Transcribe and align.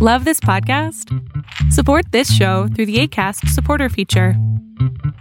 Love 0.00 0.24
this 0.24 0.38
podcast? 0.38 1.12
Support 1.72 2.12
this 2.12 2.32
show 2.32 2.68
through 2.68 2.86
the 2.86 3.00
ACAST 3.00 3.48
supporter 3.48 3.88
feature. 3.88 4.34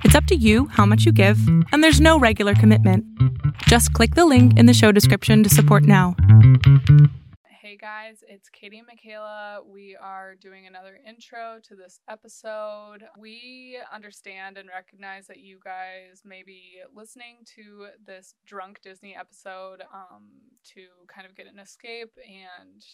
It's 0.03 0.13
up 0.13 0.25
to 0.25 0.35
you 0.35 0.67
how 0.67 0.85
much 0.85 1.03
you 1.03 1.11
give, 1.11 1.39
and 1.71 1.83
there's 1.83 1.99
no 1.99 2.19
regular 2.19 2.53
commitment. 2.53 3.03
Just 3.63 3.91
click 3.93 4.13
the 4.13 4.27
link 4.27 4.55
in 4.55 4.67
the 4.67 4.75
show 4.75 4.91
description 4.91 5.41
to 5.41 5.49
support 5.49 5.81
now. 5.81 6.15
Hey 7.59 7.75
guys, 7.75 8.23
it's 8.29 8.49
Katie 8.49 8.77
and 8.77 8.85
Michaela. 8.85 9.61
We 9.65 9.97
are 9.99 10.35
doing 10.35 10.67
another 10.67 10.99
intro 11.07 11.57
to 11.63 11.75
this 11.75 11.99
episode. 12.07 13.03
We 13.17 13.79
understand 13.91 14.59
and 14.59 14.69
recognize 14.69 15.25
that 15.25 15.39
you 15.39 15.57
guys 15.65 16.21
may 16.23 16.43
be 16.43 16.81
listening 16.95 17.37
to 17.55 17.87
this 18.05 18.35
drunk 18.45 18.81
Disney 18.83 19.15
episode 19.15 19.81
um, 19.91 20.27
to 20.75 20.81
kind 21.07 21.25
of 21.25 21.35
get 21.35 21.47
an 21.47 21.57
escape 21.57 22.11
and 22.29 22.85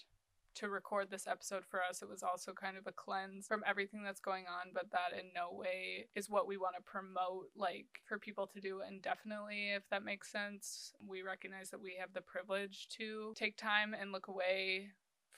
to 0.56 0.70
record 0.70 1.10
this 1.10 1.28
episode 1.28 1.64
for 1.66 1.82
us, 1.82 2.02
it 2.02 2.10
was 2.10 2.24
also 2.24 2.54
kind 2.54 2.78
of 2.78 2.88
a 2.88 2.92
cleanse 2.92 3.48
from 3.48 3.64
everything 3.68 4.04
that's 4.04 4.20
going 4.20 4.46
on, 4.46 4.72
but 4.74 4.92
that 4.92 5.18
in 5.18 5.28
no 5.36 5.52
way 5.52 6.08
is 6.16 6.30
what 6.30 6.48
we 6.48 6.58
want 6.58 6.76
to 6.76 6.82
promote, 6.82 7.50
like 7.56 7.88
for 8.08 8.20
people 8.20 8.48
to 8.48 8.62
do 8.62 8.82
indefinitely, 8.88 9.72
if 9.74 9.84
that 9.90 10.04
makes 10.04 10.32
sense. 10.32 10.94
We 11.06 11.22
recognize 11.22 11.70
that 11.72 11.82
we 11.82 11.96
have 12.00 12.14
the 12.14 12.22
privilege 12.22 12.88
to 12.98 13.34
take 13.36 13.58
time 13.58 13.96
and 14.00 14.12
look 14.12 14.28
away 14.28 14.90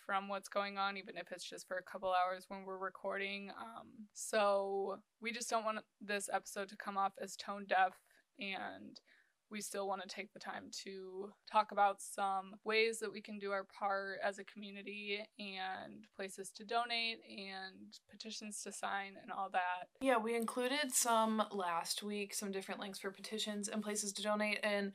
from 0.06 0.28
what's 0.28 0.50
going 0.50 0.78
on, 0.78 0.98
even 0.98 1.18
if 1.18 1.32
it's 1.32 1.44
just 1.44 1.68
for 1.68 1.78
a 1.78 1.84
couple 1.84 2.10
hours 2.10 2.46
when 2.48 2.64
we're 2.64 2.78
recording. 2.78 3.50
Um, 3.60 3.88
so 4.14 5.00
we 5.22 5.32
just 5.32 5.50
don't 5.50 5.66
want 5.66 5.80
this 6.00 6.30
episode 6.32 6.70
to 6.70 6.76
come 6.76 6.98
off 6.98 7.14
as 7.22 7.36
tone 7.36 7.66
deaf 7.68 7.94
and 8.40 9.00
we 9.50 9.62
still 9.62 9.88
want 9.88 10.02
to 10.02 10.08
take 10.08 10.34
the 10.34 10.40
time 10.40 10.70
to 10.84 11.32
talk 11.52 11.72
about 11.72 12.02
some 12.02 12.56
ways 12.64 13.00
that 13.00 13.12
we 13.12 13.22
can 13.22 13.38
do 13.40 13.52
our 13.52 13.66
part 13.66 14.20
as 14.24 14.40
a 14.40 14.44
community 14.44 15.20
and 15.40 16.06
places 16.16 16.50
to 16.52 16.66
donate 16.66 17.20
and 17.30 18.00
petitions 18.10 18.62
to 18.64 18.72
sign 18.72 19.14
and 19.22 19.32
all 19.32 19.50
that. 19.52 19.88
Yeah, 20.02 20.18
we 20.18 20.36
included 20.36 20.92
some 20.92 21.44
last 21.52 22.04
week, 22.04 22.34
some 22.34 22.52
different 22.52 22.80
links 22.80 23.00
for 23.00 23.12
petitions 23.12 23.68
and 23.68 23.84
places 23.84 24.12
to 24.14 24.24
donate. 24.24 24.60
And 24.64 24.94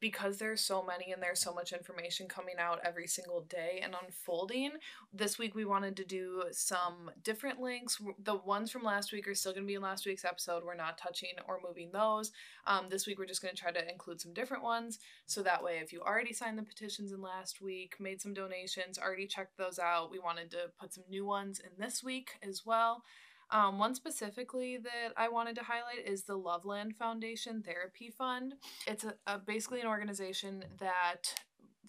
because 0.00 0.38
there's 0.38 0.60
so 0.60 0.82
many 0.82 1.12
and 1.12 1.22
there's 1.22 1.40
so 1.40 1.54
much 1.54 1.72
information 1.72 2.28
coming 2.28 2.56
out 2.58 2.80
every 2.84 3.06
single 3.06 3.42
day 3.42 3.80
and 3.82 3.94
unfolding 4.04 4.72
this 5.12 5.38
week 5.38 5.54
we 5.54 5.64
wanted 5.64 5.96
to 5.96 6.04
do 6.04 6.44
some 6.52 7.10
different 7.22 7.60
links. 7.60 7.98
The 8.22 8.36
ones 8.36 8.70
from 8.70 8.82
last 8.82 9.12
week 9.12 9.26
are 9.28 9.34
still 9.34 9.52
going 9.52 9.64
to 9.64 9.66
be 9.66 9.74
in 9.74 9.82
last 9.82 10.06
week's 10.06 10.24
episode. 10.24 10.64
We're 10.64 10.74
not 10.74 10.98
touching 10.98 11.30
or 11.48 11.60
moving 11.66 11.90
those. 11.92 12.32
Um, 12.66 12.86
this 12.90 13.06
week 13.06 13.18
we're 13.18 13.26
just 13.26 13.42
going 13.42 13.54
to 13.54 13.60
try 13.60 13.72
to 13.72 13.90
include 13.90 14.20
some 14.20 14.34
different 14.34 14.62
ones. 14.62 14.98
So 15.26 15.42
that 15.42 15.62
way 15.62 15.78
if 15.82 15.92
you 15.92 16.00
already 16.00 16.32
signed 16.32 16.58
the 16.58 16.62
petitions 16.62 17.12
in 17.12 17.20
last 17.20 17.60
week 17.60 17.96
made 17.98 18.20
some 18.20 18.34
donations 18.34 18.98
already 18.98 19.26
checked 19.26 19.56
those 19.56 19.78
out 19.78 20.10
we 20.10 20.18
wanted 20.18 20.50
to 20.50 20.70
put 20.78 20.92
some 20.92 21.04
new 21.08 21.24
ones 21.24 21.60
in 21.60 21.70
this 21.78 22.02
week 22.02 22.32
as 22.42 22.62
well 22.64 23.02
um, 23.50 23.78
one 23.78 23.94
specifically 23.94 24.76
that 24.78 25.12
I 25.16 25.28
wanted 25.28 25.56
to 25.56 25.62
highlight 25.62 26.06
is 26.06 26.24
the 26.24 26.36
Loveland 26.36 26.96
Foundation 26.96 27.62
Therapy 27.62 28.10
Fund. 28.10 28.54
It's 28.86 29.04
a, 29.04 29.14
a, 29.26 29.38
basically 29.38 29.80
an 29.80 29.86
organization 29.86 30.64
that 30.80 31.34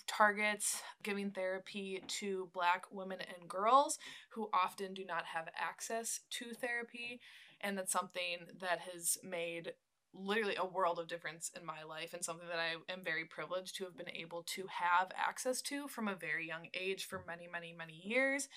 targets 0.05 0.81
giving 1.03 1.31
therapy 1.31 2.03
to 2.07 2.49
Black 2.53 2.85
women 2.91 3.19
and 3.19 3.49
girls 3.49 3.97
who 4.29 4.49
often 4.53 4.93
do 4.93 5.03
not 5.03 5.25
have 5.25 5.49
access 5.55 6.21
to 6.29 6.53
therapy. 6.53 7.19
And 7.61 7.77
that's 7.77 7.91
something 7.91 8.47
that 8.61 8.79
has 8.93 9.17
made 9.23 9.73
literally 10.13 10.55
a 10.55 10.65
world 10.65 10.99
of 10.99 11.07
difference 11.07 11.51
in 11.59 11.65
my 11.65 11.83
life 11.83 12.13
and 12.13 12.23
something 12.23 12.47
that 12.47 12.59
I 12.59 12.91
am 12.91 13.03
very 13.03 13.25
privileged 13.25 13.75
to 13.75 13.83
have 13.85 13.97
been 13.97 14.09
able 14.09 14.43
to 14.43 14.65
have 14.67 15.11
access 15.15 15.61
to 15.63 15.87
from 15.87 16.07
a 16.07 16.15
very 16.15 16.47
young 16.47 16.67
age 16.73 17.05
for 17.05 17.23
many, 17.27 17.47
many, 17.51 17.73
many 17.73 18.01
years. 18.03 18.47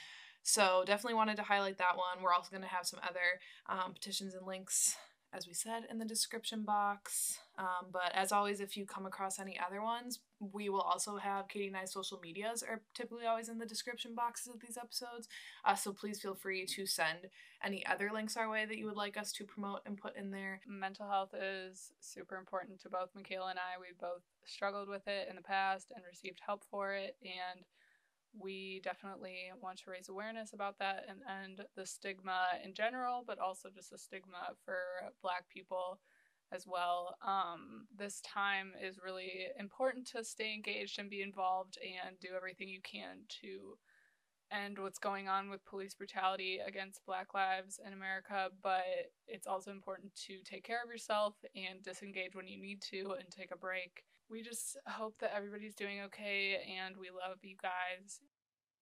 So 0.42 0.82
definitely 0.86 1.14
wanted 1.14 1.36
to 1.36 1.42
highlight 1.42 1.78
that 1.78 1.96
one. 1.96 2.22
We're 2.22 2.32
also 2.32 2.50
going 2.50 2.62
to 2.62 2.68
have 2.68 2.86
some 2.86 3.00
other 3.02 3.40
um, 3.68 3.92
petitions 3.92 4.34
and 4.34 4.46
links, 4.46 4.96
as 5.32 5.46
we 5.46 5.54
said, 5.54 5.84
in 5.90 5.98
the 5.98 6.04
description 6.04 6.62
box. 6.62 7.38
Um, 7.58 7.88
but 7.92 8.12
as 8.14 8.32
always, 8.32 8.60
if 8.60 8.76
you 8.76 8.86
come 8.86 9.06
across 9.06 9.38
any 9.38 9.58
other 9.58 9.82
ones, 9.82 10.20
we 10.40 10.70
will 10.70 10.80
also 10.80 11.18
have 11.18 11.48
Katie 11.48 11.66
and 11.66 11.76
I's 11.76 11.92
social 11.92 12.18
medias 12.22 12.62
are 12.62 12.80
typically 12.94 13.26
always 13.26 13.50
in 13.50 13.58
the 13.58 13.66
description 13.66 14.14
boxes 14.14 14.54
of 14.54 14.60
these 14.60 14.78
episodes. 14.78 15.28
Uh, 15.64 15.74
so 15.74 15.92
please 15.92 16.20
feel 16.20 16.34
free 16.34 16.64
to 16.64 16.86
send 16.86 17.28
any 17.62 17.84
other 17.84 18.10
links 18.12 18.38
our 18.38 18.48
way 18.48 18.64
that 18.64 18.78
you 18.78 18.86
would 18.86 18.96
like 18.96 19.18
us 19.18 19.32
to 19.32 19.44
promote 19.44 19.82
and 19.84 19.98
put 19.98 20.16
in 20.16 20.30
there. 20.30 20.62
Mental 20.66 21.06
health 21.06 21.34
is 21.38 21.92
super 22.00 22.36
important 22.36 22.80
to 22.80 22.88
both 22.88 23.10
Michaela 23.14 23.50
and 23.50 23.58
I. 23.58 23.78
We 23.78 23.88
both 24.00 24.22
struggled 24.46 24.88
with 24.88 25.06
it 25.06 25.28
in 25.28 25.36
the 25.36 25.42
past 25.42 25.92
and 25.94 26.02
received 26.10 26.40
help 26.44 26.64
for 26.70 26.94
it. 26.94 27.16
And 27.22 27.60
we 28.38 28.80
definitely 28.84 29.50
want 29.60 29.78
to 29.78 29.90
raise 29.90 30.08
awareness 30.08 30.52
about 30.52 30.78
that 30.78 31.04
and 31.08 31.18
end 31.44 31.62
the 31.76 31.86
stigma 31.86 32.46
in 32.64 32.74
general, 32.74 33.24
but 33.26 33.38
also 33.38 33.68
just 33.74 33.90
the 33.90 33.98
stigma 33.98 34.54
for 34.64 34.76
Black 35.22 35.48
people 35.48 36.00
as 36.52 36.66
well. 36.66 37.16
Um, 37.26 37.86
this 37.96 38.20
time 38.20 38.72
is 38.82 38.98
really 39.04 39.46
important 39.58 40.06
to 40.08 40.24
stay 40.24 40.52
engaged 40.52 40.98
and 40.98 41.10
be 41.10 41.22
involved 41.22 41.78
and 41.82 42.18
do 42.20 42.28
everything 42.36 42.68
you 42.68 42.80
can 42.82 43.18
to 43.42 43.78
end 44.52 44.78
what's 44.78 44.98
going 44.98 45.28
on 45.28 45.48
with 45.48 45.64
police 45.64 45.94
brutality 45.94 46.58
against 46.66 47.06
Black 47.06 47.34
lives 47.34 47.78
in 47.86 47.92
America, 47.92 48.48
but 48.62 48.82
it's 49.28 49.46
also 49.46 49.70
important 49.70 50.12
to 50.26 50.38
take 50.44 50.64
care 50.64 50.80
of 50.84 50.90
yourself 50.90 51.34
and 51.54 51.82
disengage 51.82 52.34
when 52.34 52.48
you 52.48 52.60
need 52.60 52.82
to 52.82 53.14
and 53.18 53.30
take 53.30 53.52
a 53.52 53.58
break 53.58 54.02
we 54.30 54.42
just 54.42 54.76
hope 54.86 55.18
that 55.18 55.34
everybody's 55.36 55.74
doing 55.74 56.00
okay 56.02 56.60
and 56.78 56.96
we 56.96 57.08
love 57.10 57.38
you 57.42 57.56
guys. 57.60 58.20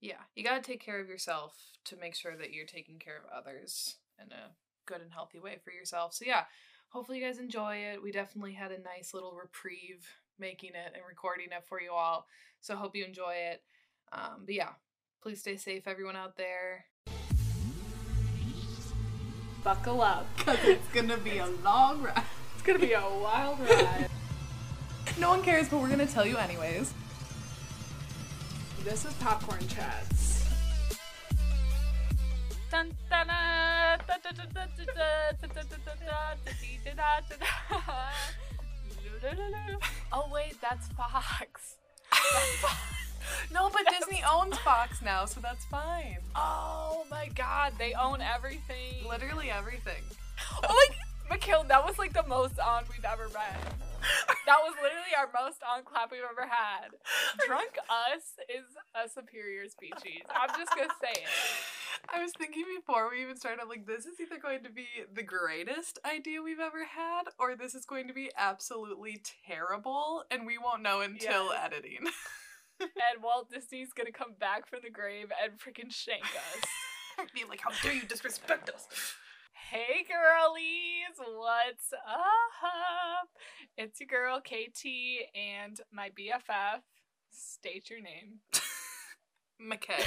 Yeah, 0.00 0.20
you 0.36 0.44
got 0.44 0.62
to 0.62 0.70
take 0.70 0.84
care 0.84 1.00
of 1.00 1.08
yourself 1.08 1.56
to 1.86 1.96
make 1.96 2.14
sure 2.14 2.36
that 2.36 2.52
you're 2.52 2.66
taking 2.66 2.98
care 2.98 3.16
of 3.16 3.24
others 3.36 3.96
in 4.22 4.30
a 4.30 4.52
good 4.86 5.00
and 5.00 5.12
healthy 5.12 5.40
way 5.40 5.58
for 5.64 5.72
yourself. 5.72 6.14
So, 6.14 6.24
yeah, 6.26 6.42
hopefully 6.90 7.18
you 7.18 7.24
guys 7.24 7.38
enjoy 7.38 7.76
it. 7.76 8.02
We 8.02 8.12
definitely 8.12 8.52
had 8.52 8.70
a 8.70 8.80
nice 8.80 9.14
little 9.14 9.32
reprieve 9.32 10.06
making 10.38 10.70
it 10.70 10.92
and 10.94 11.02
recording 11.08 11.46
it 11.46 11.64
for 11.66 11.80
you 11.80 11.92
all. 11.92 12.26
So, 12.60 12.76
hope 12.76 12.94
you 12.94 13.04
enjoy 13.04 13.34
it. 13.50 13.62
Um, 14.12 14.42
but 14.44 14.54
yeah, 14.54 14.70
please 15.20 15.40
stay 15.40 15.56
safe, 15.56 15.88
everyone 15.88 16.16
out 16.16 16.36
there. 16.36 16.84
Buckle 19.64 20.02
up. 20.02 20.26
Because 20.36 20.58
it's 20.62 20.88
going 20.88 21.08
to 21.08 21.16
be 21.16 21.38
a 21.38 21.46
long 21.46 22.02
ride. 22.02 22.22
It's 22.54 22.62
going 22.62 22.78
to 22.78 22.86
be 22.86 22.92
a 22.92 23.00
wild 23.00 23.58
ride. 23.60 24.08
No 25.18 25.30
one 25.30 25.42
cares, 25.42 25.68
but 25.68 25.80
we're 25.80 25.88
gonna 25.88 26.06
tell 26.06 26.24
you 26.24 26.36
anyways. 26.36 26.94
This 28.84 29.04
is 29.04 29.12
Popcorn 29.14 29.66
Chats. 29.66 30.44
Oh 40.12 40.30
wait, 40.32 40.54
that's 40.62 40.86
Fox. 40.88 41.76
no, 43.52 43.70
but 43.70 43.82
Disney 43.98 44.22
owns 44.30 44.56
Fox 44.58 45.02
now, 45.02 45.24
so 45.24 45.40
that's 45.40 45.64
fine. 45.66 46.18
Oh 46.36 47.04
my 47.10 47.28
god, 47.34 47.72
they 47.78 47.92
own 47.94 48.20
everything. 48.20 49.08
Literally 49.08 49.50
everything. 49.50 50.02
Oh 50.62 50.86
my 51.28 51.34
Mikhail, 51.34 51.64
that 51.64 51.84
was 51.84 51.98
like 51.98 52.12
the 52.12 52.22
most 52.22 52.58
on 52.60 52.84
we've 52.90 53.04
ever 53.04 53.28
been. 53.28 53.87
That 54.48 54.64
was 54.64 54.72
literally 54.80 55.12
our 55.12 55.28
most 55.28 55.60
on 55.60 55.84
clap 55.84 56.10
we've 56.10 56.24
ever 56.24 56.48
had. 56.48 56.96
Drunk 57.46 57.76
us 57.84 58.40
is 58.48 58.64
a 58.96 59.06
superior 59.06 59.68
species. 59.68 60.24
I'm 60.30 60.48
just 60.56 60.72
gonna 60.74 60.88
say 61.02 61.20
it. 61.20 61.28
I 62.08 62.22
was 62.22 62.32
thinking 62.38 62.64
before 62.78 63.10
we 63.10 63.20
even 63.20 63.36
started, 63.36 63.60
I'm 63.60 63.68
like, 63.68 63.86
this 63.86 64.06
is 64.06 64.18
either 64.18 64.40
going 64.40 64.62
to 64.64 64.70
be 64.70 64.86
the 65.12 65.22
greatest 65.22 65.98
idea 66.06 66.40
we've 66.40 66.60
ever 66.60 66.86
had, 66.86 67.24
or 67.38 67.56
this 67.56 67.74
is 67.74 67.84
going 67.84 68.08
to 68.08 68.14
be 68.14 68.30
absolutely 68.38 69.20
terrible, 69.46 70.24
and 70.30 70.46
we 70.46 70.56
won't 70.56 70.80
know 70.80 71.02
until 71.02 71.52
yes. 71.52 71.60
editing. 71.64 72.08
and 72.80 73.22
Walt 73.22 73.50
Disney's 73.50 73.92
gonna 73.92 74.12
come 74.12 74.32
back 74.40 74.66
from 74.66 74.80
the 74.82 74.90
grave 74.90 75.30
and 75.42 75.52
freaking 75.60 75.92
shank 75.92 76.24
us. 76.24 77.28
Be 77.34 77.44
like, 77.48 77.60
how 77.60 77.70
dare 77.82 77.92
you 77.92 78.06
disrespect 78.06 78.70
us? 78.70 78.86
Hey 79.70 80.06
girlies, 80.08 81.18
what's 81.18 81.92
up? 81.92 83.28
It's 83.76 84.00
your 84.00 84.06
girl 84.06 84.40
KT 84.40 84.86
and 85.36 85.78
my 85.92 86.08
BFF. 86.08 86.80
State 87.30 87.90
your 87.90 88.00
name. 88.00 88.38
McKay. 89.62 90.06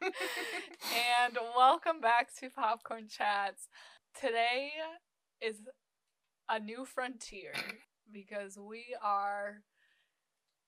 and 0.00 1.38
welcome 1.56 2.00
back 2.00 2.28
to 2.38 2.50
Popcorn 2.50 3.08
Chats. 3.08 3.66
Today 4.20 4.70
is 5.42 5.56
a 6.48 6.60
new 6.60 6.84
frontier 6.84 7.54
because 8.12 8.56
we 8.60 8.94
are 9.02 9.62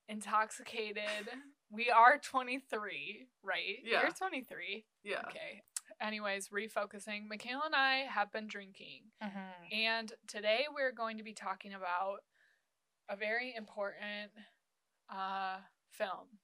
intoxicated. 0.09 1.29
We 1.71 1.91
are 1.91 2.19
23, 2.19 3.29
right? 3.45 3.61
Yeah. 3.85 4.03
You're 4.03 4.11
23. 4.11 4.85
Yeah. 5.05 5.21
Okay 5.29 5.63
anyways, 6.03 6.49
refocusing, 6.49 7.29
Michaela 7.29 7.63
and 7.67 7.75
I 7.75 8.07
have 8.11 8.33
been 8.33 8.47
drinking. 8.47 9.03
Mm-hmm. 9.23 9.75
And 9.75 10.13
today 10.27 10.67
we're 10.75 10.93
going 10.93 11.19
to 11.19 11.25
be 11.25 11.33
talking 11.33 11.73
about 11.73 12.19
a 13.09 13.17
very 13.17 13.55
important 13.57 14.33
uh, 15.11 15.59
film. 15.91 16.39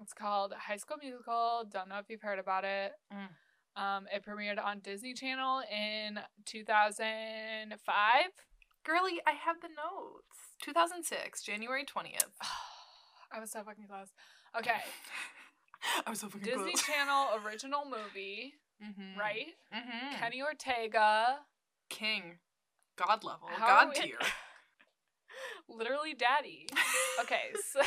It's 0.00 0.14
called 0.14 0.54
High 0.58 0.78
School 0.78 0.96
Musical. 1.00 1.68
Don't 1.70 1.88
know 1.88 1.98
if 1.98 2.06
you've 2.08 2.22
heard 2.22 2.38
about 2.38 2.64
it. 2.64 2.92
Mm. 3.12 3.28
Um, 3.80 4.06
it 4.12 4.24
premiered 4.24 4.62
on 4.62 4.80
Disney 4.80 5.14
Channel 5.14 5.62
in 5.70 6.18
2005. 6.46 8.24
Girly, 8.84 9.20
I 9.26 9.32
have 9.32 9.60
the 9.60 9.68
notes. 9.68 10.56
2006, 10.62 11.42
January 11.42 11.84
20th. 11.84 12.32
I 13.32 13.40
was 13.40 13.50
so 13.50 13.62
fucking 13.62 13.86
close. 13.88 14.08
Okay, 14.58 14.80
I 16.06 16.10
was 16.10 16.20
so 16.20 16.28
fucking 16.28 16.42
close. 16.42 16.56
Disney 16.56 16.72
close. 16.72 16.84
Channel 16.84 17.28
original 17.46 17.84
movie, 17.84 18.54
Mhm. 18.80 19.16
right? 19.16 19.54
Mhm. 19.72 20.12
Kenny 20.18 20.42
Ortega, 20.42 21.46
King. 21.88 22.38
God 22.96 23.24
level. 23.24 23.48
How 23.48 23.84
God 23.86 23.94
tier. 23.94 24.18
literally 25.68 26.14
daddy. 26.14 26.66
Okay, 27.20 27.52
so 27.64 27.80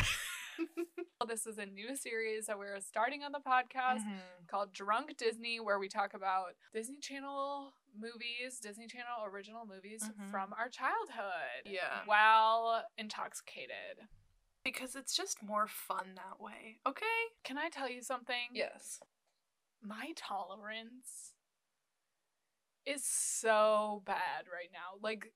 this 1.27 1.45
is 1.45 1.57
a 1.57 1.65
new 1.65 1.95
series 1.95 2.47
that 2.47 2.57
we're 2.57 2.79
starting 2.79 3.23
on 3.23 3.31
the 3.31 3.39
podcast. 3.39 4.05
Mhm. 4.05 4.47
called 4.47 4.71
Drunk 4.73 5.17
Disney, 5.17 5.59
where 5.59 5.79
we 5.79 5.89
talk 5.89 6.13
about 6.13 6.55
Disney 6.73 6.99
Channel 6.99 7.73
movies, 7.97 8.59
Disney 8.59 8.87
Channel 8.87 9.25
original 9.25 9.65
movies 9.65 10.03
Mhm. 10.07 10.29
from 10.31 10.53
our 10.53 10.69
childhood. 10.69 11.63
Yeah. 11.65 12.03
While 12.05 12.85
intoxicated. 12.97 14.07
Because 14.63 14.95
it's 14.95 15.15
just 15.15 15.41
more 15.43 15.67
fun 15.67 16.15
that 16.15 16.39
way. 16.39 16.79
Okay? 16.85 17.29
Can 17.43 17.57
I 17.57 17.69
tell 17.69 17.89
you 17.89 18.01
something? 18.01 18.49
Yes. 18.51 19.01
My 19.81 20.13
tolerance 20.15 21.33
is 22.85 23.03
so 23.05 24.01
bad 24.05 24.45
right 24.51 24.69
now. 24.71 24.97
Like, 25.01 25.31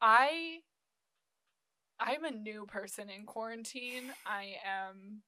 I. 0.00 0.58
I'm 2.00 2.24
a 2.24 2.30
new 2.32 2.66
person 2.66 3.08
in 3.08 3.24
quarantine. 3.24 4.12
I 4.26 4.54
am 4.66 5.22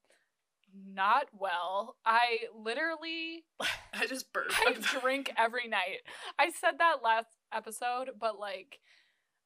not 0.75 1.29
well. 1.33 1.97
I 2.05 2.39
literally 2.55 3.45
I 3.95 4.07
just 4.07 4.33
burped. 4.33 4.55
I 4.67 4.73
drink 5.01 5.33
every 5.39 5.69
night. 5.69 6.01
I 6.39 6.51
said 6.51 6.73
that 6.79 7.03
last 7.05 7.29
episode, 7.53 8.11
but 8.19 8.39
like, 8.41 8.81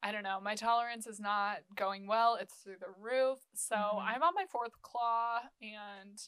I 0.01 0.11
don't 0.11 0.23
know. 0.23 0.39
My 0.41 0.55
tolerance 0.55 1.05
is 1.05 1.19
not 1.19 1.57
going 1.75 2.07
well. 2.07 2.37
It's 2.41 2.55
through 2.55 2.77
the 2.79 2.91
roof. 2.99 3.37
So 3.53 3.75
Mhm. 3.75 4.01
I'm 4.03 4.23
on 4.23 4.33
my 4.35 4.45
fourth 4.49 4.81
claw, 4.81 5.41
and 5.61 6.19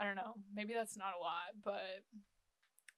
I 0.00 0.04
don't 0.04 0.16
know. 0.16 0.34
Maybe 0.54 0.72
that's 0.72 0.96
not 0.96 1.12
a 1.18 1.22
lot, 1.22 1.60
but 1.62 2.02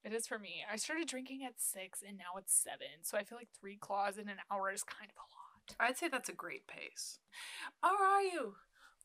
it 0.05 0.13
is 0.13 0.25
for 0.25 0.39
me. 0.39 0.63
I 0.71 0.77
started 0.77 1.07
drinking 1.07 1.43
at 1.45 1.59
six, 1.59 2.01
and 2.07 2.17
now 2.17 2.37
it's 2.37 2.53
seven. 2.55 3.03
So 3.03 3.17
I 3.17 3.23
feel 3.23 3.37
like 3.37 3.49
three 3.59 3.75
claws 3.75 4.17
in 4.17 4.29
an 4.29 4.37
hour 4.49 4.71
is 4.71 4.83
kind 4.83 5.09
of 5.11 5.17
a 5.17 5.27
lot. 5.27 5.89
I'd 5.89 5.97
say 5.97 6.07
that's 6.07 6.29
a 6.29 6.33
great 6.33 6.65
pace. 6.67 7.19
How 7.81 7.95
are 8.01 8.21
you? 8.21 8.55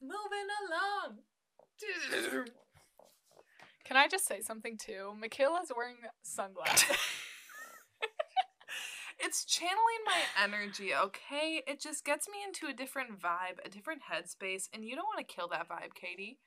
Moving 0.00 0.48
along. 0.68 1.18
Can 3.84 3.96
I 3.96 4.06
just 4.06 4.26
say 4.26 4.42
something 4.42 4.76
too? 4.76 5.14
Michaela's 5.20 5.72
wearing 5.74 5.96
sunglasses. 6.22 6.96
it's 9.20 9.44
channeling 9.44 9.78
my 10.06 10.44
energy, 10.44 10.94
okay? 10.94 11.62
It 11.66 11.80
just 11.80 12.04
gets 12.04 12.28
me 12.28 12.38
into 12.46 12.66
a 12.66 12.76
different 12.76 13.20
vibe, 13.20 13.64
a 13.64 13.68
different 13.68 14.02
headspace, 14.12 14.68
and 14.72 14.84
you 14.84 14.94
don't 14.94 15.06
want 15.06 15.26
to 15.26 15.34
kill 15.34 15.48
that 15.48 15.68
vibe, 15.68 15.94
Katie. 15.94 16.38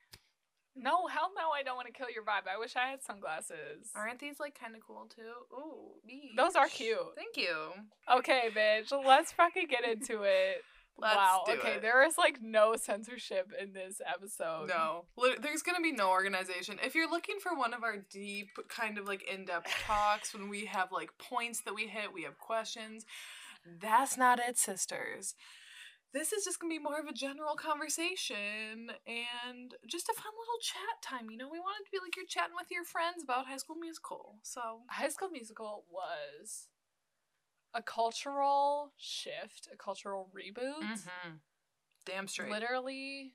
No, 0.76 1.06
hell 1.06 1.30
no, 1.36 1.50
I 1.50 1.62
don't 1.62 1.76
want 1.76 1.86
to 1.88 1.92
kill 1.92 2.08
your 2.12 2.22
vibe. 2.22 2.48
I 2.52 2.58
wish 2.58 2.76
I 2.76 2.88
had 2.88 3.02
sunglasses. 3.02 3.90
Aren't 3.94 4.20
these 4.20 4.40
like 4.40 4.58
kind 4.58 4.74
of 4.74 4.82
cool 4.86 5.08
too? 5.14 5.54
Ooh, 5.54 5.92
Those 6.36 6.56
are 6.56 6.68
cute. 6.68 6.98
Thank 7.16 7.36
you. 7.36 7.72
Okay, 8.10 8.48
bitch, 8.54 8.90
let's 9.06 9.32
fucking 9.32 9.66
get 9.68 9.84
into 9.84 10.22
it. 10.22 10.62
Let's 10.98 11.16
wow. 11.16 11.44
okay, 11.48 11.76
it. 11.76 11.82
there 11.82 12.06
is 12.06 12.18
like 12.18 12.40
no 12.42 12.76
censorship 12.76 13.50
in 13.60 13.72
this 13.72 14.00
episode. 14.06 14.68
No, 14.68 15.06
there's 15.40 15.62
gonna 15.62 15.80
be 15.80 15.90
no 15.90 16.10
organization. 16.10 16.78
If 16.84 16.94
you're 16.94 17.10
looking 17.10 17.36
for 17.42 17.56
one 17.56 17.72
of 17.72 17.82
our 17.82 17.96
deep, 18.10 18.48
kind 18.68 18.98
of 18.98 19.06
like 19.06 19.22
in-depth 19.22 19.72
talks, 19.86 20.34
when 20.34 20.50
we 20.50 20.66
have 20.66 20.92
like 20.92 21.10
points 21.18 21.62
that 21.62 21.74
we 21.74 21.86
hit, 21.86 22.12
we 22.12 22.24
have 22.24 22.38
questions. 22.38 23.06
That's 23.80 24.18
not 24.18 24.38
it, 24.38 24.58
sisters. 24.58 25.34
This 26.12 26.32
is 26.32 26.44
just 26.44 26.60
gonna 26.60 26.72
be 26.74 26.78
more 26.78 26.98
of 27.00 27.06
a 27.06 27.12
general 27.12 27.54
conversation 27.56 28.90
and 29.06 29.74
just 29.86 30.08
a 30.10 30.12
fun 30.12 30.32
little 30.38 30.60
chat 30.60 31.00
time. 31.02 31.30
You 31.30 31.38
know, 31.38 31.48
we 31.50 31.58
wanted 31.58 31.84
to 31.86 31.90
be 31.90 31.98
like 32.02 32.16
you're 32.16 32.26
chatting 32.26 32.54
with 32.54 32.70
your 32.70 32.84
friends 32.84 33.22
about 33.22 33.46
High 33.46 33.56
School 33.56 33.76
Musical. 33.76 34.36
So 34.42 34.80
High 34.90 35.08
School 35.08 35.30
Musical 35.30 35.84
was 35.90 36.68
a 37.74 37.82
cultural 37.82 38.92
shift, 38.98 39.68
a 39.72 39.76
cultural 39.76 40.28
reboot. 40.36 40.82
Mm-hmm. 40.82 41.30
damn 42.04 42.28
straight. 42.28 42.50
Literally 42.50 43.32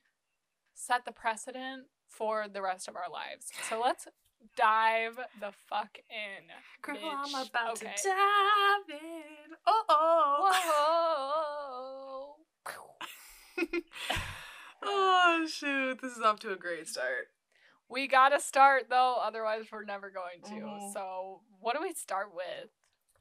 set 0.76 1.04
the 1.06 1.12
precedent 1.12 1.88
for 2.08 2.46
the 2.48 2.62
rest 2.62 2.88
of 2.88 2.96
our 2.96 3.10
lives. 3.12 3.48
So 3.70 3.82
let's 3.82 4.08
dive 4.56 5.18
the 5.40 5.52
fuck 5.68 5.98
in. 6.12 6.46
Girl, 6.84 6.96
bitch. 6.96 7.02
I'm 7.04 7.48
about 7.48 7.72
Okay. 7.72 7.92
to 8.04 8.08
dive 8.08 9.02
in. 9.02 9.56
Oh 9.66 9.84
oh. 9.90 11.57
Oh 14.84 15.48
shoot, 15.52 16.00
this 16.02 16.16
is 16.16 16.22
off 16.22 16.40
to 16.42 16.52
a 16.54 16.56
great 16.56 16.88
start. 16.88 17.30
We 17.90 18.08
gotta 18.08 18.40
start 18.40 18.86
though, 18.90 19.18
otherwise 19.22 19.66
we're 19.72 19.86
never 19.86 20.10
going 20.12 20.42
to. 20.44 20.66
Mhm. 20.66 20.94
So, 20.94 21.42
what 21.60 21.76
do 21.76 21.82
we 21.82 21.94
start 21.94 22.34
with? 22.34 22.70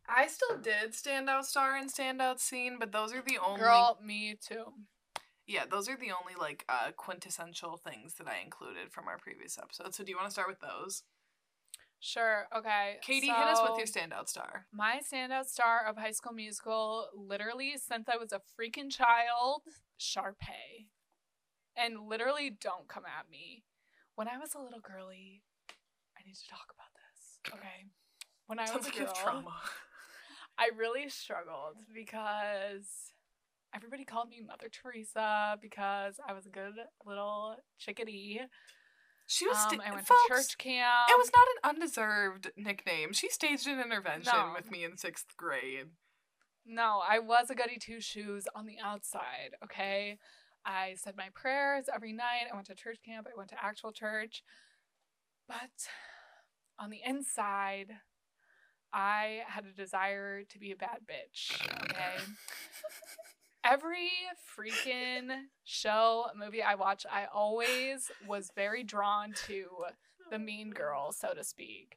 I 0.08 0.26
still 0.28 0.58
did 0.58 0.92
standout 0.92 1.44
star 1.44 1.76
and 1.76 1.92
standout 1.92 2.40
scene, 2.40 2.76
but 2.78 2.92
those 2.92 3.12
are 3.12 3.22
the 3.22 3.38
only 3.38 3.60
Girl, 3.60 3.98
me 4.02 4.36
too. 4.40 4.74
Yeah, 5.46 5.64
those 5.64 5.88
are 5.88 5.96
the 5.96 6.12
only 6.12 6.34
like 6.38 6.64
uh 6.68 6.92
quintessential 6.96 7.76
things 7.76 8.14
that 8.14 8.28
I 8.28 8.38
included 8.44 8.92
from 8.92 9.08
our 9.08 9.18
previous 9.18 9.58
episode. 9.58 9.94
So 9.94 10.04
do 10.04 10.10
you 10.10 10.16
want 10.16 10.28
to 10.28 10.32
start 10.32 10.48
with 10.48 10.60
those? 10.60 11.04
Sure. 12.00 12.46
Okay. 12.56 12.96
Katie, 13.02 13.26
hit 13.26 13.36
us 13.36 13.60
with 13.62 13.78
your 13.78 13.86
standout 13.86 14.28
star. 14.28 14.66
My 14.72 15.00
standout 15.00 15.46
star 15.46 15.86
of 15.88 15.96
High 15.96 16.12
School 16.12 16.32
Musical, 16.32 17.08
literally 17.14 17.74
since 17.76 18.08
I 18.08 18.16
was 18.16 18.32
a 18.32 18.40
freaking 18.58 18.90
child, 18.90 19.62
Sharpay. 19.98 20.86
And 21.76 22.08
literally, 22.08 22.50
don't 22.50 22.88
come 22.88 23.04
at 23.04 23.30
me. 23.30 23.64
When 24.14 24.28
I 24.28 24.38
was 24.38 24.54
a 24.54 24.58
little 24.60 24.80
girly, 24.80 25.42
I 26.16 26.26
need 26.26 26.34
to 26.36 26.48
talk 26.48 26.72
about 26.72 26.88
this. 26.94 27.54
Okay. 27.58 27.86
When 28.46 28.58
I 28.58 28.62
was 28.62 28.70
Sounds 28.70 28.86
a 28.86 28.88
like 28.90 28.98
girl, 28.98 29.14
trauma. 29.14 29.54
I 30.58 30.70
really 30.78 31.08
struggled 31.08 31.76
because 31.94 33.12
everybody 33.74 34.04
called 34.04 34.30
me 34.30 34.40
Mother 34.46 34.68
Teresa 34.70 35.58
because 35.60 36.14
I 36.26 36.32
was 36.32 36.46
a 36.46 36.50
good 36.50 36.74
little 37.04 37.56
chickadee. 37.78 38.40
She 39.26 39.46
was. 39.46 39.56
Um, 39.56 39.80
I 39.84 39.92
went 39.92 40.06
folks, 40.06 40.20
to 40.28 40.34
church 40.34 40.58
camp. 40.58 41.10
It 41.10 41.18
was 41.18 41.30
not 41.34 41.46
an 41.72 41.76
undeserved 41.76 42.52
nickname. 42.56 43.12
She 43.12 43.28
staged 43.28 43.66
an 43.66 43.80
intervention 43.80 44.32
No. 44.34 44.52
with 44.54 44.70
me 44.70 44.84
in 44.84 44.96
sixth 44.96 45.36
grade. 45.36 45.88
No, 46.64 47.02
I 47.08 47.18
was 47.18 47.50
a 47.50 47.54
goody 47.54 47.78
two 47.78 48.00
shoes 48.00 48.46
on 48.54 48.66
the 48.66 48.76
outside, 48.82 49.54
okay? 49.64 50.18
I 50.64 50.94
said 50.96 51.16
my 51.16 51.28
prayers 51.32 51.86
every 51.92 52.12
night. 52.12 52.46
I 52.50 52.54
went 52.54 52.66
to 52.66 52.74
church 52.74 52.98
camp. 53.04 53.28
I 53.32 53.36
went 53.36 53.50
to 53.50 53.64
actual 53.64 53.92
church. 53.92 54.42
But 55.48 55.88
on 56.78 56.90
the 56.90 57.00
inside, 57.06 57.92
I 58.92 59.42
had 59.46 59.64
a 59.64 59.72
desire 59.72 60.42
to 60.42 60.58
be 60.58 60.72
a 60.72 60.76
bad 60.76 61.00
bitch, 61.06 61.62
okay? 61.84 62.16
Every 63.68 64.12
freaking 64.56 65.28
show, 65.64 66.26
movie 66.36 66.62
I 66.62 66.76
watch, 66.76 67.04
I 67.10 67.26
always 67.34 68.12
was 68.24 68.52
very 68.54 68.84
drawn 68.84 69.32
to 69.48 69.64
the 70.30 70.38
mean 70.38 70.70
girl, 70.70 71.10
so 71.10 71.34
to 71.34 71.42
speak. 71.42 71.96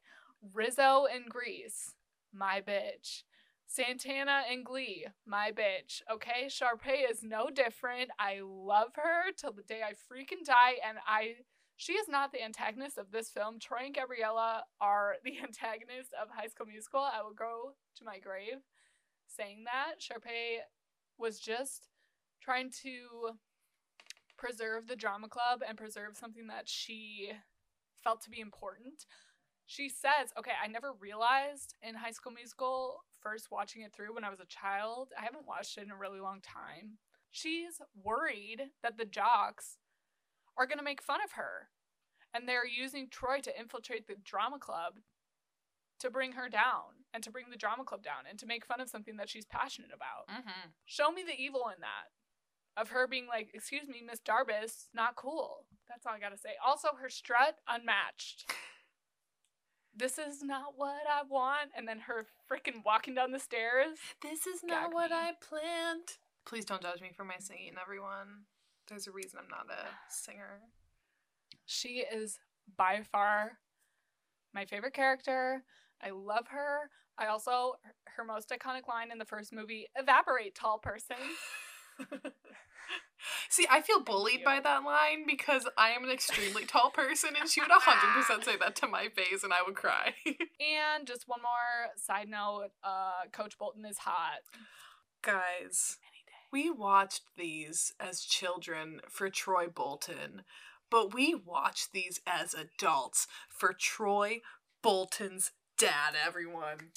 Rizzo 0.53 1.05
in 1.05 1.25
Grease, 1.29 1.93
my 2.33 2.59
bitch. 2.59 3.21
Santana 3.67 4.45
in 4.51 4.63
Glee, 4.63 5.05
my 5.27 5.51
bitch. 5.51 6.01
Okay, 6.11 6.47
Sharpay 6.47 7.07
is 7.07 7.21
no 7.21 7.51
different. 7.51 8.09
I 8.17 8.39
love 8.43 8.95
her 8.95 9.31
till 9.37 9.51
the 9.51 9.61
day 9.61 9.81
I 9.87 9.91
freaking 9.91 10.43
die, 10.43 10.77
and 10.83 10.97
I. 11.07 11.35
She 11.77 11.93
is 11.93 12.09
not 12.09 12.31
the 12.31 12.43
antagonist 12.43 12.97
of 12.97 13.11
this 13.11 13.29
film. 13.29 13.59
Troy 13.59 13.85
and 13.85 13.95
Gabriella 13.95 14.63
are 14.81 15.17
the 15.23 15.37
antagonist 15.43 16.09
of 16.19 16.29
High 16.35 16.47
School 16.47 16.65
Musical. 16.65 17.01
I 17.01 17.21
will 17.21 17.35
go 17.35 17.75
to 17.97 18.03
my 18.03 18.17
grave 18.17 18.63
saying 19.27 19.65
that. 19.65 20.01
Sharpay 20.01 20.61
was 21.19 21.39
just 21.39 21.89
trying 22.41 22.71
to 22.83 23.35
preserve 24.37 24.87
the 24.87 24.95
drama 24.95 25.27
club 25.27 25.61
and 25.67 25.77
preserve 25.77 26.15
something 26.15 26.47
that 26.47 26.67
she 26.67 27.31
felt 28.03 28.21
to 28.21 28.29
be 28.29 28.39
important. 28.39 29.05
She 29.65 29.89
says, 29.89 30.31
okay, 30.37 30.53
I 30.63 30.67
never 30.67 30.93
realized 30.99 31.75
in 31.83 31.93
High 31.93 32.11
School 32.11 32.31
Musical, 32.31 33.03
first 33.21 33.51
watching 33.51 33.83
it 33.83 33.93
through 33.93 34.15
when 34.15 34.23
I 34.23 34.29
was 34.29 34.39
a 34.39 34.45
child, 34.45 35.09
I 35.19 35.23
haven't 35.23 35.45
watched 35.45 35.77
it 35.77 35.83
in 35.83 35.91
a 35.91 35.97
really 35.97 36.19
long 36.19 36.41
time. 36.41 36.97
She's 37.31 37.79
worried 37.93 38.61
that 38.81 38.97
the 38.97 39.05
jocks 39.05 39.77
are 40.57 40.65
going 40.65 40.79
to 40.79 40.83
make 40.83 41.03
fun 41.03 41.19
of 41.23 41.33
her. 41.33 41.69
And 42.33 42.47
they're 42.47 42.65
using 42.65 43.09
Troy 43.09 43.39
to 43.41 43.59
infiltrate 43.59 44.07
the 44.07 44.15
drama 44.23 44.57
club 44.59 44.93
to 45.99 46.09
bring 46.09 46.31
her 46.33 46.49
down 46.49 46.98
and 47.13 47.23
to 47.23 47.31
bring 47.31 47.49
the 47.49 47.57
drama 47.57 47.83
club 47.83 48.03
down 48.03 48.25
and 48.29 48.37
to 48.39 48.45
make 48.45 48.65
fun 48.65 48.79
of 48.81 48.89
something 48.89 49.17
that 49.17 49.29
she's 49.29 49.45
passionate 49.45 49.91
about. 49.93 50.27
Mm-hmm. 50.29 50.69
Show 50.85 51.11
me 51.11 51.23
the 51.23 51.39
evil 51.41 51.63
in 51.73 51.81
that. 51.81 52.11
of 52.77 52.89
her 52.89 53.07
being 53.07 53.27
like, 53.27 53.49
"Excuse 53.53 53.87
me, 53.89 54.01
Miss 54.05 54.19
Darbus, 54.21 54.87
not 54.93 55.15
cool." 55.15 55.65
That's 55.89 56.05
all 56.05 56.13
I 56.13 56.19
gotta 56.19 56.37
say. 56.37 56.51
Also, 56.65 56.89
her 57.01 57.09
strut 57.09 57.55
unmatched. 57.67 58.45
This 59.95 60.17
is 60.17 60.41
not 60.43 60.73
what 60.77 61.01
I 61.11 61.23
want, 61.27 61.71
and 61.75 61.87
then 61.87 61.99
her 62.01 62.27
freaking 62.49 62.85
walking 62.85 63.15
down 63.15 63.31
the 63.31 63.39
stairs. 63.39 63.97
This 64.21 64.47
is 64.47 64.63
not 64.63 64.93
what 64.93 65.09
me. 65.11 65.17
I 65.17 65.33
planned. 65.41 66.17
Please 66.45 66.63
don't 66.63 66.81
judge 66.81 67.01
me 67.01 67.11
for 67.13 67.25
my 67.25 67.35
singing, 67.39 67.73
everyone. 67.81 68.45
There's 68.87 69.07
a 69.07 69.11
reason 69.11 69.39
I'm 69.41 69.49
not 69.49 69.65
a 69.69 69.87
singer. 70.09 70.61
She 71.65 71.99
is 71.99 72.39
by 72.77 73.01
far 73.11 73.57
my 74.53 74.63
favorite 74.65 74.93
character. 74.93 75.63
I 76.01 76.11
love 76.11 76.47
her. 76.49 76.89
I 77.17 77.27
also 77.27 77.73
her 78.15 78.23
most 78.23 78.49
iconic 78.49 78.87
line 78.87 79.11
in 79.11 79.17
the 79.17 79.25
first 79.25 79.51
movie: 79.51 79.87
"Evaporate, 79.95 80.55
tall 80.55 80.79
person." 80.79 81.17
See, 83.49 83.65
I 83.69 83.81
feel 83.81 84.01
bullied 84.01 84.43
by 84.45 84.59
that 84.61 84.83
line 84.83 85.25
because 85.27 85.67
I 85.77 85.89
am 85.89 86.03
an 86.03 86.09
extremely 86.09 86.65
tall 86.65 86.89
person 86.89 87.31
and 87.39 87.49
she 87.49 87.59
would 87.61 87.69
100% 87.69 88.43
say 88.43 88.55
that 88.57 88.75
to 88.77 88.87
my 88.87 89.09
face 89.09 89.43
and 89.43 89.53
I 89.53 89.61
would 89.65 89.75
cry. 89.75 90.13
And 90.25 91.07
just 91.07 91.27
one 91.27 91.41
more 91.41 91.93
side 91.97 92.29
note: 92.29 92.69
uh, 92.83 93.27
Coach 93.31 93.57
Bolton 93.57 93.85
is 93.85 93.99
hot. 93.99 94.41
Guys, 95.21 95.97
we 96.51 96.69
watched 96.69 97.23
these 97.37 97.93
as 97.99 98.21
children 98.21 99.01
for 99.09 99.29
Troy 99.29 99.67
Bolton, 99.67 100.43
but 100.89 101.13
we 101.13 101.33
watched 101.33 101.91
these 101.91 102.21
as 102.27 102.53
adults 102.53 103.27
for 103.49 103.73
Troy 103.73 104.39
Bolton's 104.81 105.51
dad, 105.79 106.13
everyone. 106.27 106.91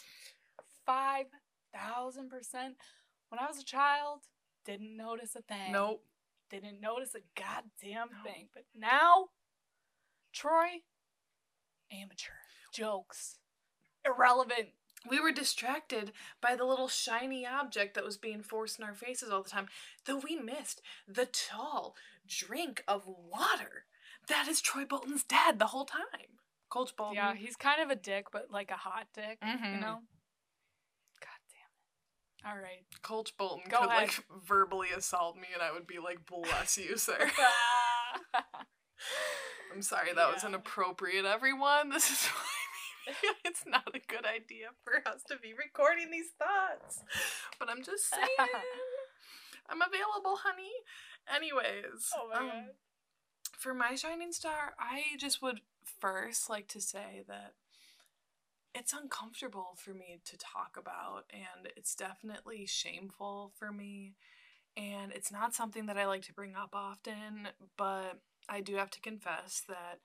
Five 0.85 1.27
thousand 1.73 2.29
percent. 2.29 2.75
When 3.29 3.39
I 3.39 3.47
was 3.47 3.59
a 3.59 3.65
child, 3.65 4.21
didn't 4.67 4.97
notice 4.97 5.35
a 5.37 5.43
thing. 5.43 5.73
Nope. 5.73 6.05
Didn't 6.51 6.81
notice 6.81 7.15
a 7.15 7.21
goddamn 7.41 8.09
No. 8.13 8.31
thing. 8.31 8.49
But 8.53 8.65
now, 8.75 9.29
Troy, 10.33 10.83
amateur 11.91 12.33
jokes, 12.75 13.39
irrelevant. 14.05 14.69
We 15.09 15.19
were 15.19 15.33
distracted 15.33 16.13
by 16.41 16.55
the 16.55 16.65
little 16.65 16.89
shiny 16.89 17.47
object 17.47 17.95
that 17.95 18.05
was 18.05 18.17
being 18.17 18.43
forced 18.43 18.79
in 18.79 18.85
our 18.85 18.95
faces 18.95 19.31
all 19.31 19.43
the 19.43 19.51
time, 19.51 19.67
though 20.05 20.19
we 20.19 20.37
missed 20.37 20.81
the 21.09 21.27
tall 21.27 21.97
drink 22.29 22.85
of 22.87 23.07
water. 23.07 23.87
That 24.29 24.47
is 24.47 24.61
Troy 24.61 24.85
Bolton's 24.85 25.25
dad 25.25 25.59
the 25.59 25.69
whole 25.69 25.87
time. 25.87 26.39
Coach 26.73 26.97
Bolton. 26.97 27.17
Yeah, 27.17 27.35
he's 27.35 27.55
kind 27.55 27.83
of 27.83 27.91
a 27.91 27.97
dick, 27.97 28.27
but 28.33 28.51
like 28.51 28.71
a 28.71 28.77
hot 28.77 29.07
dick. 29.13 29.37
You 29.43 29.49
Mhm. 29.53 29.81
know. 29.81 30.03
God 31.21 31.41
damn 31.51 31.69
it. 32.39 32.47
All 32.49 32.57
right. 32.59 32.87
Coach 33.03 33.37
Bolton 33.37 33.69
Go 33.69 33.81
could 33.81 33.91
ahead. 33.91 34.03
like 34.09 34.25
verbally 34.43 34.89
assault 34.97 35.37
me 35.37 35.49
and 35.53 35.63
I 35.63 35.71
would 35.71 35.87
be 35.87 35.99
like, 35.99 36.25
bless 36.25 36.79
you, 36.79 36.97
sir. 36.97 37.31
I'm 39.75 39.83
sorry 39.83 40.13
that 40.15 40.33
was 40.33 40.45
inappropriate, 40.45 41.27
everyone. 41.27 41.91
This 41.91 42.11
is 42.11 42.27
why 42.27 42.43
maybe 43.07 43.35
it's 43.45 43.65
not 43.67 43.89
a 43.95 43.99
good 44.07 44.25
idea 44.25 44.69
for 44.83 45.07
us 45.07 45.23
to 45.29 45.37
be 45.43 45.53
recording 45.53 46.11
these 46.11 46.31
thoughts. 46.39 47.03
But 47.59 47.69
I'm 47.69 47.83
just 47.83 48.09
saying. 48.09 48.29
I'm 49.69 49.83
available, 49.83 50.39
honey. 50.43 50.73
Anyways. 51.35 52.13
oh 52.17 52.29
my 52.33 52.39
um, 52.39 52.47
god. 52.47 52.65
For 53.59 53.75
my 53.75 53.95
shining 53.95 54.33
star, 54.33 54.75
I 54.79 55.17
just 55.19 55.41
would 55.43 55.61
first 56.01 56.51
like 56.51 56.69
to 56.69 56.81
say 56.81 57.23
that 57.29 57.55
it's 58.75 58.93
uncomfortable 58.93 59.77
for 59.77 59.93
me 59.93 60.19
to 60.25 60.37
talk 60.39 60.77
about, 60.79 61.25
and 61.31 61.71
it's 61.77 61.95
definitely 61.95 62.67
shameful 62.67 63.53
for 63.59 63.71
me. 63.71 64.15
And 64.77 65.13
it's 65.13 65.31
not 65.31 65.55
something 65.55 65.87
that 65.87 65.99
I 65.99 66.07
like 66.07 66.23
to 66.23 66.33
bring 66.33 66.55
up 66.55 66.71
often, 66.73 67.49
but 67.77 68.21
I 68.49 68.63
do 68.63 68.77
have 68.77 68.91
to 68.91 69.01
confess 69.01 69.63
that 69.69 70.01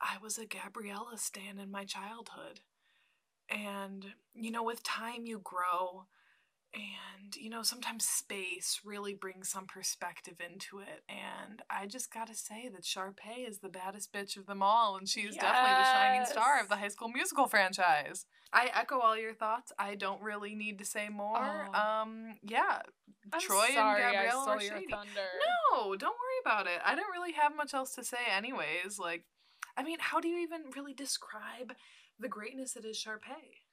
I 0.00 0.18
was 0.22 0.36
a 0.36 0.44
Gabriella 0.44 1.16
stan 1.16 1.58
in 1.58 1.70
my 1.70 1.84
childhood. 1.84 2.60
And, 3.48 4.04
you 4.34 4.50
know, 4.50 4.62
with 4.62 4.82
time 4.82 5.24
you 5.24 5.40
grow, 5.42 6.04
and, 6.76 7.34
you 7.36 7.50
know, 7.50 7.62
sometimes 7.62 8.04
space 8.04 8.80
really 8.84 9.14
brings 9.14 9.48
some 9.48 9.66
perspective 9.66 10.36
into 10.40 10.78
it. 10.78 11.02
And 11.08 11.62
I 11.68 11.86
just 11.86 12.12
gotta 12.12 12.34
say 12.34 12.68
that 12.68 12.82
Sharpay 12.82 13.48
is 13.48 13.58
the 13.58 13.68
baddest 13.68 14.12
bitch 14.12 14.36
of 14.36 14.46
them 14.46 14.62
all, 14.62 14.96
and 14.96 15.08
she 15.08 15.22
is 15.22 15.34
definitely 15.34 15.70
the 15.70 15.92
shining 15.92 16.26
star 16.26 16.60
of 16.60 16.68
the 16.68 16.76
High 16.76 16.88
School 16.88 17.08
Musical 17.08 17.46
franchise. 17.46 18.26
I 18.52 18.70
echo 18.74 19.00
all 19.00 19.18
your 19.18 19.34
thoughts. 19.34 19.72
I 19.78 19.96
don't 19.96 20.22
really 20.22 20.54
need 20.54 20.78
to 20.78 20.84
say 20.84 21.08
more. 21.08 21.68
Oh. 21.74 22.02
Um, 22.02 22.36
yeah, 22.42 22.80
I'm 23.32 23.40
Troy 23.40 23.68
sorry 23.74 24.02
and 24.02 24.12
Gabrielle 24.12 24.48
I 24.48 24.52
your 24.52 24.60
shady. 24.60 24.86
thunder. 24.90 25.28
No, 25.72 25.96
don't 25.96 26.14
worry 26.14 26.40
about 26.44 26.66
it. 26.66 26.80
I 26.84 26.94
don't 26.94 27.10
really 27.10 27.32
have 27.32 27.56
much 27.56 27.74
else 27.74 27.94
to 27.96 28.04
say, 28.04 28.18
anyways. 28.34 28.98
Like, 28.98 29.24
I 29.76 29.82
mean, 29.82 29.98
how 30.00 30.20
do 30.20 30.28
you 30.28 30.38
even 30.38 30.70
really 30.76 30.94
describe 30.94 31.74
the 32.18 32.28
greatness 32.28 32.72
that 32.74 32.84
is 32.84 32.96
Sharpay? 32.96 33.65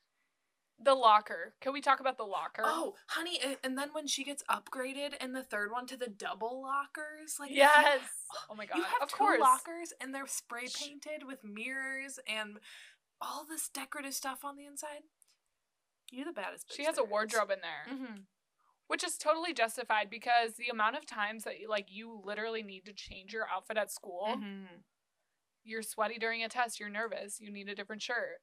The 0.82 0.96
locker. 0.96 1.54
Can 1.62 1.72
we 1.74 1.82
talk 1.82 2.00
about 2.00 2.18
the 2.18 2.24
locker? 2.26 2.64
Oh, 2.66 2.96
honey, 3.08 3.40
and 3.64 3.78
then 3.78 3.90
when 3.94 4.06
she 4.08 4.24
gets 4.24 4.44
upgraded 4.50 5.14
in 5.24 5.32
the 5.34 5.44
third 5.44 5.72
one 5.72 5.86
to 5.88 5.96
the 5.98 6.08
double 6.10 6.62
lockers, 6.62 7.38
like 7.40 7.52
yes. 7.52 8.00
Oh 8.50 8.56
my 8.56 8.66
god. 8.66 8.78
you 8.78 8.84
have 8.84 9.04
of 9.04 9.10
two 9.10 9.16
course. 9.18 9.40
lockers 9.40 9.94
and 10.02 10.14
they're 10.14 10.28
spray 10.28 10.66
painted 10.76 11.26
with 11.28 11.44
mirrors 11.44 12.20
and 12.28 12.58
all 13.22 13.46
this 13.48 13.70
decorative 13.70 14.14
stuff 14.14 14.44
on 14.44 14.58
the 14.58 14.66
inside. 14.66 15.04
You're 16.12 16.26
the 16.26 16.32
baddest. 16.34 16.74
She 16.76 16.84
has 16.86 16.96
a 16.96 16.98
there 16.98 17.06
is. 17.06 17.12
wardrobe 17.12 17.52
in 17.52 17.60
there, 17.62 17.96
Mm-hmm. 17.96 18.16
which 18.88 19.04
is 19.04 19.18
totally 19.18 19.54
justified 19.54 20.10
because 20.10 20.54
the 20.56 20.68
amount 20.70 20.96
of 20.98 21.06
times 21.06 21.44
that 21.46 21.54
like 21.70 21.86
you 21.90 22.20
literally 22.26 22.64
need 22.64 22.86
to 22.88 22.94
change 22.94 23.32
your 23.34 23.46
outfit 23.54 23.78
at 23.78 23.92
school. 23.92 24.26
Mm-hmm. 24.30 24.66
You're 25.64 25.82
sweaty 25.82 26.18
during 26.20 26.44
a 26.44 26.50
test. 26.50 26.80
You're 26.80 26.90
nervous. 26.90 27.40
You 27.40 27.50
need 27.52 27.70
a 27.70 27.76
different 27.76 28.02
shirt. 28.02 28.42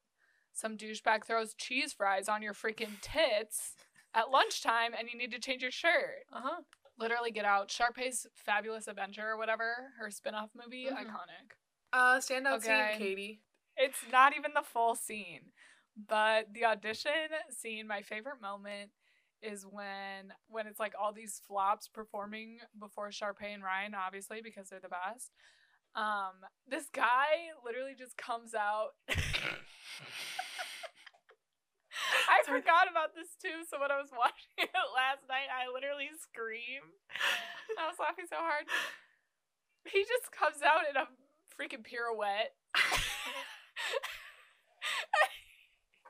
Some 0.53 0.77
douchebag 0.77 1.25
throws 1.25 1.53
cheese 1.53 1.93
fries 1.93 2.27
on 2.29 2.41
your 2.41 2.53
freaking 2.53 2.99
tits 3.01 3.75
at 4.13 4.29
lunchtime, 4.29 4.91
and 4.97 5.07
you 5.11 5.17
need 5.17 5.31
to 5.31 5.39
change 5.39 5.61
your 5.61 5.71
shirt. 5.71 6.25
Uh 6.33 6.41
huh. 6.43 6.61
Literally, 6.99 7.31
get 7.31 7.45
out. 7.45 7.69
Sharpay's 7.69 8.27
Fabulous 8.35 8.87
Adventure 8.87 9.29
or 9.29 9.37
whatever 9.37 9.91
her 9.99 10.11
spin-off 10.11 10.49
movie, 10.53 10.85
Mhm. 10.85 10.93
iconic. 10.95 11.53
Uh, 11.93 12.17
standout 12.19 12.57
Okay. 12.57 12.91
scene, 12.91 12.99
Katie. 12.99 13.41
It's 13.77 14.05
not 14.11 14.35
even 14.35 14.53
the 14.53 14.61
full 14.61 14.95
scene, 14.95 15.51
but 15.95 16.53
the 16.53 16.65
audition 16.65 17.29
scene, 17.49 17.87
my 17.87 18.01
favorite 18.01 18.41
moment 18.41 18.91
is 19.41 19.65
when 19.65 20.33
when 20.47 20.67
it's 20.67 20.79
like 20.79 20.93
all 20.99 21.11
these 21.11 21.39
flops 21.47 21.87
performing 21.87 22.59
before 22.77 23.09
Sharpay 23.09 23.53
and 23.53 23.63
Ryan, 23.63 23.95
obviously 23.95 24.41
because 24.41 24.69
they're 24.69 24.79
the 24.79 24.89
best. 24.89 25.31
Um, 25.95 26.39
this 26.67 26.87
guy 26.93 27.51
literally 27.65 27.95
just 27.97 28.15
comes 28.17 28.53
out. 28.55 28.95
I 32.31 32.39
Sorry. 32.45 32.61
forgot 32.61 32.87
about 32.89 33.11
this 33.13 33.35
too, 33.35 33.67
so 33.67 33.79
when 33.79 33.91
I 33.91 33.99
was 33.99 34.11
watching 34.15 34.55
it 34.57 34.71
last 34.95 35.27
night, 35.27 35.51
I 35.51 35.67
literally 35.67 36.07
screamed. 36.15 36.95
I 37.77 37.87
was 37.91 37.99
laughing 37.99 38.25
so 38.29 38.39
hard. 38.39 38.65
He 39.85 40.05
just 40.07 40.31
comes 40.31 40.63
out 40.63 40.87
in 40.87 40.95
a 40.95 41.07
freaking 41.51 41.83
pirouette. 41.83 42.55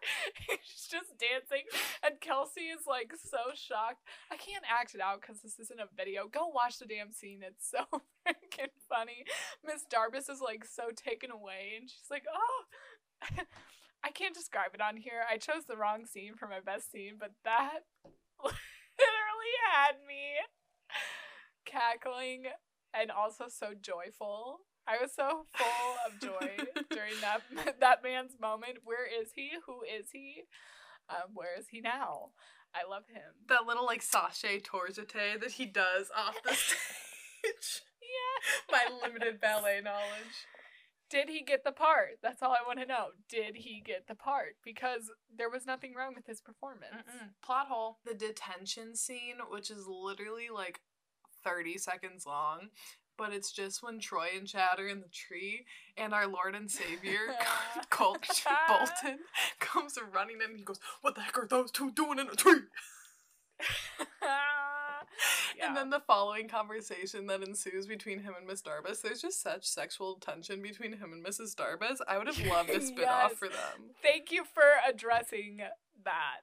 He's 0.49 0.87
just 0.89 1.17
dancing, 1.17 1.65
and 2.03 2.19
Kelsey 2.19 2.73
is 2.73 2.87
like 2.87 3.13
so 3.13 3.53
shocked. 3.53 4.03
I 4.31 4.37
can't 4.37 4.65
act 4.67 4.95
it 4.95 5.01
out 5.01 5.21
because 5.21 5.41
this 5.41 5.59
isn't 5.59 5.79
a 5.79 5.89
video. 5.95 6.27
Go 6.27 6.47
watch 6.47 6.79
the 6.79 6.85
damn 6.85 7.11
scene. 7.11 7.41
It's 7.43 7.69
so 7.69 7.85
freaking 8.27 8.73
funny. 8.89 9.25
Miss 9.65 9.85
Darbus 9.85 10.29
is 10.29 10.41
like 10.41 10.65
so 10.65 10.89
taken 10.95 11.31
away, 11.31 11.77
and 11.79 11.89
she's 11.89 12.09
like, 12.09 12.25
"Oh, 12.25 12.63
I 14.03 14.09
can't 14.09 14.35
describe 14.35 14.73
it 14.73 14.81
on 14.81 14.97
here. 14.97 15.23
I 15.29 15.37
chose 15.37 15.65
the 15.67 15.77
wrong 15.77 16.05
scene 16.05 16.35
for 16.35 16.47
my 16.47 16.59
best 16.59 16.91
scene, 16.91 17.15
but 17.19 17.31
that 17.45 17.85
literally 18.43 19.55
had 19.71 19.95
me 20.07 20.41
cackling 21.65 22.45
and 22.93 23.11
also 23.11 23.45
so 23.47 23.73
joyful. 23.79 24.61
I 24.91 25.01
was 25.01 25.13
so 25.15 25.45
full 25.55 25.95
of 26.05 26.19
joy 26.19 26.65
during 26.89 27.13
that 27.21 27.41
that 27.79 28.03
man's 28.03 28.33
moment. 28.41 28.79
Where 28.83 29.05
is 29.05 29.29
he? 29.35 29.51
Who 29.65 29.81
is 29.83 30.07
he? 30.11 30.43
Um, 31.09 31.31
where 31.33 31.57
is 31.57 31.67
he 31.69 31.81
now? 31.81 32.29
I 32.73 32.89
love 32.89 33.03
him. 33.13 33.21
that 33.49 33.65
little 33.67 33.85
like 33.85 34.01
chassé 34.01 34.63
tour 34.63 34.87
jeté 34.89 35.39
that 35.41 35.51
he 35.51 35.65
does 35.65 36.07
off 36.15 36.35
the 36.43 36.53
stage. 36.55 37.81
Yeah. 38.01 38.71
My 38.71 38.83
limited 39.07 39.39
ballet 39.41 39.81
knowledge. 39.83 40.47
Did 41.09 41.27
he 41.27 41.41
get 41.43 41.65
the 41.65 41.73
part? 41.73 42.19
That's 42.23 42.41
all 42.41 42.51
I 42.53 42.65
want 42.65 42.79
to 42.79 42.85
know. 42.85 43.07
Did 43.29 43.57
he 43.57 43.81
get 43.85 44.07
the 44.07 44.15
part? 44.15 44.55
Because 44.63 45.11
there 45.35 45.49
was 45.49 45.65
nothing 45.65 45.93
wrong 45.93 46.13
with 46.15 46.25
his 46.25 46.39
performance. 46.39 46.93
Mm-mm. 46.95 47.29
Plot 47.43 47.67
hole. 47.67 47.97
The 48.05 48.13
detention 48.13 48.95
scene, 48.95 49.35
which 49.49 49.69
is 49.69 49.85
literally 49.87 50.47
like 50.53 50.79
30 51.43 51.77
seconds 51.79 52.25
long, 52.25 52.69
but 53.21 53.31
it's 53.31 53.51
just 53.51 53.83
when 53.83 53.99
Troy 53.99 54.29
and 54.35 54.47
Chad 54.47 54.79
are 54.79 54.87
in 54.87 54.99
the 54.99 55.07
tree 55.09 55.67
and 55.95 56.11
our 56.11 56.25
Lord 56.25 56.55
and 56.55 56.69
Savior, 56.69 57.19
Coach 57.91 58.43
Bolton, 58.67 59.19
comes 59.59 59.95
running 60.11 60.37
in 60.43 60.49
and 60.49 60.57
he 60.57 60.65
goes, 60.65 60.79
What 61.01 61.13
the 61.13 61.21
heck 61.21 61.37
are 61.37 61.47
those 61.47 61.69
two 61.69 61.91
doing 61.91 62.17
in 62.17 62.27
a 62.27 62.35
tree? 62.35 62.61
Yeah. 65.55 65.67
And 65.67 65.77
then 65.77 65.91
the 65.91 65.99
following 65.99 66.47
conversation 66.47 67.27
that 67.27 67.43
ensues 67.43 67.85
between 67.85 68.19
him 68.23 68.33
and 68.35 68.47
Miss 68.47 68.63
Darbus, 68.63 69.01
there's 69.03 69.21
just 69.21 69.43
such 69.43 69.67
sexual 69.67 70.15
tension 70.15 70.63
between 70.63 70.93
him 70.93 71.13
and 71.13 71.23
Mrs. 71.23 71.53
Darbus. 71.53 71.97
I 72.07 72.17
would 72.17 72.25
have 72.25 72.43
loved 72.47 72.71
a 72.71 72.81
spin 72.81 73.05
off 73.07 73.31
Yes. 73.31 73.37
for 73.37 73.49
them. 73.49 73.91
Thank 74.01 74.31
you 74.31 74.43
for 74.45 74.63
addressing 74.87 75.57
that. 76.03 76.41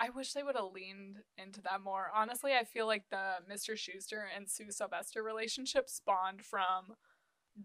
I 0.00 0.08
wish 0.10 0.32
they 0.32 0.42
would 0.42 0.56
have 0.56 0.72
leaned 0.72 1.18
into 1.36 1.60
that 1.62 1.82
more. 1.82 2.10
Honestly, 2.14 2.52
I 2.54 2.64
feel 2.64 2.86
like 2.86 3.04
the 3.10 3.34
Mr. 3.50 3.74
Schuester 3.74 4.22
and 4.34 4.48
Sue 4.48 4.70
Sylvester 4.70 5.22
relationship 5.22 5.88
spawned 5.90 6.42
from 6.42 6.94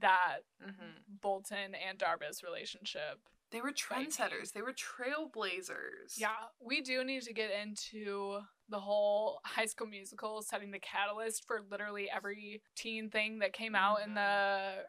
that 0.01 0.39
Mm-hmm. 0.62 1.18
Bolton 1.22 1.75
and 1.75 1.98
Darbus 1.98 2.44
relationship. 2.44 3.20
They 3.51 3.62
were 3.62 3.72
trendsetters. 3.72 4.51
They 4.51 4.62
were 4.62 4.74
trailblazers. 4.74 6.18
Yeah, 6.18 6.30
we 6.60 6.82
do 6.82 7.04
need 7.04 7.22
to 7.24 7.34
get 7.34 7.51
into 7.51 8.39
the 8.68 8.80
whole 8.80 9.39
high 9.46 9.68
school 9.68 9.88
musical 9.88 10.42
setting 10.42 10.72
the 10.72 10.80
catalyst 10.80 11.46
for 11.46 11.62
literally 11.72 12.10
every 12.13 12.62
teen 12.75 13.10
thing 13.10 13.39
that 13.39 13.54
came 13.54 13.75
out 13.75 14.00
in 14.06 14.15
the 14.15 14.84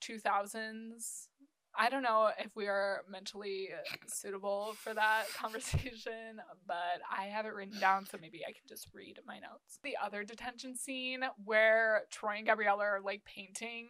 2000s. 0.00 1.28
I 1.76 1.90
don't 1.90 2.02
know 2.02 2.30
if 2.38 2.54
we 2.54 2.66
are 2.68 3.02
mentally 3.10 3.68
suitable 4.06 4.74
for 4.78 4.94
that 4.94 5.24
conversation, 5.36 6.40
but 6.66 7.00
I 7.10 7.24
have 7.24 7.46
it 7.46 7.54
written 7.54 7.78
down, 7.80 8.06
so 8.06 8.18
maybe 8.20 8.42
I 8.48 8.52
can 8.52 8.62
just 8.68 8.88
read 8.92 9.18
my 9.26 9.38
notes. 9.38 9.78
The 9.82 9.96
other 10.02 10.24
detention 10.24 10.76
scene 10.76 11.20
where 11.44 12.02
Troy 12.10 12.36
and 12.38 12.46
Gabriella 12.46 12.84
are 12.84 13.00
like 13.04 13.24
painting 13.24 13.88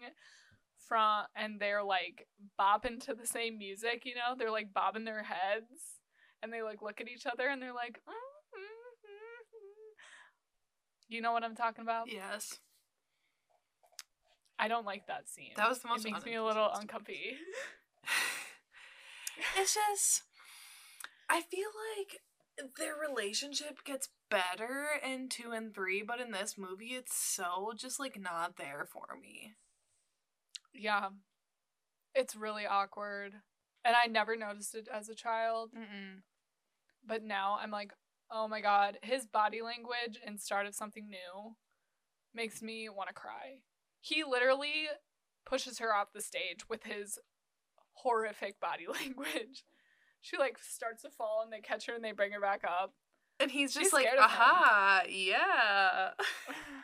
from, 0.89 1.25
and 1.37 1.61
they're 1.61 1.85
like 1.85 2.27
bopping 2.59 3.05
to 3.07 3.15
the 3.15 3.27
same 3.27 3.59
music, 3.59 4.03
you 4.05 4.15
know? 4.15 4.35
They're 4.37 4.51
like 4.51 4.73
bobbing 4.73 5.05
their 5.05 5.23
heads, 5.23 6.01
and 6.43 6.53
they 6.53 6.63
like 6.63 6.83
look 6.83 7.01
at 7.01 7.09
each 7.09 7.27
other 7.27 7.49
and 7.49 7.61
they're 7.61 7.75
like, 7.75 8.01
"Mm, 8.09 8.13
mm, 8.13 8.61
mm, 8.61 9.09
mm." 9.09 9.95
you 11.09 11.21
know 11.21 11.33
what 11.33 11.45
I'm 11.45 11.55
talking 11.55 11.83
about? 11.83 12.11
Yes. 12.11 12.61
I 14.59 14.69
don't 14.69 14.87
like 14.87 15.07
that 15.07 15.29
scene. 15.29 15.53
That 15.57 15.69
was 15.69 15.81
the 15.81 15.89
most 15.89 16.07
It 16.07 16.13
makes 16.13 16.25
me 16.25 16.35
a 16.35 16.45
little 16.45 16.71
uncomfy. 16.73 17.37
it's 19.59 19.75
just 19.75 20.23
I 21.29 21.41
feel 21.41 21.71
like 21.99 22.21
their 22.79 22.95
relationship 22.95 23.85
gets 23.85 24.09
better 24.31 24.87
in 25.05 25.29
two 25.29 25.51
and 25.53 25.75
three, 25.75 26.03
but 26.03 26.21
in 26.21 26.31
this 26.31 26.57
movie 26.57 26.95
it's 26.95 27.15
so 27.17 27.73
just 27.77 27.99
like 27.99 28.21
not 28.21 28.57
there 28.57 28.87
for 28.91 29.17
me. 29.21 29.55
Yeah. 30.73 31.09
It's 32.15 32.37
really 32.37 32.67
awkward. 32.67 33.35
And 33.85 33.97
I 33.97 34.07
never 34.07 34.37
noticed 34.37 34.75
it 34.75 34.89
as 34.93 35.09
a 35.09 35.15
child, 35.15 35.71
Mm-mm. 35.77 36.23
but 37.07 37.23
now 37.23 37.59
I'm 37.61 37.71
like, 37.71 37.93
oh 38.31 38.49
my 38.49 38.61
god, 38.61 38.99
his 39.03 39.27
body 39.27 39.61
language 39.61 40.19
in 40.27 40.39
Start 40.39 40.67
of 40.67 40.75
Something 40.75 41.09
New 41.09 41.57
makes 42.35 42.63
me 42.63 42.89
want 42.89 43.09
to 43.09 43.15
cry. 43.15 43.59
He 44.05 44.23
literally 44.23 44.89
pushes 45.47 45.79
her 45.79 45.95
off 45.95 46.13
the 46.13 46.21
stage 46.21 46.69
with 46.69 46.83
his 46.85 47.19
horrific 47.95 48.61
body 48.61 48.85
language. 48.93 49.65
She 50.21 50.37
like 50.37 50.59
starts 50.59 51.01
to 51.05 51.11
fall 51.11 51.41
and 51.43 51.51
they 51.51 51.61
catch 51.61 51.87
her 51.87 51.95
and 51.95 52.05
they 52.05 52.13
bring 52.13 52.33
her 52.33 52.41
back 52.41 52.65
up. 52.65 52.93
And 53.41 53.51
he's 53.51 53.73
She's 53.73 53.85
just 53.85 53.95
like, 53.95 54.05
of 54.07 54.13
him. 54.13 54.19
aha, 54.21 55.03
yeah. 55.09 56.11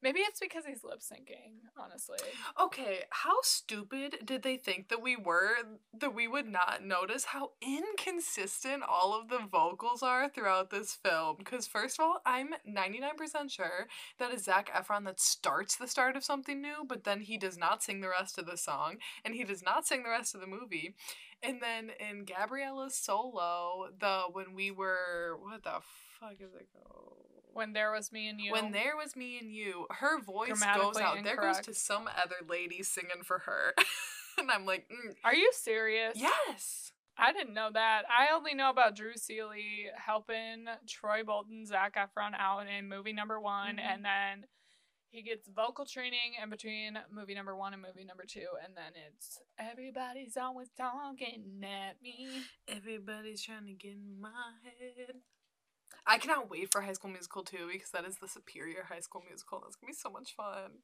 Maybe 0.00 0.20
it's 0.20 0.38
because 0.38 0.64
he's 0.64 0.84
lip 0.84 1.00
syncing, 1.00 1.58
honestly. 1.76 2.18
Okay, 2.60 3.00
how 3.10 3.38
stupid 3.42 4.18
did 4.24 4.42
they 4.42 4.56
think 4.56 4.88
that 4.88 5.02
we 5.02 5.16
were 5.16 5.56
that 5.98 6.14
we 6.14 6.28
would 6.28 6.46
not 6.46 6.84
notice 6.84 7.24
how 7.24 7.50
inconsistent 7.60 8.84
all 8.88 9.18
of 9.18 9.28
the 9.28 9.40
vocals 9.50 10.02
are 10.02 10.28
throughout 10.28 10.70
this 10.70 10.94
film? 10.94 11.34
Because, 11.36 11.66
first 11.66 11.98
of 11.98 12.04
all, 12.04 12.20
I'm 12.24 12.50
99% 12.68 13.50
sure 13.50 13.88
that 14.18 14.32
it's 14.32 14.44
Zac 14.44 14.70
Efron 14.72 15.04
that 15.06 15.18
starts 15.20 15.74
the 15.74 15.88
start 15.88 16.16
of 16.16 16.22
something 16.22 16.62
new, 16.62 16.84
but 16.88 17.02
then 17.02 17.20
he 17.22 17.36
does 17.36 17.58
not 17.58 17.82
sing 17.82 18.00
the 18.00 18.08
rest 18.08 18.38
of 18.38 18.46
the 18.46 18.56
song, 18.56 18.98
and 19.24 19.34
he 19.34 19.42
does 19.42 19.64
not 19.64 19.84
sing 19.84 20.04
the 20.04 20.10
rest 20.10 20.32
of 20.34 20.40
the 20.40 20.46
movie. 20.46 20.94
And 21.42 21.60
then 21.60 21.90
in 21.98 22.24
Gabriella's 22.24 22.96
solo, 22.96 23.88
the 23.98 24.22
when 24.32 24.54
we 24.54 24.70
were, 24.70 25.36
what 25.40 25.64
the 25.64 25.80
fuck 26.20 26.34
is 26.40 26.54
it 26.54 26.68
go? 26.72 27.27
When 27.52 27.72
there 27.72 27.90
was 27.92 28.12
me 28.12 28.28
and 28.28 28.40
you. 28.40 28.52
When 28.52 28.72
there 28.72 28.96
was 28.96 29.16
me 29.16 29.38
and 29.38 29.50
you, 29.52 29.86
her 29.90 30.20
voice 30.20 30.62
goes 30.76 30.96
out. 30.98 31.22
There 31.24 31.36
goes 31.36 31.60
to 31.60 31.74
some 31.74 32.08
other 32.22 32.36
lady 32.48 32.82
singing 32.82 33.22
for 33.24 33.40
her. 33.40 33.74
and 34.38 34.50
I'm 34.50 34.64
like, 34.66 34.88
mm, 34.88 35.14
Are 35.24 35.34
you 35.34 35.50
serious? 35.52 36.14
yes. 36.16 36.92
I 37.20 37.32
didn't 37.32 37.52
know 37.54 37.68
that. 37.72 38.02
I 38.08 38.32
only 38.32 38.54
know 38.54 38.70
about 38.70 38.94
Drew 38.94 39.16
Seeley 39.16 39.86
helping 39.96 40.66
Troy 40.86 41.24
Bolton, 41.24 41.66
Zac 41.66 41.96
Efron 41.96 42.30
out 42.38 42.66
in 42.68 42.88
movie 42.88 43.12
number 43.12 43.40
one, 43.40 43.76
Mhm. 43.78 43.80
and 43.80 44.04
then 44.04 44.46
he 45.10 45.22
gets 45.22 45.48
vocal 45.48 45.84
training 45.84 46.34
in 46.40 46.48
between 46.48 46.96
movie 47.10 47.34
number 47.34 47.56
one 47.56 47.72
and 47.72 47.82
movie 47.82 48.04
number 48.04 48.24
two, 48.24 48.46
and 48.64 48.76
then 48.76 48.92
it's 48.94 49.40
everybody's 49.58 50.36
always 50.36 50.68
talking 50.76 51.64
at 51.64 52.00
me. 52.00 52.42
Everybody's 52.68 53.42
trying 53.42 53.66
to 53.66 53.72
get 53.72 53.94
in 53.94 54.20
my 54.20 54.52
head. 54.62 55.16
I 56.08 56.16
cannot 56.18 56.48
wait 56.50 56.72
for 56.72 56.80
High 56.80 56.94
School 56.94 57.10
Musical 57.10 57.44
2 57.44 57.68
because 57.70 57.90
that 57.90 58.06
is 58.06 58.16
the 58.16 58.28
superior 58.28 58.84
High 58.88 59.00
School 59.00 59.22
Musical. 59.28 59.60
That's 59.60 59.76
gonna 59.76 59.90
be 59.90 59.94
so 59.94 60.10
much 60.10 60.34
fun. 60.34 60.82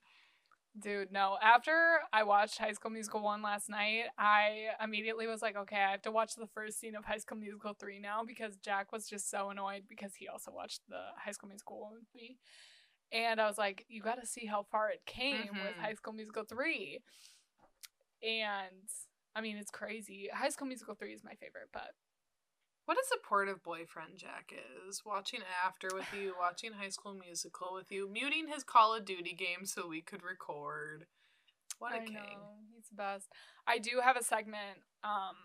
Dude, 0.78 1.12
no. 1.12 1.38
After 1.40 2.00
I 2.12 2.24
watched 2.24 2.58
High 2.58 2.72
School 2.72 2.90
Musical 2.90 3.20
1 3.22 3.42
last 3.42 3.68
night, 3.68 4.06
I 4.18 4.70
immediately 4.82 5.26
was 5.26 5.40
like, 5.40 5.56
okay, 5.56 5.76
I 5.82 5.92
have 5.92 6.02
to 6.02 6.10
watch 6.10 6.34
the 6.34 6.48
first 6.48 6.80
scene 6.80 6.96
of 6.96 7.04
High 7.04 7.18
School 7.18 7.38
Musical 7.38 7.74
3 7.74 8.00
now 8.00 8.22
because 8.26 8.56
Jack 8.56 8.92
was 8.92 9.08
just 9.08 9.30
so 9.30 9.50
annoyed 9.50 9.84
because 9.88 10.14
he 10.16 10.28
also 10.28 10.50
watched 10.50 10.80
the 10.88 11.00
High 11.16 11.30
School 11.30 11.48
Musical 11.48 11.80
1 11.80 11.92
with 11.94 12.14
me. 12.14 12.38
And 13.12 13.40
I 13.40 13.46
was 13.46 13.56
like, 13.56 13.86
you 13.88 14.02
got 14.02 14.20
to 14.20 14.26
see 14.26 14.46
how 14.46 14.64
far 14.64 14.90
it 14.90 15.06
came 15.06 15.60
with 15.62 15.76
Mhm. 15.76 15.80
High 15.80 15.94
School 15.94 16.12
Musical 16.12 16.44
3. 16.44 17.00
And 18.22 18.90
I 19.36 19.40
mean, 19.40 19.56
it's 19.56 19.70
crazy. 19.70 20.28
High 20.32 20.48
School 20.48 20.66
Musical 20.66 20.96
3 20.96 21.14
is 21.14 21.22
my 21.22 21.34
favorite, 21.36 21.68
but 21.72 21.94
What 22.86 22.98
a 22.98 23.04
supportive 23.08 23.62
boyfriend 23.62 24.18
Jack 24.18 24.52
is. 24.86 25.02
Watching 25.06 25.40
After 25.64 25.88
with 25.94 26.06
you, 26.18 26.34
watching 26.38 26.72
High 26.72 26.90
School 26.90 27.14
Musical 27.14 27.72
with 27.72 27.90
you, 27.90 28.08
muting 28.12 28.48
his 28.48 28.62
Call 28.62 28.94
of 28.94 29.04
Duty 29.06 29.32
game 29.32 29.64
so 29.64 29.88
we 29.88 30.02
could 30.02 30.22
record. 30.22 31.06
What 31.78 31.92
a 31.92 31.96
I 31.96 32.04
king. 32.04 32.14
know, 32.14 32.20
he's 32.74 32.88
the 32.88 32.96
best. 32.96 33.28
I 33.66 33.78
do 33.78 34.00
have 34.02 34.16
a 34.16 34.22
segment 34.22 34.80
um 35.02 35.36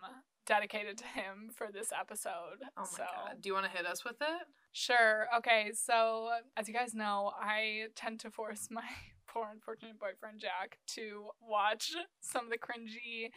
dedicated 0.46 0.98
to 0.98 1.04
him 1.04 1.50
for 1.54 1.68
this 1.72 1.92
episode. 1.98 2.60
Oh 2.76 2.82
my 2.82 2.84
so. 2.84 3.04
god. 3.04 3.40
Do 3.40 3.48
you 3.48 3.54
want 3.54 3.66
to 3.66 3.70
hit 3.70 3.86
us 3.86 4.04
with 4.04 4.16
it? 4.20 4.46
Sure. 4.72 5.26
Okay. 5.38 5.70
So, 5.74 6.30
as 6.56 6.68
you 6.68 6.74
guys 6.74 6.94
know, 6.94 7.32
I 7.40 7.86
tend 7.94 8.20
to 8.20 8.30
force 8.30 8.68
my 8.70 8.84
poor 9.28 9.48
unfortunate 9.50 9.98
boyfriend 9.98 10.40
Jack 10.40 10.78
to 10.88 11.28
watch 11.40 11.92
some 12.20 12.46
of 12.46 12.50
the 12.50 12.58
cringy 12.58 13.30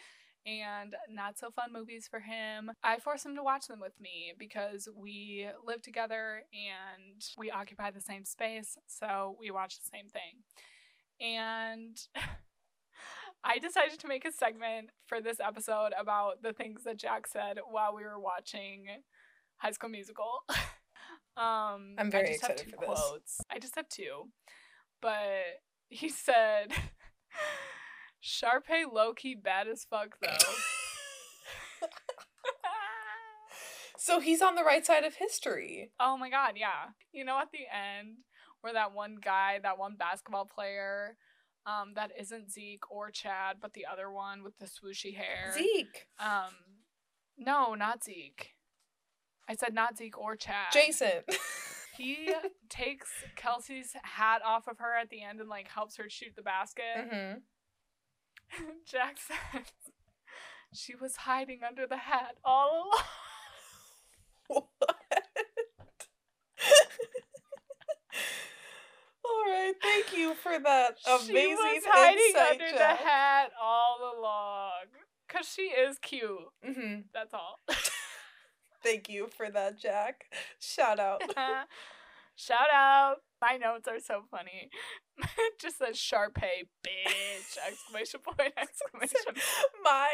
and 0.46 0.96
not 1.10 1.38
so 1.38 1.50
fun 1.52 1.72
movies 1.72 2.08
for 2.10 2.20
him. 2.20 2.72
I 2.84 3.00
force 3.00 3.26
him 3.26 3.36
to 3.36 3.44
watch 3.44 3.68
them 3.68 3.80
with 3.80 4.00
me 4.00 4.34
because 4.38 4.88
we 4.96 5.48
live 5.66 5.82
together 5.82 6.44
and 6.54 7.22
we 7.38 7.52
occupy 7.52 7.92
the 7.92 8.02
same 8.02 8.26
space, 8.26 8.78
so 8.88 9.36
we 9.40 9.52
watch 9.52 9.78
the 9.80 9.90
same 9.90 10.10
thing. 10.10 10.44
And 11.22 11.98
I 13.44 13.60
decided 13.60 14.00
to 14.00 14.08
make 14.08 14.26
a 14.26 14.32
segment 14.32 14.90
for 15.08 15.22
this 15.22 15.40
episode 15.40 15.92
about 16.00 16.42
the 16.42 16.54
things 16.54 16.84
that 16.86 16.98
Jack 16.98 17.28
said 17.28 17.58
while 17.70 17.96
we 17.96 18.04
were 18.04 18.20
watching 18.20 18.86
High 19.58 19.72
School 19.72 19.90
Musical. 19.90 20.44
um, 21.38 21.96
I'm 21.98 22.10
very 22.10 22.30
I 22.30 22.32
just 22.32 22.42
have 22.42 22.52
excited 22.52 22.72
two 22.72 22.78
for 22.78 22.86
this. 22.92 23.02
Quotes. 23.02 23.42
I 23.52 23.60
just 23.60 23.76
have 23.76 23.90
two, 23.90 24.30
but 25.02 25.60
he 25.90 26.10
said, 26.10 26.68
"Sharpay 28.24 28.92
low 28.92 29.14
key 29.14 29.36
bad 29.36 29.68
as 29.68 29.84
fuck 29.84 30.18
though." 30.22 31.88
So 34.04 34.20
he's 34.20 34.42
on 34.42 34.56
the 34.56 34.66
right 34.66 34.86
side 34.86 35.06
of 35.06 35.16
history. 35.16 35.92
oh 35.98 36.18
my 36.18 36.30
god, 36.30 36.56
yeah. 36.58 36.92
You 37.14 37.24
know, 37.24 37.40
at 37.40 37.52
the 37.54 37.60
end 37.74 38.18
where 38.60 38.74
that 38.74 38.94
one 38.94 39.16
guy, 39.24 39.60
that 39.64 39.78
one 39.78 39.96
basketball 39.98 40.46
player. 40.46 41.16
Um, 41.66 41.94
that 41.96 42.12
isn't 42.20 42.52
Zeke 42.52 42.92
or 42.92 43.10
Chad, 43.12 43.58
but 43.62 43.72
the 43.72 43.86
other 43.90 44.12
one 44.12 44.44
with 44.44 44.58
the 44.60 44.66
swooshy 44.66 45.16
hair. 45.16 45.54
Zeke. 45.54 46.08
Um, 46.20 46.52
no, 47.38 47.76
not 47.76 48.04
Zeke. 48.04 48.50
I 49.48 49.56
said 49.56 49.74
not 49.74 49.98
Zeke 49.98 50.18
or 50.18 50.36
Chad. 50.36 50.74
Jason. 50.74 51.24
He 51.96 52.34
takes 52.70 53.08
Kelsey's 53.36 53.96
hat 54.02 54.42
off 54.44 54.68
of 54.68 54.80
her 54.80 54.96
at 55.00 55.12
the 55.12 55.22
end 55.22 55.40
and 55.40 55.48
like 55.48 55.68
helps 55.68 55.96
her 55.98 56.10
shoot 56.10 56.36
the 56.36 56.42
basket. 56.42 56.84
mm-hmm. 56.98 57.38
Jack 58.90 59.18
says 59.18 59.66
she 60.74 60.96
was 60.96 61.16
hiding 61.18 61.60
under 61.68 61.88
the 61.88 61.98
hat 61.98 62.36
all 62.44 62.90
along. 62.90 63.04
What? 64.48 64.68
All 69.26 69.46
right, 69.52 69.74
thank 69.82 70.16
you 70.16 70.34
for 70.36 70.60
that 70.60 70.98
amazing 71.08 71.36
she 71.36 71.56
was 71.56 71.84
hiding 71.86 72.36
under 72.52 72.72
the 72.78 72.84
hat 72.84 73.52
all 73.62 74.14
along. 74.18 74.86
Cause 75.30 75.48
she 75.48 75.64
is 75.64 75.98
cute. 76.00 76.30
Mm-hmm. 76.66 77.02
That's 77.14 77.34
all. 77.34 77.60
Thank 78.84 79.10
you 79.10 79.30
for 79.36 79.50
that, 79.50 79.80
Jack. 79.80 80.26
Shout 80.60 81.00
out. 81.00 81.22
Shout 82.36 82.68
out. 82.74 83.18
My 83.42 83.58
notes 83.58 83.88
are 83.88 84.00
so 84.00 84.24
funny. 84.30 84.70
just 85.62 85.78
says 85.78 85.96
Sharpay, 85.96 86.68
bitch! 86.86 87.58
Exclamation 87.68 88.20
point! 88.22 88.54
Exclamation. 88.58 89.42
My 89.84 90.10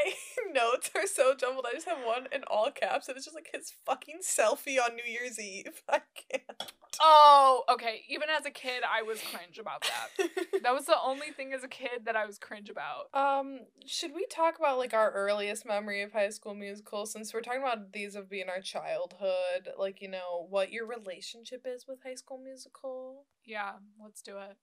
notes 0.54 0.92
are 0.96 1.08
so 1.08 1.34
jumbled. 1.36 1.66
I 1.68 1.74
just 1.74 1.88
have 1.88 2.00
one 2.06 2.28
in 2.32 2.44
all 2.48 2.72
caps, 2.72 3.08
and 3.08 3.16
it's 3.16 3.26
just 3.26 3.36
like 3.36 3.50
his 3.54 3.74
fucking 3.86 4.20
selfie 4.24 4.78
on 4.80 4.96
New 4.96 5.10
Year's 5.10 5.40
Eve. 5.40 5.82
I 5.90 6.02
can't. 6.32 6.74
Oh, 7.02 7.64
okay. 7.70 8.02
Even 8.10 8.30
as 8.30 8.46
a 8.46 8.52
kid, 8.52 8.84
I 8.84 9.04
was 9.04 9.22
cringe 9.22 9.58
about 9.60 9.84
that. 9.84 10.30
that 10.64 10.74
was 10.74 10.86
the 10.86 10.98
only 11.04 11.32
thing 11.32 11.54
as 11.54 11.64
a 11.64 11.68
kid 11.68 12.06
that 12.06 12.16
I 12.16 12.26
was 12.26 12.38
cringe 12.38 12.70
about. 12.70 13.14
Um, 13.14 13.60
should 13.86 14.14
we 14.14 14.26
talk 14.26 14.58
about 14.60 14.78
like 14.78 14.94
our 14.94 15.12
earliest 15.12 15.66
memory 15.66 16.02
of 16.02 16.12
High 16.12 16.30
School 16.30 16.56
Musical? 16.56 17.06
Since 17.06 17.34
we're 17.34 17.42
talking 17.42 17.62
about 17.62 17.94
these 17.94 18.16
of 18.16 18.30
being 18.30 18.50
our 18.50 18.62
childhood, 18.62 19.70
like 19.78 20.02
you 20.02 20.10
know 20.10 20.46
what 20.50 20.72
your 20.72 20.88
relationship 20.88 21.66
is 21.66 21.86
with 21.88 22.00
High 22.04 22.16
School 22.16 22.40
Musical. 22.44 23.26
Yeah, 23.46 23.74
let's 24.02 24.22
do 24.22 24.38
it. 24.38 24.58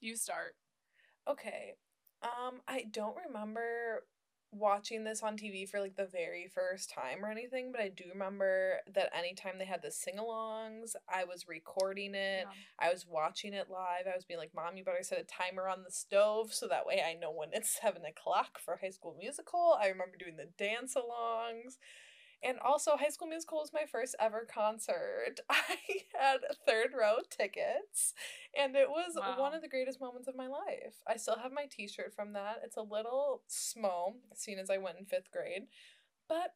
You 0.00 0.16
start. 0.16 0.54
Okay. 1.28 1.74
Um, 2.22 2.60
I 2.68 2.84
don't 2.90 3.16
remember 3.26 4.04
watching 4.52 5.04
this 5.04 5.22
on 5.22 5.36
TV 5.36 5.68
for 5.68 5.80
like 5.80 5.96
the 5.96 6.06
very 6.06 6.50
first 6.52 6.90
time 6.90 7.24
or 7.24 7.30
anything, 7.30 7.70
but 7.70 7.80
I 7.80 7.88
do 7.88 8.04
remember 8.12 8.78
that 8.94 9.10
anytime 9.16 9.58
they 9.58 9.64
had 9.64 9.82
the 9.82 9.90
sing 9.90 10.16
alongs, 10.18 10.96
I 11.08 11.24
was 11.24 11.46
recording 11.48 12.14
it. 12.14 12.46
Yeah. 12.46 12.52
I 12.78 12.92
was 12.92 13.06
watching 13.08 13.54
it 13.54 13.70
live. 13.70 14.06
I 14.06 14.16
was 14.16 14.24
being 14.24 14.40
like, 14.40 14.54
Mom, 14.54 14.76
you 14.76 14.84
better 14.84 15.02
set 15.02 15.20
a 15.20 15.24
timer 15.24 15.68
on 15.68 15.84
the 15.84 15.92
stove 15.92 16.52
so 16.52 16.66
that 16.68 16.86
way 16.86 17.02
I 17.06 17.14
know 17.14 17.30
when 17.30 17.50
it's 17.52 17.78
seven 17.82 18.02
o'clock 18.04 18.58
for 18.58 18.78
High 18.80 18.90
School 18.90 19.16
Musical. 19.18 19.76
I 19.80 19.86
remember 19.88 20.16
doing 20.18 20.36
the 20.36 20.48
dance 20.62 20.94
alongs. 20.94 21.76
And 22.42 22.58
also, 22.60 22.96
High 22.96 23.10
School 23.10 23.28
Musical 23.28 23.58
was 23.58 23.72
my 23.72 23.84
first 23.90 24.14
ever 24.18 24.46
concert. 24.50 25.40
I 25.50 25.76
had 26.18 26.38
third 26.66 26.90
row 26.98 27.16
tickets, 27.28 28.14
and 28.58 28.74
it 28.74 28.88
was 28.88 29.12
Wow. 29.16 29.38
one 29.38 29.54
of 29.54 29.60
the 29.62 29.68
greatest 29.68 30.00
moments 30.00 30.26
of 30.26 30.36
my 30.36 30.46
life. 30.46 31.02
I 31.06 31.16
still 31.16 31.36
have 31.42 31.52
my 31.52 31.66
t 31.70 31.86
shirt 31.86 32.14
from 32.14 32.32
that. 32.32 32.60
It's 32.64 32.76
a 32.78 32.82
little 32.82 33.42
small, 33.46 34.16
seeing 34.34 34.58
as 34.58 34.70
I 34.70 34.78
went 34.78 34.98
in 34.98 35.04
fifth 35.04 35.30
grade, 35.30 35.66
but 36.28 36.54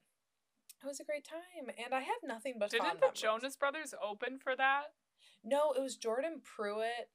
it 0.82 0.86
was 0.86 1.00
a 1.00 1.04
great 1.04 1.24
time. 1.28 1.70
And 1.82 1.94
I 1.94 2.00
have 2.00 2.22
nothing 2.24 2.54
but 2.58 2.70
Didn't 2.70 3.00
the. 3.00 3.10
Jonas 3.12 3.56
Brothers 3.56 3.94
open 4.02 4.38
for 4.38 4.56
that? 4.56 4.92
No, 5.42 5.72
it 5.72 5.82
was 5.82 5.96
Jordan 5.96 6.40
Pruitt 6.42 7.10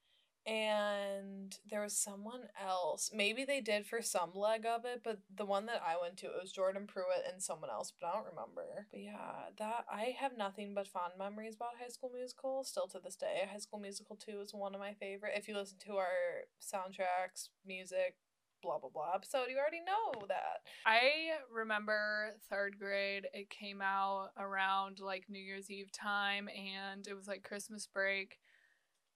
and 0.50 1.56
there 1.70 1.84
was 1.84 1.96
someone 1.96 2.42
else. 2.60 3.12
Maybe 3.14 3.46
they 3.46 3.62
did 3.62 3.86
for 3.86 4.02
some 4.02 4.32
leg 4.34 4.66
of 4.66 4.84
it, 4.84 5.02
but 5.04 5.20
the 5.34 5.46
one 5.46 5.68
that 5.68 5.82
I 5.86 5.96
went 6.02 6.18
to, 6.18 6.26
it 6.26 6.42
was 6.42 6.52
Jordan 6.52 6.88
Pruitt 6.88 7.24
and 7.32 7.42
someone 7.42 7.70
else, 7.70 7.94
but 8.00 8.08
I 8.08 8.14
don't 8.14 8.26
remember. 8.26 8.88
But 8.90 9.00
yeah, 9.00 9.52
that 9.60 9.86
I 9.92 10.16
have 10.20 10.36
nothing 10.36 10.74
but 10.74 10.88
fond 10.88 11.14
memories 11.20 11.56
about 11.56 11.78
High 11.80 11.90
School 11.90 12.10
Musical 12.12 12.64
still 12.64 12.88
to 12.88 13.00
this 13.04 13.16
day. 13.16 13.48
High 13.52 13.60
School 13.60 13.80
Musical 13.80 14.16
2 14.16 14.42
is 14.42 14.54
one 14.54 14.74
of 14.74 14.82
my 14.82 14.94
favorite. 14.94 15.34
If 15.36 15.48
you 15.48 15.56
listen 15.56 15.78
to 15.86 15.98
our 15.98 16.48
soundtracks, 16.60 17.50
music, 17.64 18.16
blah 18.64 18.80
blah 18.80 18.90
blah 18.90 19.12
episode, 19.14 19.48
you 19.50 19.58
already 19.58 19.82
know 19.82 20.26
that. 20.30 20.66
I 20.86 21.38
remember 21.54 22.32
third 22.50 22.80
grade. 22.80 23.28
It 23.34 23.52
came 23.52 23.82
out 23.82 24.30
around 24.38 25.00
like 25.00 25.26
New 25.30 25.42
Year's 25.42 25.70
Eve 25.70 25.92
time, 25.92 26.50
and 26.50 27.08
it 27.08 27.14
was 27.14 27.28
like 27.28 27.44
Christmas 27.44 27.86
break. 27.86 28.40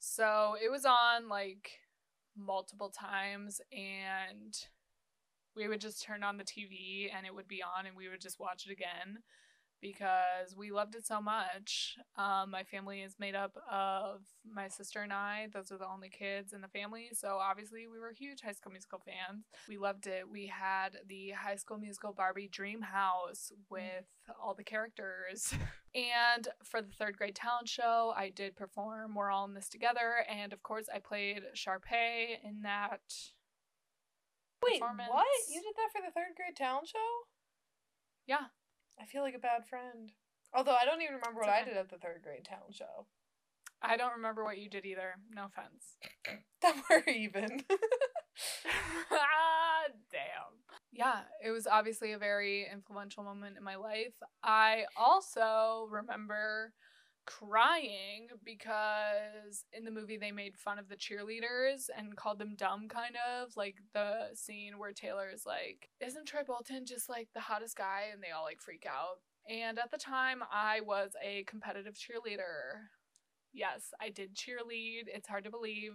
So 0.05 0.57
it 0.61 0.69
was 0.69 0.83
on 0.83 1.29
like 1.29 1.79
multiple 2.35 2.89
times, 2.89 3.61
and 3.71 4.53
we 5.55 5.69
would 5.69 5.79
just 5.79 6.03
turn 6.03 6.23
on 6.23 6.35
the 6.35 6.43
TV 6.43 7.09
and 7.15 7.25
it 7.25 7.33
would 7.33 7.47
be 7.47 7.63
on, 7.63 7.85
and 7.85 7.95
we 7.95 8.09
would 8.09 8.19
just 8.19 8.37
watch 8.37 8.65
it 8.67 8.73
again 8.73 9.19
because 9.83 10.55
we 10.57 10.71
loved 10.71 10.95
it 10.95 11.05
so 11.05 11.21
much. 11.21 11.97
Um, 12.17 12.51
my 12.51 12.63
family 12.63 13.01
is 13.01 13.15
made 13.19 13.35
up 13.35 13.57
of 13.69 14.21
my 14.49 14.69
sister 14.69 15.01
and 15.01 15.11
I. 15.11 15.49
Those 15.53 15.71
are 15.73 15.77
the 15.77 15.87
only 15.87 16.09
kids 16.09 16.53
in 16.53 16.61
the 16.61 16.69
family. 16.69 17.09
So 17.11 17.37
obviously, 17.39 17.87
we 17.87 17.99
were 17.99 18.13
huge 18.13 18.41
High 18.41 18.53
School 18.53 18.71
Musical 18.71 19.01
fans. 19.05 19.43
We 19.67 19.77
loved 19.77 20.07
it. 20.07 20.23
We 20.27 20.47
had 20.47 20.97
the 21.07 21.31
High 21.31 21.57
School 21.57 21.77
Musical 21.77 22.13
Barbie 22.13 22.47
Dream 22.47 22.81
House 22.81 23.51
with 23.69 24.05
all 24.41 24.55
the 24.55 24.63
characters. 24.63 25.53
and 25.95 26.47
for 26.63 26.81
the 26.81 26.93
third 26.97 27.17
grade 27.17 27.35
talent 27.35 27.67
show, 27.67 28.13
I 28.15 28.29
did 28.29 28.55
perform 28.55 29.15
We're 29.15 29.31
All 29.31 29.45
in 29.45 29.53
This 29.53 29.67
Together. 29.67 30.25
And 30.29 30.53
of 30.53 30.63
course, 30.63 30.87
I 30.93 30.99
played 30.99 31.43
Sharpay 31.55 32.37
in 32.41 32.61
that. 32.63 33.01
Wait, 34.63 34.81
what? 34.81 35.25
You 35.49 35.61
did 35.61 35.73
that 35.75 35.91
for 35.91 35.99
the 35.99 36.13
third 36.13 36.37
grade 36.37 36.55
talent 36.55 36.87
show? 36.87 36.97
Yeah. 38.25 38.45
I 38.99 39.05
feel 39.05 39.21
like 39.21 39.35
a 39.35 39.39
bad 39.39 39.65
friend. 39.65 40.11
Although 40.53 40.75
I 40.79 40.85
don't 40.85 41.01
even 41.01 41.15
remember 41.15 41.41
what 41.41 41.49
I 41.49 41.63
did 41.63 41.77
at 41.77 41.89
the 41.89 41.97
third 41.97 42.21
grade 42.23 42.45
talent 42.45 42.75
show. 42.75 43.07
I 43.81 43.97
don't 43.97 44.13
remember 44.15 44.43
what 44.43 44.59
you 44.59 44.69
did 44.69 44.85
either. 44.85 45.15
No 45.29 45.45
offense. 45.45 45.97
That 46.61 46.81
we're 46.89 47.03
even. 47.13 47.59
ah, 49.11 49.83
damn. 50.09 50.77
Yeah, 50.93 51.19
it 51.43 51.51
was 51.51 51.67
obviously 51.67 52.13
a 52.13 52.17
very 52.17 52.65
influential 52.71 53.21
moment 53.21 53.57
in 53.57 53.65
my 53.65 53.75
life. 53.75 54.13
I 54.41 54.85
also 54.95 55.89
remember 55.91 56.71
crying 57.25 58.27
because 58.43 59.65
in 59.71 59.83
the 59.85 59.91
movie 59.91 60.17
they 60.17 60.31
made 60.31 60.57
fun 60.57 60.77
of 60.77 60.89
the 60.89 60.95
cheerleaders 60.95 61.89
and 61.97 62.15
called 62.15 62.39
them 62.39 62.55
dumb 62.57 62.87
kind 62.87 63.15
of 63.29 63.55
like 63.55 63.75
the 63.93 64.27
scene 64.33 64.77
where 64.77 64.91
Taylor 64.91 65.29
is 65.33 65.45
like 65.45 65.89
isn't 66.01 66.25
Troy 66.25 66.41
Bolton 66.45 66.85
just 66.85 67.09
like 67.09 67.29
the 67.33 67.39
hottest 67.39 67.77
guy? 67.77 68.05
And 68.11 68.21
they 68.21 68.31
all 68.31 68.43
like 68.43 68.61
freak 68.61 68.85
out. 68.87 69.19
And 69.49 69.79
at 69.79 69.91
the 69.91 69.97
time 69.97 70.43
I 70.51 70.81
was 70.81 71.11
a 71.23 71.43
competitive 71.45 71.95
cheerleader. 71.95 72.87
Yes 73.53 73.93
I 74.01 74.09
did 74.09 74.35
cheerlead. 74.35 75.03
It's 75.07 75.27
hard 75.27 75.45
to 75.45 75.51
believe. 75.51 75.93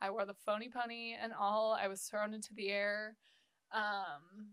I 0.00 0.10
wore 0.10 0.26
the 0.26 0.36
phony 0.46 0.68
pony 0.68 1.14
and 1.20 1.32
all. 1.38 1.76
I 1.80 1.88
was 1.88 2.02
thrown 2.02 2.34
into 2.34 2.54
the 2.54 2.68
air 2.70 3.16
um, 3.72 4.52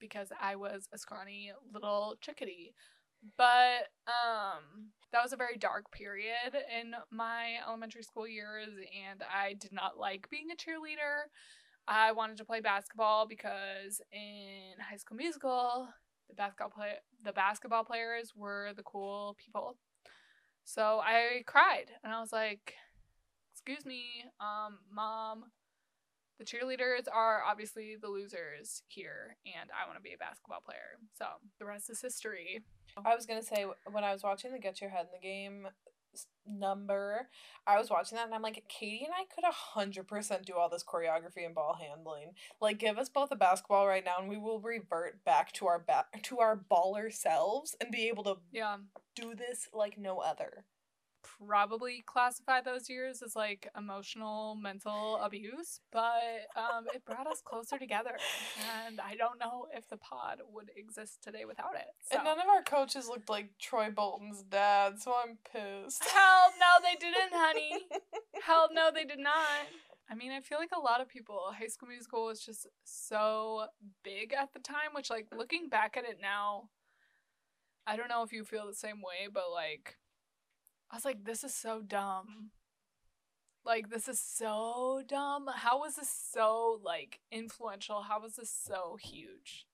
because 0.00 0.28
I 0.40 0.56
was 0.56 0.88
a 0.92 0.98
scrawny 0.98 1.52
little 1.72 2.16
chickadee. 2.20 2.72
But 3.36 3.88
um, 4.06 4.90
that 5.12 5.22
was 5.22 5.32
a 5.32 5.36
very 5.36 5.56
dark 5.56 5.90
period 5.90 6.54
in 6.78 6.94
my 7.10 7.54
elementary 7.66 8.02
school 8.02 8.28
years, 8.28 8.68
and 8.68 9.22
I 9.22 9.54
did 9.54 9.72
not 9.72 9.98
like 9.98 10.28
being 10.30 10.48
a 10.50 10.56
cheerleader. 10.56 11.28
I 11.88 12.12
wanted 12.12 12.36
to 12.38 12.44
play 12.44 12.60
basketball 12.60 13.26
because 13.26 14.00
in 14.12 14.80
High 14.80 14.96
School 14.96 15.16
Musical, 15.16 15.88
the 16.28 16.34
basketball 16.34 16.70
play 16.70 16.94
the 17.24 17.32
basketball 17.32 17.84
players 17.84 18.32
were 18.36 18.72
the 18.76 18.82
cool 18.82 19.36
people. 19.44 19.76
So 20.64 21.00
I 21.02 21.42
cried, 21.46 21.92
and 22.02 22.12
I 22.12 22.20
was 22.20 22.32
like, 22.32 22.74
excuse 23.54 23.86
me, 23.86 24.04
um, 24.40 24.78
mom, 24.92 25.44
the 26.38 26.44
cheerleaders 26.44 27.06
are 27.12 27.42
obviously 27.44 27.96
the 28.00 28.08
losers 28.08 28.82
here, 28.88 29.36
and 29.46 29.70
I 29.70 29.86
want 29.86 29.96
to 29.98 30.02
be 30.02 30.14
a 30.14 30.18
basketball 30.18 30.60
player. 30.64 30.98
So 31.16 31.26
the 31.58 31.66
rest 31.66 31.88
is 31.88 32.00
history. 32.00 32.62
I 33.04 33.14
was 33.14 33.26
gonna 33.26 33.42
say 33.42 33.66
when 33.90 34.04
I 34.04 34.12
was 34.12 34.22
watching 34.22 34.52
the 34.52 34.58
Get 34.58 34.80
Your 34.80 34.90
Head 34.90 35.06
in 35.06 35.20
the 35.20 35.26
Game 35.26 35.68
number, 36.46 37.28
I 37.66 37.78
was 37.78 37.90
watching 37.90 38.16
that 38.16 38.26
and 38.26 38.34
I'm 38.34 38.42
like, 38.42 38.64
Katie 38.68 39.04
and 39.04 39.12
I 39.14 39.24
could 39.34 39.44
a 39.44 39.52
hundred 39.52 40.08
percent 40.08 40.46
do 40.46 40.54
all 40.54 40.68
this 40.70 40.84
choreography 40.84 41.44
and 41.44 41.54
ball 41.54 41.78
handling. 41.80 42.32
Like, 42.60 42.78
give 42.78 42.98
us 42.98 43.08
both 43.08 43.30
a 43.30 43.36
basketball 43.36 43.86
right 43.86 44.04
now, 44.04 44.14
and 44.18 44.28
we 44.28 44.38
will 44.38 44.60
revert 44.60 45.24
back 45.24 45.52
to 45.54 45.66
our 45.66 45.78
ba- 45.78 46.06
to 46.22 46.38
our 46.38 46.56
baller 46.56 47.12
selves 47.12 47.76
and 47.80 47.90
be 47.90 48.08
able 48.08 48.24
to 48.24 48.36
Yeah, 48.50 48.76
do 49.14 49.34
this 49.34 49.68
like 49.74 49.98
no 49.98 50.18
other. 50.18 50.64
Probably 51.44 52.02
classify 52.06 52.60
those 52.60 52.88
years 52.88 53.22
as 53.22 53.36
like 53.36 53.68
emotional, 53.76 54.54
mental 54.54 55.16
abuse, 55.22 55.80
but 55.92 56.46
um, 56.56 56.86
it 56.94 57.04
brought 57.04 57.26
us 57.26 57.40
closer 57.44 57.78
together, 57.78 58.16
and 58.86 59.00
I 59.00 59.16
don't 59.16 59.38
know 59.38 59.66
if 59.74 59.88
the 59.88 59.96
pod 59.96 60.38
would 60.52 60.70
exist 60.76 61.22
today 61.22 61.44
without 61.44 61.74
it. 61.74 61.86
So. 62.10 62.16
And 62.16 62.24
none 62.24 62.40
of 62.40 62.46
our 62.48 62.62
coaches 62.62 63.08
looked 63.08 63.28
like 63.28 63.50
Troy 63.58 63.90
Bolton's 63.90 64.42
dad, 64.42 65.00
so 65.00 65.14
I'm 65.14 65.38
pissed. 65.52 66.04
Hell 66.04 66.52
no, 66.60 66.88
they 66.88 66.96
didn't, 66.98 67.32
honey. 67.32 67.72
Hell 68.42 68.68
no, 68.72 68.90
they 68.94 69.04
did 69.04 69.18
not. 69.18 69.66
I 70.08 70.14
mean, 70.14 70.30
I 70.30 70.40
feel 70.40 70.58
like 70.58 70.70
a 70.76 70.80
lot 70.80 71.00
of 71.00 71.08
people, 71.08 71.40
High 71.58 71.66
School 71.66 71.88
Musical 71.88 72.26
was 72.26 72.40
just 72.40 72.68
so 72.84 73.66
big 74.04 74.32
at 74.32 74.52
the 74.52 74.60
time, 74.60 74.94
which, 74.94 75.10
like, 75.10 75.26
looking 75.36 75.68
back 75.68 75.96
at 75.96 76.04
it 76.04 76.18
now, 76.22 76.68
I 77.86 77.96
don't 77.96 78.08
know 78.08 78.22
if 78.22 78.32
you 78.32 78.44
feel 78.44 78.66
the 78.66 78.74
same 78.74 78.98
way, 78.98 79.28
but, 79.32 79.50
like, 79.52 79.96
I 80.90 80.96
was 80.96 81.04
like, 81.04 81.24
this 81.24 81.42
is 81.44 81.54
so 81.54 81.80
dumb. 81.82 82.50
Like, 83.64 83.90
this 83.90 84.06
is 84.06 84.20
so 84.20 85.02
dumb. 85.08 85.46
How 85.52 85.80
was 85.80 85.96
this 85.96 86.08
so, 86.32 86.80
like, 86.84 87.18
influential? 87.32 88.02
How 88.02 88.20
was 88.20 88.36
this 88.36 88.50
so 88.50 88.96
huge? 89.02 89.66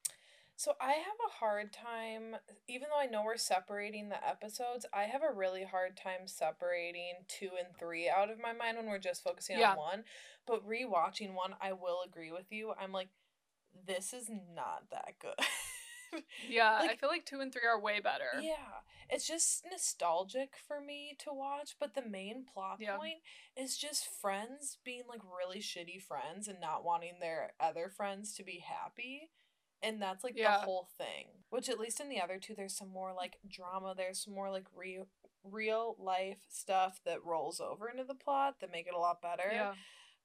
So 0.57 0.73
I 0.81 0.93
have 0.93 1.19
a 1.27 1.33
hard 1.41 1.73
time, 1.73 2.37
even 2.69 2.89
though 2.91 3.01
I 3.01 3.07
know 3.07 3.23
we're 3.25 3.37
separating 3.37 4.09
the 4.09 4.27
episodes, 4.27 4.87
I 4.95 5.05
have 5.05 5.23
a 5.23 5.35
really 5.35 5.65
hard 5.65 5.97
time 5.97 6.27
separating 6.27 7.15
two 7.29 7.51
and 7.59 7.77
three 7.79 8.09
out 8.09 8.31
of 8.31 8.39
my 8.41 8.53
mind 8.53 8.77
when 8.79 8.87
we're 8.87 8.99
just 8.99 9.23
focusing 9.25 9.59
Yeah. 9.59 9.73
on 9.73 9.77
one. 9.77 10.05
But 10.47 10.67
rewatching 10.67 11.35
one, 11.35 11.55
I 11.61 11.73
will 11.73 12.01
agree 12.07 12.31
with 12.33 12.51
you. 12.51 12.73
I'm 12.81 12.93
like, 12.93 13.09
this 13.87 14.13
is 14.15 14.31
not 14.31 14.85
that 14.91 15.15
good. 15.21 15.35
Yeah, 16.47 16.77
I 16.79 16.95
feel 16.97 17.09
like 17.09 17.25
two 17.25 17.41
and 17.41 17.51
three 17.51 17.63
are 17.67 17.81
way 17.81 17.99
better. 18.01 18.27
yeah. 18.43 18.82
It's 19.11 19.27
just 19.27 19.65
nostalgic 19.71 20.55
for 20.57 20.81
me 20.81 21.17
to 21.21 21.33
watch, 21.33 21.77
but 21.81 21.95
the 21.95 22.03
main 22.09 22.45
plot 22.45 22.79
Yeah. 22.81 22.97
point 22.97 23.23
is 23.57 23.77
just 23.77 24.07
friends 24.09 24.79
being 24.85 25.03
like 25.09 25.21
really 25.25 25.61
shitty 25.61 26.01
friends 26.03 26.49
and 26.49 26.61
not 26.61 26.85
wanting 26.85 27.19
their 27.21 27.55
other 27.61 27.89
friends 27.89 28.35
to 28.37 28.45
be 28.45 28.59
happy. 28.61 29.31
And 29.83 30.01
that's 30.01 30.23
like 30.23 30.37
Yeah. 30.37 30.59
the 30.59 30.65
whole 30.65 30.89
thing. 30.97 31.45
Which 31.51 31.69
at 31.69 31.79
least 31.79 32.01
in 32.01 32.09
the 32.09 32.21
other 32.21 32.39
two 32.39 32.55
there's 32.55 32.77
some 32.77 32.89
more 32.89 33.13
like 33.13 33.39
drama, 33.49 33.95
there's 33.97 34.23
some 34.23 34.35
more 34.35 34.51
like 34.51 34.67
real 34.75 35.09
real 35.45 35.97
life 35.99 36.39
stuff 36.49 37.01
that 37.05 37.25
rolls 37.25 37.61
over 37.61 37.89
into 37.89 38.05
the 38.05 38.15
plot 38.15 38.61
that 38.61 38.71
make 38.71 38.87
it 38.87 38.95
a 38.95 38.99
lot 38.99 39.21
better. 39.21 39.51
Yeah. 39.51 39.75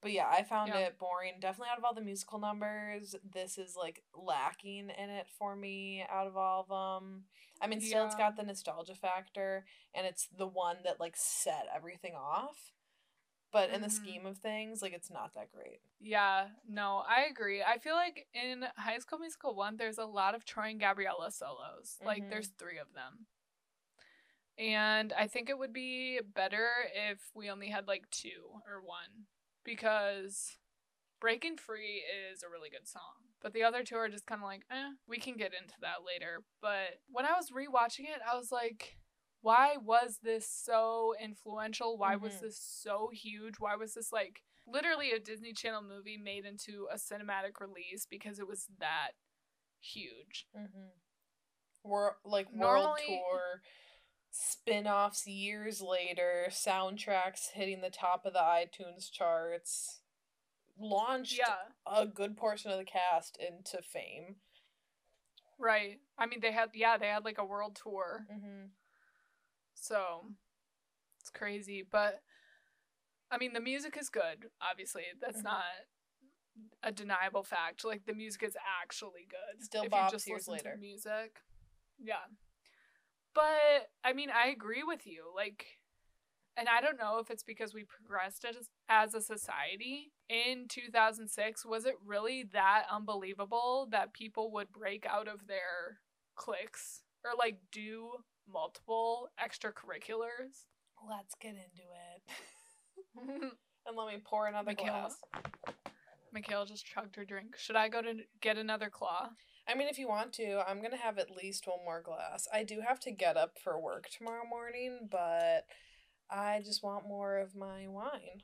But 0.02 0.12
yeah, 0.12 0.28
I 0.30 0.44
found 0.44 0.70
Yeah. 0.70 0.80
it 0.80 1.00
boring. 1.00 1.40
Definitely 1.40 1.70
out 1.72 1.80
of 1.80 1.84
all 1.84 1.94
the 1.94 2.02
musical 2.02 2.40
numbers, 2.40 3.16
this 3.34 3.58
is 3.58 3.76
like 3.76 4.04
lacking 4.14 4.90
in 4.92 5.10
it 5.10 5.28
for 5.28 5.56
me 5.56 6.06
out 6.10 6.28
of 6.28 6.38
all 6.38 6.62
of 6.62 6.68
them. 6.70 7.26
I 7.62 7.68
mean, 7.68 7.82
still 7.82 8.06
it's 8.06 8.16
got 8.16 8.36
the 8.38 8.44
nostalgia 8.44 8.96
factor 8.96 9.66
and 9.96 10.06
it's 10.06 10.28
the 10.28 10.48
one 10.48 10.78
that 10.84 11.00
like 11.00 11.16
set 11.18 11.68
everything 11.74 12.14
off. 12.16 12.74
But 13.52 13.72
in 13.72 13.82
the 13.82 13.88
Mhm. 13.88 13.92
scheme 13.92 14.26
of 14.26 14.38
things, 14.38 14.82
like 14.82 14.94
it's 14.94 15.10
not 15.10 15.34
that 15.34 15.52
great. 15.52 15.82
Yeah, 16.00 16.50
no, 16.68 16.98
I 17.08 17.24
agree. 17.24 17.64
I 17.64 17.80
feel 17.80 17.96
like 17.96 18.28
in 18.34 18.68
High 18.78 19.00
School 19.00 19.18
Musical 19.20 19.56
1, 19.56 19.78
there's 19.78 19.98
a 19.98 20.06
lot 20.06 20.36
of 20.36 20.46
Troy 20.46 20.70
and 20.70 20.80
Gabriella 20.80 21.32
solos. 21.32 22.00
Like, 22.04 22.24
Mhm. 22.24 22.30
there's 22.30 22.50
three 22.50 22.78
of 22.78 22.94
them. 22.94 23.26
And 24.58 25.14
I 25.14 25.28
think 25.28 25.50
it 25.50 25.58
would 25.58 25.74
be 25.74 26.20
better 26.22 26.68
if 26.94 27.20
we 27.36 27.50
only 27.50 27.70
had 27.70 27.88
like 27.88 28.10
two 28.10 28.62
or 28.68 28.82
one 28.82 29.28
because 29.68 30.58
Breaking 31.20 31.58
Free 31.58 32.02
is 32.32 32.42
a 32.42 32.50
really 32.50 32.70
good 32.70 32.88
song. 32.88 33.30
But 33.42 33.54
the 33.54 33.64
other 33.64 33.84
two 33.84 33.96
are 33.98 34.10
just 34.10 34.26
kind 34.26 34.42
of 34.42 34.46
like, 34.48 34.64
eh, 34.72 34.92
we 35.08 35.18
can 35.18 35.36
get 35.38 35.54
into 35.54 35.76
that 35.82 35.98
later. 36.08 36.44
But 36.62 37.02
when 37.12 37.26
I 37.26 37.34
was 37.34 37.52
rewatching 37.52 38.06
it, 38.06 38.22
I 38.28 38.36
was 38.36 38.52
like, 38.52 38.98
why 39.42 39.76
was 39.84 40.20
this 40.24 40.50
so 40.50 41.14
influential? 41.22 41.98
Why 41.98 42.16
was 42.16 42.34
Mhm. 42.36 42.40
this 42.42 42.60
so 42.60 43.10
huge? 43.14 43.56
Why 43.60 43.76
was 43.76 43.94
this 43.94 44.12
like 44.12 44.42
literally 44.66 45.12
a 45.12 45.20
Disney 45.20 45.54
Channel 45.54 45.84
movie 45.84 46.18
made 46.18 46.46
into 46.46 46.88
a 46.92 46.96
cinematic 46.96 47.60
release 47.60 48.08
because 48.10 48.40
it 48.40 48.48
was 48.48 48.68
that 48.80 49.12
huge? 49.80 50.48
Mm-hmm. 50.56 50.88
Wor- 51.84 52.18
like 52.26 52.50
world 52.52 52.84
Normally- 52.98 53.06
tour 53.30 53.62
spin-offs 54.32 55.26
years 55.28 55.82
later, 55.82 56.48
soundtracks 56.50 57.52
hitting 57.54 57.82
the 57.82 57.90
top 57.90 58.26
of 58.26 58.34
the 58.34 58.40
iTunes 58.40 59.12
charts, 59.12 60.02
launched 60.80 61.38
Yeah, 61.40 61.56
a 61.86 62.06
good 62.06 62.38
portion 62.38 62.72
of 62.72 62.78
the 62.78 62.86
cast 62.86 63.38
into 63.40 63.82
fame. 63.82 64.36
right. 65.60 66.00
I 66.18 66.26
mean, 66.28 66.40
they 66.42 66.52
had, 66.52 66.70
yeah, 66.74 66.98
they 66.98 67.08
had 67.08 67.26
like 67.26 67.38
a 67.40 67.46
world 67.46 67.76
tour. 67.82 68.26
Mm-hmm. 68.32 68.66
So 69.74 70.26
it's 71.20 71.30
crazy. 71.32 71.84
But 71.90 72.22
I 73.32 73.38
mean, 73.38 73.54
the 73.54 73.60
music 73.60 73.98
is 74.00 74.10
good, 74.10 74.46
obviously. 74.62 75.04
That's 75.20 75.40
Mhm. 75.42 75.44
not 75.46 75.64
a 76.84 76.92
deniable 76.92 77.44
fact. 77.44 77.84
Like, 77.84 78.06
the 78.06 78.14
music 78.14 78.42
is 78.44 78.56
actually 78.82 79.26
good. 79.30 79.64
Still 79.64 79.84
if 79.84 79.92
bops 79.92 80.06
you 80.06 80.12
just 80.12 80.28
years 80.28 80.48
listen 80.48 80.58
to 80.60 80.64
the 80.64 80.70
later. 80.70 80.78
music. 80.80 81.42
Yeah. 82.00 82.26
But 83.38 83.90
I 84.04 84.14
mean, 84.14 84.30
I 84.32 84.48
agree 84.50 84.82
with 84.82 85.06
you. 85.06 85.26
Like, 85.36 85.64
and 86.58 86.68
I 86.68 86.82
don't 86.82 86.98
know 86.98 87.20
if 87.20 87.30
it's 87.30 87.44
because 87.44 87.72
we 87.72 87.84
progressed 87.84 88.44
as, 88.46 88.56
as 88.90 89.14
a 89.14 89.22
society. 89.22 90.12
In 90.28 90.66
2006, 90.68 91.64
was 91.64 91.86
it 91.86 91.94
really 92.04 92.46
that 92.54 92.86
unbelievable 92.92 93.88
that 93.92 94.14
people 94.14 94.52
would 94.54 94.72
break 94.72 95.06
out 95.06 95.28
of 95.28 95.46
their 95.46 96.00
cliques 96.36 97.04
or 97.24 97.32
like 97.38 97.60
do 97.72 98.10
multiple 98.52 99.30
extracurriculars? 99.40 100.66
Let's 101.08 101.36
get 101.40 101.52
into 101.52 101.84
it. 101.94 103.52
and 103.86 103.96
let 103.96 104.08
me 104.08 104.20
pour 104.26 104.48
another 104.48 104.72
Michaela. 104.72 105.12
glass. 105.34 105.86
Mikhail 106.34 106.66
just 106.66 106.88
chugged 106.88 107.16
her 107.18 107.24
drink. 107.24 107.56
Should 107.56 107.76
I 107.76 107.88
go 107.88 108.02
to 108.02 108.16
get 108.42 108.58
another 108.58 108.90
claw? 108.90 109.30
I 109.68 109.76
mean, 109.76 109.88
if 109.90 110.00
you 110.00 110.08
want 110.08 110.34
to, 110.34 110.62
I'm 110.68 110.82
gonna 110.82 110.98
have 110.98 111.18
at 111.18 111.36
least 111.36 111.68
one 111.68 111.80
more 111.84 112.02
glass. 112.02 112.48
I 112.54 112.64
do 112.64 112.80
have 112.88 113.00
to 113.02 113.12
get 113.12 113.36
up 113.38 113.58
for 113.64 113.80
work 113.80 114.08
tomorrow 114.10 114.46
morning, 114.50 115.08
but 115.12 115.66
I 116.30 116.62
just 116.64 116.84
want 116.84 117.08
more 117.08 117.38
of 117.38 117.56
my 117.56 117.88
wine. 117.88 118.42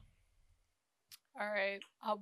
All 1.39 1.47
right, 1.47 1.79
I'll 2.03 2.21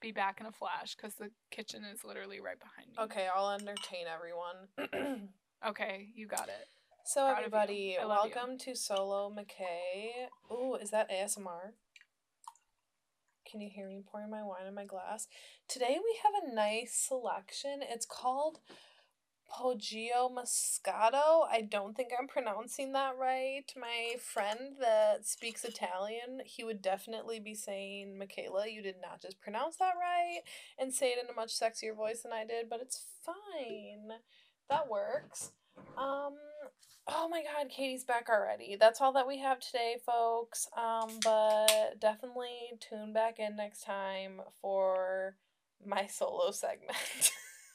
be 0.00 0.12
back 0.12 0.40
in 0.40 0.46
a 0.46 0.52
flash 0.52 0.96
because 0.96 1.14
the 1.14 1.30
kitchen 1.50 1.84
is 1.84 2.04
literally 2.04 2.40
right 2.40 2.58
behind 2.58 2.88
me. 2.88 2.96
Okay, 3.04 3.28
I'll 3.34 3.50
entertain 3.50 4.06
everyone. 4.12 5.28
Okay, 5.64 6.08
you 6.16 6.26
got 6.26 6.48
it. 6.48 6.66
so, 7.04 7.20
Proud 7.26 7.38
everybody, 7.38 7.96
love 8.04 8.26
you. 8.26 8.32
welcome 8.34 8.58
to 8.58 8.74
Solo 8.74 9.30
McKay. 9.32 10.26
Ooh, 10.50 10.74
is 10.74 10.90
that 10.90 11.08
ASMR? 11.08 11.74
Can 13.52 13.60
you 13.60 13.68
hear 13.68 13.86
me 13.86 14.02
pouring 14.10 14.30
my 14.30 14.42
wine 14.42 14.66
in 14.66 14.74
my 14.74 14.86
glass? 14.86 15.28
Today 15.68 15.98
we 16.02 16.18
have 16.22 16.42
a 16.42 16.54
nice 16.54 16.94
selection. 16.94 17.80
It's 17.82 18.06
called 18.06 18.60
Poggio 19.46 20.30
Moscato. 20.34 21.46
I 21.50 21.60
don't 21.60 21.94
think 21.94 22.12
I'm 22.18 22.28
pronouncing 22.28 22.92
that 22.92 23.12
right. 23.20 23.70
My 23.78 24.14
friend 24.18 24.76
that 24.80 25.26
speaks 25.26 25.64
Italian, 25.64 26.40
he 26.46 26.64
would 26.64 26.80
definitely 26.80 27.40
be 27.40 27.54
saying, 27.54 28.16
Michaela, 28.16 28.70
you 28.70 28.80
did 28.80 28.96
not 29.02 29.20
just 29.20 29.38
pronounce 29.38 29.76
that 29.76 29.96
right 30.00 30.40
and 30.78 30.94
say 30.94 31.10
it 31.10 31.22
in 31.22 31.28
a 31.28 31.38
much 31.38 31.50
sexier 31.50 31.94
voice 31.94 32.22
than 32.22 32.32
I 32.32 32.46
did, 32.46 32.70
but 32.70 32.80
it's 32.80 33.04
fine. 33.22 34.12
That 34.70 34.88
works. 34.88 35.52
Um 35.96 36.34
oh 37.08 37.28
my 37.28 37.42
god, 37.42 37.70
Katie's 37.70 38.04
back 38.04 38.28
already. 38.28 38.76
That's 38.78 39.00
all 39.00 39.12
that 39.12 39.26
we 39.26 39.38
have 39.38 39.60
today, 39.60 39.96
folks. 40.04 40.66
Um 40.76 41.18
but 41.22 42.00
definitely 42.00 42.72
tune 42.80 43.12
back 43.12 43.38
in 43.38 43.56
next 43.56 43.84
time 43.84 44.40
for 44.60 45.36
my 45.84 46.06
solo 46.10 46.50
segment. 46.50 47.30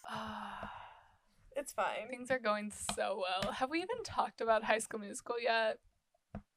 it's 1.55 1.73
fine. 1.73 2.07
Things 2.09 2.31
are 2.31 2.39
going 2.39 2.71
so 2.95 3.21
well. 3.21 3.51
Have 3.53 3.69
we 3.69 3.79
even 3.79 4.03
talked 4.03 4.41
about 4.41 4.63
High 4.63 4.79
School 4.79 4.99
Musical 4.99 5.35
yet? 5.41 5.79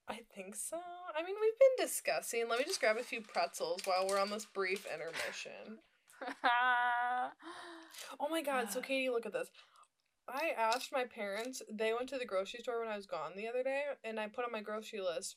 I 0.08 0.20
think 0.34 0.56
so. 0.56 0.76
I 1.16 1.22
mean, 1.22 1.36
we've 1.40 1.58
been 1.58 1.86
discussing. 1.86 2.48
Let 2.48 2.58
me 2.58 2.64
just 2.64 2.80
grab 2.80 2.96
a 2.96 3.02
few 3.02 3.20
pretzels 3.20 3.82
while 3.84 4.08
we're 4.08 4.18
on 4.18 4.30
this 4.30 4.44
brief 4.46 4.86
intermission. 4.92 5.78
Oh 8.18 8.28
my 8.28 8.42
god, 8.42 8.70
so 8.70 8.80
Katie, 8.82 9.10
look 9.10 9.26
at 9.26 9.32
this. 9.32 9.48
I 10.28 10.50
asked 10.56 10.92
my 10.92 11.04
parents, 11.04 11.62
they 11.70 11.92
went 11.92 12.08
to 12.10 12.18
the 12.18 12.24
grocery 12.24 12.60
store 12.62 12.80
when 12.80 12.88
I 12.88 12.96
was 12.96 13.06
gone 13.06 13.32
the 13.36 13.48
other 13.48 13.62
day, 13.62 13.82
and 14.04 14.18
I 14.20 14.28
put 14.28 14.44
on 14.44 14.52
my 14.52 14.60
grocery 14.60 15.00
list 15.00 15.36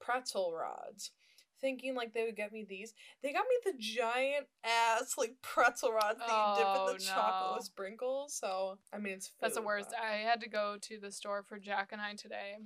pretzel 0.00 0.52
rods, 0.52 1.12
thinking 1.60 1.94
like 1.94 2.12
they 2.12 2.24
would 2.24 2.36
get 2.36 2.52
me 2.52 2.64
these. 2.68 2.92
They 3.22 3.32
got 3.32 3.46
me 3.48 3.72
the 3.72 3.78
giant 3.78 4.46
ass 4.64 5.14
like 5.16 5.36
pretzel 5.40 5.92
rods 5.92 6.18
that 6.18 6.26
you 6.28 6.56
dip 6.58 6.66
Oh, 6.68 6.88
in 6.88 6.98
the 6.98 7.04
chocolate 7.04 7.50
no. 7.52 7.56
with 7.56 7.64
sprinkles. 7.64 8.34
So 8.34 8.78
I 8.92 8.98
mean 8.98 9.14
it's 9.14 9.30
That's 9.40 9.54
the 9.54 9.62
worst. 9.62 9.88
but- 9.90 9.98
I 10.00 10.16
had 10.16 10.40
to 10.42 10.48
go 10.48 10.76
to 10.80 10.98
the 11.00 11.10
store 11.10 11.42
for 11.42 11.58
Jack 11.58 11.90
and 11.92 12.02
I 12.02 12.14
today. 12.14 12.56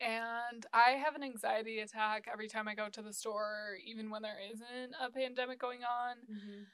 And 0.00 0.66
I 0.72 0.92
have 0.92 1.14
an 1.14 1.22
anxiety 1.22 1.78
attack 1.80 2.26
every 2.32 2.48
time 2.48 2.66
I 2.66 2.74
go 2.74 2.88
to 2.88 3.02
the 3.02 3.12
store, 3.12 3.76
even 3.84 4.10
when 4.10 4.22
there 4.22 4.38
isn't 4.52 4.94
a 5.00 5.10
pandemic 5.10 5.60
going 5.60 5.84
on. 5.84 6.16
Mhm. 6.28 6.66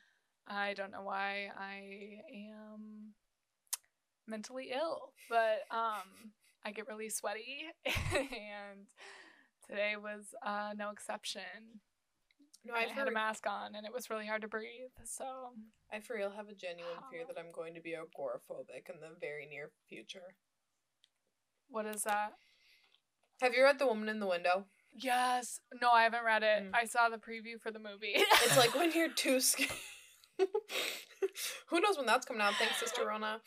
I 0.46 0.72
don't 0.72 0.90
know 0.92 1.03
why 1.03 1.51
I 1.55 2.22
am 2.33 3.12
mentally 4.29 4.71
ill, 4.75 5.12
but 5.29 5.62
um 5.71 6.33
I 6.64 6.73
get 6.73 6.88
really 6.88 7.09
sweaty 7.09 7.67
and 7.87 8.87
today 9.69 9.95
was 9.97 10.35
uh 10.45 10.73
no 10.77 10.91
exception. 10.91 11.81
No, 12.64 12.75
I 12.75 12.81
I 12.81 12.83
had 12.88 13.05
for, 13.05 13.11
a 13.11 13.14
mask 13.14 13.47
on 13.49 13.75
and 13.75 13.87
it 13.87 13.93
was 13.93 14.11
really 14.11 14.27
hard 14.27 14.43
to 14.43 14.49
breathe. 14.49 14.93
So 15.05 15.25
I 15.93 16.01
for 16.01 16.17
real 16.17 16.31
have 16.31 16.49
a 16.49 16.55
genuine 16.55 16.99
fear 17.11 17.25
that 17.27 17.38
I'm 17.38 17.53
going 17.53 17.75
to 17.75 17.81
be 17.81 17.93
agoraphobic 17.93 18.93
in 18.93 19.01
the 19.01 19.17
very 19.21 19.47
near 19.47 19.71
future. 19.88 20.35
what 21.69 21.87
is 21.87 22.03
that? 22.05 22.33
Have 23.41 23.55
you 23.55 23.62
read 23.62 23.79
The 23.79 23.87
Woman 23.87 24.09
in 24.09 24.19
the 24.19 24.27
Window? 24.27 24.64
Yes. 24.97 25.61
No, 25.81 25.91
I 25.91 26.03
haven't 26.03 26.25
read 26.25 26.43
it. 26.43 26.64
Mm. 26.64 26.71
I 26.75 26.85
saw 26.87 27.09
the 27.09 27.19
preview 27.19 27.61
for 27.62 27.71
the 27.71 27.79
movie. 27.79 28.14
It's 28.45 28.57
like 28.57 28.75
when 28.75 28.91
you're 28.97 29.12
too 29.12 29.41
scared. 29.41 29.71
Who 31.69 31.81
knows 31.81 31.97
when 31.97 32.07
that's 32.07 32.27
coming 32.27 32.43
out? 32.43 32.55
Thanks, 32.55 32.81
Sister 32.81 33.07
Rona. 33.07 33.41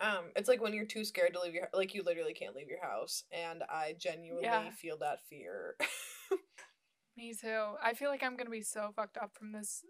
Um, 0.00 0.24
it's 0.36 0.48
like 0.48 0.60
when 0.60 0.74
you're 0.74 0.84
too 0.84 1.04
scared 1.04 1.32
to 1.34 1.40
leave 1.40 1.54
your 1.54 1.68
like 1.72 1.94
you 1.94 2.02
literally 2.02 2.34
can't 2.34 2.54
leave 2.54 2.68
your 2.68 2.82
house, 2.84 3.24
and 3.32 3.62
I 3.70 3.94
genuinely 3.98 4.44
Yeah. 4.44 4.70
feel 4.70 4.98
that 4.98 5.20
fear. 5.28 5.76
Me 7.16 7.32
too. 7.32 7.74
I 7.82 7.94
feel 7.94 8.10
like 8.10 8.22
I'm 8.22 8.36
gonna 8.36 8.50
be 8.50 8.60
so 8.62 8.92
fucked 8.94 9.16
up 9.16 9.34
from 9.34 9.52
this 9.52 9.82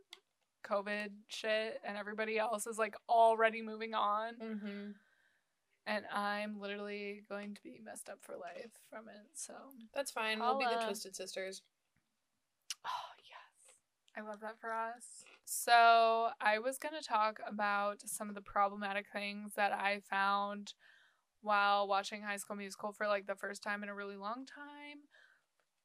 COVID 0.65 1.09
shit, 1.29 1.81
and 1.85 1.97
everybody 1.97 2.39
else 2.39 2.67
is 2.67 2.79
like 2.79 2.95
already 3.09 3.63
moving 3.63 3.95
on, 3.95 4.35
mm-hmm. 4.37 4.91
and 5.87 6.05
I'm 6.13 6.61
literally 6.61 7.23
going 7.29 7.55
to 7.55 7.63
be 7.63 7.81
messed 7.85 8.09
up 8.09 8.19
for 8.23 8.37
life 8.37 8.71
from 8.91 9.09
it. 9.09 9.27
So, 9.35 9.55
That's 9.95 10.11
fine. 10.13 10.39
We'll 10.39 10.59
be 10.59 10.67
the. 10.67 10.85
Twisted 10.85 11.17
Sisters. 11.17 11.63
oh 12.85 13.11
yes, 13.29 13.75
I 14.17 14.21
love 14.29 14.41
that 14.41 14.61
for 14.61 14.73
us. 14.73 15.25
So 15.47 16.31
I 16.41 16.59
was 16.59 16.77
gonna 16.77 17.01
talk 17.01 17.39
about 17.47 18.03
some 18.05 18.29
of 18.29 18.35
the 18.35 18.43
problematic 18.43 19.07
things 19.13 19.55
that 19.55 19.73
I 19.73 20.01
found 20.11 20.75
while 21.41 21.87
watching 21.87 22.23
High 22.23 22.39
School 22.39 22.57
Musical 22.57 22.93
for 22.93 23.07
like 23.07 23.27
the 23.29 23.37
first 23.37 23.63
time 23.63 23.85
in 23.85 23.89
a 23.89 23.95
really 23.95 24.17
long 24.17 24.45
time. 24.45 24.99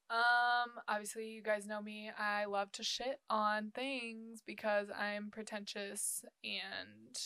Um, 0.10 0.72
obviously, 0.88 1.30
you 1.30 1.44
guys 1.44 1.68
know 1.68 1.80
me. 1.80 2.10
I 2.18 2.46
love 2.46 2.72
to 2.74 2.84
shit 2.84 3.20
on 3.30 3.72
things 3.74 4.42
because 4.46 4.88
I'm 4.98 5.30
pretentious 5.30 6.26
and 6.44 7.18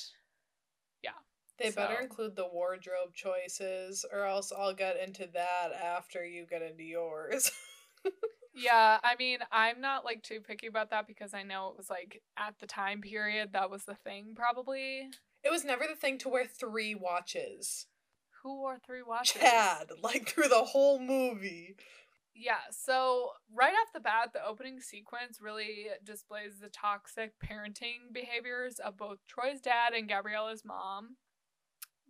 yeah. 1.02 1.12
They 1.58 1.72
better 1.72 2.02
include 2.02 2.36
the 2.36 2.50
wardrobe 2.52 3.14
choices, 3.14 4.06
or 4.12 4.26
else 4.26 4.52
I'll 4.52 4.76
get 4.76 5.00
into 5.00 5.30
that 5.34 5.72
after 5.72 6.26
you 6.26 6.46
get 6.46 6.62
into 6.62 6.84
yours. 6.84 7.50
Yeah, 8.56 9.00
I 9.04 9.16
mean, 9.20 9.40
I'm 9.52 9.82
not 9.82 10.06
like 10.06 10.24
too 10.24 10.40
picky 10.40 10.68
about 10.68 10.90
that 10.92 11.08
because 11.08 11.34
I 11.34 11.44
know 11.44 11.68
it 11.70 11.78
was 11.78 11.90
like 11.90 12.22
at 12.38 12.56
the 12.60 12.68
time 12.68 13.02
period 13.02 13.50
that 13.54 13.70
was 13.70 13.84
the 13.84 13.96
thing 13.96 14.34
probably. 14.36 15.10
it 15.44 15.52
was 15.52 15.66
never 15.66 15.86
the 15.88 15.96
thing 15.96 16.18
to 16.20 16.30
wear 16.30 16.46
three 16.48 16.96
watches. 16.96 17.88
Who 18.44 18.58
wore 18.60 18.78
three 18.80 19.04
watches? 19.04 19.42
Chad, 19.42 19.88
like 20.02 20.30
through 20.30 20.48
the 20.48 20.64
whole 20.64 21.00
movie. 21.00 21.76
Yeah, 22.34 22.60
so 22.70 23.30
right 23.54 23.74
off 23.74 23.94
the 23.94 24.00
bat, 24.00 24.32
the 24.34 24.46
opening 24.46 24.80
sequence 24.82 25.40
really 25.42 25.88
displays 26.04 26.60
the 26.62 26.70
toxic 26.70 27.34
parenting 27.40 28.14
behaviors 28.14 28.76
of 28.80 28.98
both 28.98 29.20
Troy's 29.28 29.62
dad 29.62 29.94
and 29.94 30.10
Gabriella's 30.10 30.64
mom. 30.66 31.16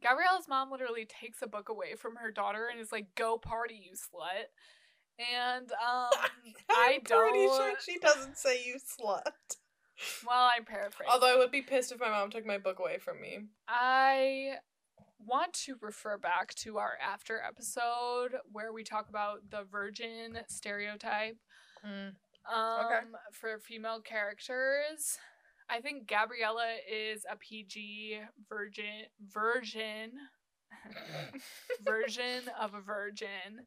Gabriella's 0.03 0.47
mom 0.47 0.71
literally 0.71 1.05
takes 1.05 1.41
a 1.41 1.47
book 1.47 1.69
away 1.69 1.95
from 1.95 2.15
her 2.17 2.31
daughter 2.31 2.67
and 2.71 2.79
is 2.79 2.91
like, 2.91 3.15
"Go 3.15 3.37
party, 3.37 3.75
you 3.75 3.93
slut." 3.93 4.47
And 5.19 5.71
um, 5.71 6.09
I 6.69 6.95
I'm 6.95 7.01
pretty 7.01 7.45
don't. 7.45 7.55
sure 7.57 7.73
she 7.83 7.97
doesn't 7.99 8.37
say 8.37 8.63
you 8.65 8.75
slut. 8.75 9.23
Well, 10.27 10.49
I'm 10.55 10.65
paraphrasing. 10.65 11.11
Although 11.11 11.33
I 11.33 11.37
would 11.37 11.51
be 11.51 11.61
pissed 11.61 11.91
if 11.91 11.99
my 11.99 12.09
mom 12.09 12.29
took 12.29 12.45
my 12.45 12.57
book 12.57 12.79
away 12.79 12.97
from 12.97 13.21
me. 13.21 13.39
I 13.67 14.55
want 15.25 15.53
to 15.53 15.75
refer 15.81 16.17
back 16.17 16.53
to 16.55 16.77
our 16.77 16.93
after 17.01 17.41
episode 17.41 18.37
where 18.51 18.73
we 18.73 18.83
talk 18.83 19.09
about 19.09 19.49
the 19.49 19.63
virgin 19.71 20.37
stereotype 20.47 21.37
um 22.53 23.15
for 23.31 23.59
female 23.59 24.01
characters. 24.01 25.17
I 25.69 25.79
think 25.81 26.07
Gabriella 26.07 26.75
is 26.91 27.25
a 27.31 27.35
PG 27.37 28.19
virgin 28.47 29.05
version 29.33 30.11
version 31.83 32.43
of 32.59 32.73
a 32.73 32.81
virgin. 32.81 33.65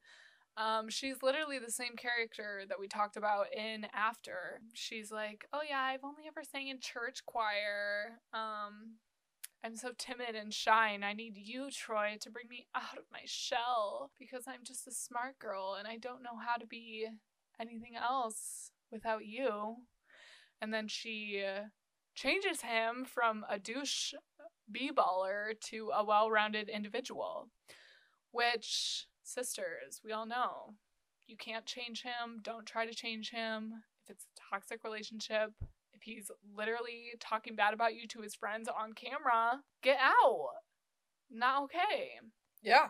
Um, 0.59 0.89
she's 0.89 1.23
literally 1.23 1.61
the 1.61 1.71
same 1.71 1.95
character 1.97 2.65
that 2.69 2.81
we 2.81 2.89
talked 2.89 3.17
about 3.17 3.47
in 3.55 3.87
After. 3.95 4.61
She's 4.75 5.13
like, 5.13 5.47
"Oh 5.53 5.63
yeah, 5.67 5.81
I've 5.81 6.03
only 6.03 6.25
ever 6.27 6.43
sang 6.43 6.67
in 6.67 6.81
church 6.81 7.25
choir. 7.25 8.21
Um, 8.33 8.97
I'm 9.63 9.77
so 9.77 9.93
timid 9.97 10.35
and 10.35 10.53
shy, 10.53 10.91
and 10.91 11.05
I 11.05 11.13
need 11.13 11.37
you, 11.37 11.71
Troy, 11.71 12.17
to 12.21 12.31
bring 12.31 12.49
me 12.49 12.67
out 12.75 12.99
of 12.99 13.05
my 13.13 13.23
shell 13.25 14.11
because 14.19 14.45
I'm 14.49 14.65
just 14.65 14.87
a 14.89 14.93
smart 14.93 15.39
girl 15.39 15.77
and 15.79 15.87
I 15.87 15.97
don't 15.97 16.23
know 16.23 16.37
how 16.45 16.57
to 16.57 16.67
be 16.67 17.07
anything 17.61 17.95
else 17.97 18.73
without 18.91 19.27
you." 19.27 19.77
And 20.61 20.75
then 20.75 20.89
she 20.89 21.45
changes 22.17 22.63
him 22.63 23.05
from 23.05 23.47
a 23.49 23.61
douche 23.61 24.15
b-baller 24.71 25.59
to 25.61 25.91
a 25.95 26.05
well-rounded 26.05 26.69
individual, 26.69 27.49
which 28.33 29.07
sisters, 29.29 30.01
we 30.05 30.13
all 30.13 30.27
know. 30.27 30.75
You 31.27 31.37
can't 31.37 31.67
change 31.67 32.03
him. 32.03 32.41
Don't 32.43 32.67
try 32.67 32.87
to 32.87 32.95
change 32.95 33.31
him. 33.31 33.75
If 34.05 34.11
it's 34.11 34.25
a 34.25 34.55
toxic 34.55 34.83
relationship, 34.83 35.53
if 35.93 36.03
he's 36.03 36.31
literally 36.57 37.13
talking 37.21 37.55
bad 37.55 37.75
about 37.75 37.95
you 37.95 38.07
to 38.09 38.21
his 38.21 38.35
friends 38.35 38.69
on 38.69 38.93
camera, 38.95 39.61
get 39.83 39.99
out. 40.01 40.49
Not 41.31 41.65
okay. 41.65 42.13
Yeah. 42.63 42.89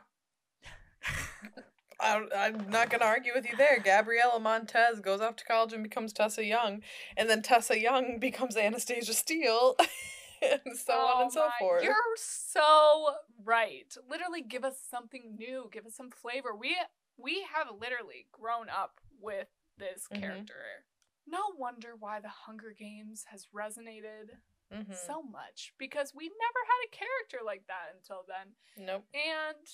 I'm 2.00 2.70
not 2.70 2.90
going 2.90 3.00
to 3.00 3.06
argue 3.06 3.32
with 3.34 3.44
you 3.48 3.56
there. 3.56 3.80
Gabriella 3.84 4.38
Montez 4.38 5.00
goes 5.00 5.20
off 5.20 5.36
to 5.36 5.44
college 5.44 5.72
and 5.72 5.82
becomes 5.82 6.12
Tessa 6.12 6.44
Young, 6.44 6.82
and 7.16 7.28
then 7.28 7.42
Tessa 7.42 7.78
Young 7.78 8.18
becomes 8.20 8.56
Anastasia 8.56 9.14
Steele, 9.14 9.76
and 10.66 10.76
so 10.76 10.92
on 10.94 11.22
and 11.22 11.32
so 11.32 11.42
Oh 11.42 11.46
my- 11.48 11.58
forth. 11.58 11.84
You're 11.84 11.94
so 12.16 13.16
right. 13.44 13.94
Literally 14.08 14.42
give 14.42 14.64
us 14.64 14.80
something 14.90 15.36
new, 15.38 15.68
give 15.72 15.86
us 15.86 15.94
some 15.94 16.10
flavor. 16.10 16.54
We 16.54 16.76
we 17.16 17.42
have 17.52 17.66
literally 17.80 18.26
grown 18.30 18.68
up 18.68 19.00
with 19.20 19.48
this 19.76 20.06
Mhm. 20.12 20.20
character. 20.20 20.84
No 21.26 21.52
wonder 21.56 21.94
why 21.96 22.20
the 22.20 22.28
Hunger 22.28 22.72
Games 22.72 23.24
has 23.30 23.46
resonated 23.54 24.38
Mhm. 24.72 24.94
so 24.94 25.22
much 25.22 25.74
because 25.78 26.14
we 26.14 26.28
never 26.28 26.60
had 26.66 26.86
a 26.86 26.90
character 26.90 27.38
like 27.44 27.66
that 27.66 27.94
until 27.94 28.22
then. 28.28 28.54
Nope. 28.76 29.04
And 29.14 29.66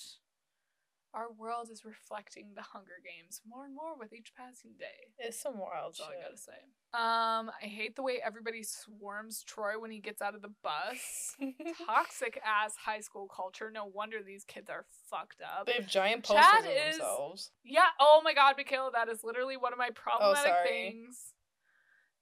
our 1.15 1.31
world 1.37 1.69
is 1.71 1.85
reflecting 1.85 2.47
the 2.55 2.61
Hunger 2.61 2.99
Games 3.03 3.41
more 3.47 3.63
and 3.65 3.73
more 3.73 3.97
with 3.97 4.11
each 4.13 4.33
passing 4.37 4.71
day. 4.77 5.13
It's 5.17 5.39
some 5.39 5.57
wild 5.57 5.93
That's 5.93 6.01
all 6.01 6.07
I 6.07 6.11
shit. 6.11 6.21
gotta 6.23 6.37
say. 6.37 6.59
Um, 6.93 7.51
I 7.61 7.65
hate 7.65 7.95
the 7.95 8.03
way 8.03 8.19
everybody 8.23 8.63
swarms 8.63 9.43
Troy 9.43 9.79
when 9.79 9.91
he 9.91 9.99
gets 9.99 10.21
out 10.21 10.35
of 10.35 10.41
the 10.41 10.51
bus. 10.61 11.35
Toxic 11.87 12.39
ass 12.45 12.75
high 12.85 12.99
school 12.99 13.27
culture. 13.33 13.71
No 13.73 13.85
wonder 13.85 14.17
these 14.25 14.43
kids 14.43 14.69
are 14.69 14.85
fucked 15.09 15.41
up. 15.41 15.65
they 15.67 15.73
have 15.73 15.87
giant 15.87 16.23
posters 16.23 16.45
Chad 16.51 16.65
of 16.65 16.71
is- 16.71 16.97
themselves. 16.97 17.51
Yeah. 17.63 17.87
Oh 17.99 18.21
my 18.23 18.33
God, 18.33 18.55
Michaela, 18.57 18.91
that 18.93 19.09
is 19.09 19.23
literally 19.23 19.57
one 19.57 19.71
of 19.73 19.79
my 19.79 19.89
problematic 19.95 20.51
sorry. 20.51 20.67
things. 20.69 21.31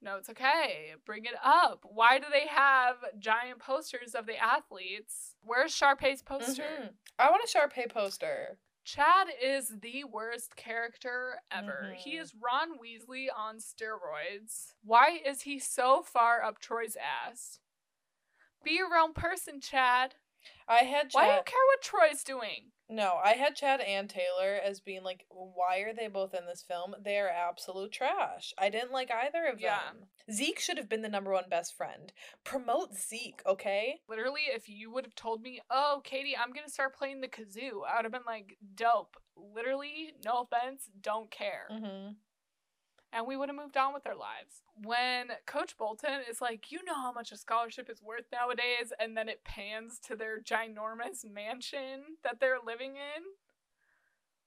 No, 0.02 0.18
it's 0.18 0.30
okay. 0.30 0.94
Bring 1.06 1.24
it 1.26 1.36
up. 1.44 1.80
Why 1.84 2.20
do 2.20 2.26
they 2.32 2.46
have 2.48 2.98
giant 3.20 3.60
posters 3.60 4.14
of 4.16 4.26
the 4.26 4.38
athletes? 4.38 5.36
Where's 5.42 5.72
Sharpay's 5.74 6.22
poster? 6.22 6.64
Mhm. 6.64 6.90
I 7.18 7.30
want 7.32 7.42
a 7.44 7.48
Sharpay 7.58 7.90
poster. 7.90 8.58
Chad 8.84 9.28
is 9.42 9.70
the 9.80 10.04
worst 10.04 10.56
character 10.56 11.40
ever. 11.52 11.94
He 11.98 12.16
Mhm. 12.16 12.22
is 12.22 12.36
Ron 12.36 12.78
Weasley 12.78 13.28
on 13.34 13.58
steroids. 13.58 14.74
Why 14.84 15.12
is 15.12 15.42
he 15.44 15.58
so 15.60 16.04
far 16.04 16.44
up 16.44 16.60
Troy's 16.60 16.98
ass? 16.98 17.60
Be 18.64 18.72
your 18.72 18.96
own 18.96 19.14
person, 19.14 19.62
Chad. 19.62 20.16
I 20.68 20.84
had 20.84 21.10
Chad. 21.10 21.14
Why 21.14 21.28
do 21.28 21.34
you 21.34 21.42
care 21.46 21.60
what 21.72 21.82
Troy's 21.82 22.24
doing? 22.24 22.72
No, 22.90 23.20
I 23.24 23.34
had 23.34 23.56
Chad 23.56 23.80
and 23.82 24.10
Taylor 24.10 24.60
as 24.64 24.80
being 24.80 25.04
like, 25.04 25.26
why 25.30 25.80
are 25.80 25.94
they 25.94 26.08
both 26.08 26.34
in 26.34 26.46
this 26.46 26.64
film? 26.68 26.94
They 27.04 27.18
are 27.18 27.30
absolute 27.30 27.92
trash. 27.92 28.54
I 28.58 28.70
didn't 28.70 28.92
like 28.92 29.10
either 29.10 29.46
of 29.46 29.60
Yeah. 29.60 29.80
them. 29.86 30.10
Zeke 30.32 30.60
should 30.60 30.78
have 30.78 30.90
been 30.90 31.02
the 31.02 31.10
number 31.10 31.32
one 31.32 31.50
best 31.50 31.76
friend. 31.76 32.12
Promote 32.44 32.94
Zeke, 32.94 33.42
okay? 33.46 34.02
Literally, 34.08 34.44
if 34.48 34.70
you 34.70 34.92
would 34.92 35.06
have 35.06 35.16
told 35.16 35.42
me, 35.42 35.62
oh, 35.70 36.02
Katie, 36.04 36.38
I'm 36.38 36.52
going 36.54 36.66
to 36.66 36.72
start 36.72 36.96
playing 36.96 37.22
the 37.22 37.28
kazoo, 37.28 37.82
I 37.90 37.96
would 37.98 38.06
have 38.06 38.12
been 38.12 38.22
like, 38.28 38.58
dope. 38.76 39.16
Literally, 39.36 40.14
no 40.24 40.42
offense, 40.52 40.90
don't 41.02 41.32
care. 41.32 41.68
Mm-hmm. 41.72 42.12
And 43.14 43.28
we 43.28 43.38
would 43.38 43.50
have 43.50 43.56
moved 43.56 43.78
on 43.78 43.94
with 43.94 44.08
our 44.08 44.16
lives. 44.16 44.64
When 44.76 45.28
Coach 45.46 45.78
Bolton 45.78 46.22
is 46.30 46.42
like, 46.42 46.72
you 46.72 46.84
know 46.84 46.96
how 46.96 47.12
much 47.12 47.32
a 47.32 47.38
scholarship 47.38 47.90
is 47.90 48.02
worth 48.02 48.26
nowadays, 48.32 48.92
and 49.00 49.16
then 49.16 49.30
it 49.30 49.44
pans 49.44 50.00
to 50.08 50.16
their 50.16 50.40
ginormous 50.40 51.24
mansion 51.24 52.18
that 52.24 52.40
they're 52.40 52.58
living 52.66 52.96
in. 52.96 53.24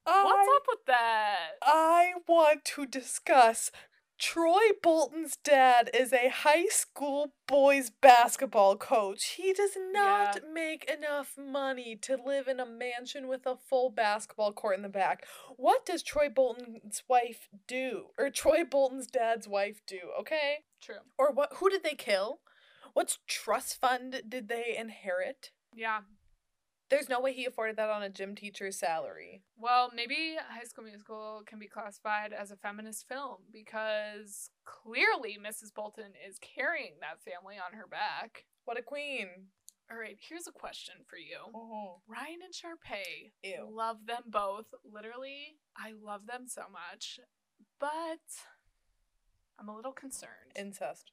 What's 0.05 0.49
up 0.57 0.63
with 0.69 0.87
that? 0.87 1.37
I 1.63 2.13
want 2.29 2.65
to 2.65 2.87
discuss. 2.87 3.71
Troy 4.19 4.71
Bolton's 4.83 5.37
dad 5.37 5.91
is 5.93 6.13
a 6.13 6.29
high 6.29 6.67
school 6.67 7.35
boys 7.47 7.91
basketball 7.91 8.77
coach. 8.77 9.37
He 9.37 9.53
does 9.53 9.77
not 9.93 10.41
make 10.53 10.91
enough 10.91 11.35
money 11.37 11.97
to 12.03 12.17
live 12.17 12.49
in 12.49 12.59
a 12.59 12.67
mansion 12.67 13.29
with 13.29 13.45
a 13.45 13.57
full 13.57 13.91
basketball 13.91 14.53
court 14.53 14.77
in 14.77 14.83
the 14.83 14.89
back. 14.89 15.27
What 15.57 15.85
does 15.85 16.03
Troy 16.03 16.31
Bolton's 16.31 17.03
wife 17.09 17.49
do? 17.69 18.07
Or 18.19 18.31
Troy 18.31 18.65
Bolton's 18.65 19.07
dad's 19.07 19.47
wife 19.47 19.83
do, 19.87 19.99
okay? 20.21 20.61
True. 20.81 21.01
Or 21.19 21.31
what 21.33 21.55
who 21.57 21.69
did 21.69 21.83
they 21.83 21.95
kill? 21.95 22.41
What 22.95 23.19
trust 23.27 23.79
fund 23.79 24.23
did 24.27 24.49
they 24.49 24.77
inherit? 24.79 25.51
Yeah. 25.75 26.01
There's 26.89 27.09
no 27.09 27.21
way 27.21 27.33
he 27.33 27.47
afforded 27.47 27.77
that 27.77 27.91
on 27.91 28.03
a 28.03 28.09
gym 28.09 28.35
teacher's 28.37 28.79
salary. 28.79 29.43
Well, 29.59 29.91
maybe 29.95 30.37
High 30.49 30.65
School 30.65 30.85
Musical 30.85 31.43
can 31.45 31.59
be 31.59 31.67
classified 31.67 32.33
as 32.33 32.51
a 32.53 32.57
feminist 32.57 33.09
film 33.09 33.39
because 33.53 34.51
clearly 34.65 35.37
Mrs. 35.45 35.75
Bolton 35.75 36.13
is 36.29 36.39
carrying 36.39 36.95
that 37.01 37.21
family 37.25 37.57
on 37.57 37.77
her 37.77 37.87
back. 37.89 38.45
What 38.67 38.79
a 38.79 38.83
queen. 38.83 39.27
All 39.91 39.97
right, 39.99 40.17
here's 40.29 40.47
a 40.49 40.53
question 40.53 40.97
for 41.09 41.17
you. 41.17 41.39
Oh, 41.55 42.01
Ryan 42.09 42.39
and 42.45 42.55
Sharpay. 42.55 43.31
ew. 43.43 43.69
Love 43.71 43.99
them 44.07 44.23
both. 44.27 44.67
Literally, 44.85 45.59
I 45.77 45.93
love 46.01 46.27
them 46.27 46.47
so 46.47 46.63
much. 46.73 47.21
But 47.79 48.21
I'm 49.59 49.69
a 49.69 49.75
little 49.77 49.93
concerned. 49.93 50.53
Incest. 50.57 51.13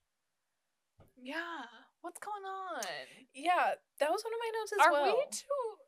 yeah. 1.22 1.66
What's 2.04 2.20
going 2.20 2.44
on? 2.44 2.84
Yeah, 3.34 3.76
that 4.00 4.12
was 4.12 4.24
one 4.26 4.34
of 4.34 4.40
my 4.40 4.52
notes 4.60 4.74
as 4.74 4.86
are 4.86 4.92
well. 4.92 5.06
we 5.06 5.26
to 5.32 5.46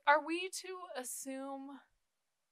are 0.08 0.26
we 0.26 0.50
to 0.50 1.02
assume 1.02 1.80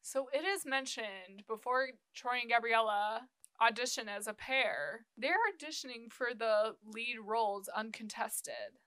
so 0.02 0.28
it 0.34 0.44
is 0.44 0.66
mentioned 0.66 1.48
before 1.48 1.88
Troy 2.14 2.40
and 2.42 2.50
Gabriella 2.52 3.30
audition 3.62 4.10
as 4.10 4.28
a 4.28 4.34
pair, 4.34 5.06
they're 5.18 5.38
auditioning 5.50 6.12
for 6.12 6.34
the 6.38 6.76
lead 6.86 7.20
roles 7.24 7.70
uncontested. 7.70 8.78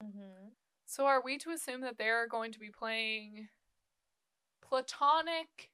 Mhm. 0.00 0.52
So 0.84 1.06
are 1.06 1.20
we 1.20 1.36
to 1.38 1.50
assume 1.50 1.80
that 1.80 1.98
they're 1.98 2.28
going 2.28 2.52
to 2.52 2.60
be 2.60 2.70
playing 2.70 3.48
platonic 4.60 5.72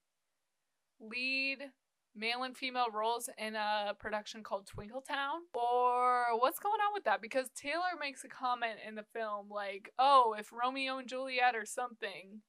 lead 0.99 1.71
male 2.15 2.43
and 2.43 2.57
female 2.57 2.89
roles 2.93 3.29
in 3.39 3.55
a 3.55 3.95
production 3.99 4.43
called 4.43 4.69
Twinkletown? 4.69 5.41
Or 5.55 6.39
what's 6.39 6.59
going 6.59 6.81
on 6.81 6.93
with 6.95 7.05
that? 7.05 7.23
Because 7.23 7.51
Taylor 7.57 7.97
makes 7.99 8.25
a 8.25 8.29
comment 8.29 8.79
in 8.87 8.95
the 8.95 9.05
film 9.13 9.49
like, 9.51 9.91
oh, 9.99 10.35
if 10.39 10.53
Romeo 10.53 10.99
and 10.99 11.09
Juliet 11.09 11.55
or 11.55 11.65
something, 11.65 12.41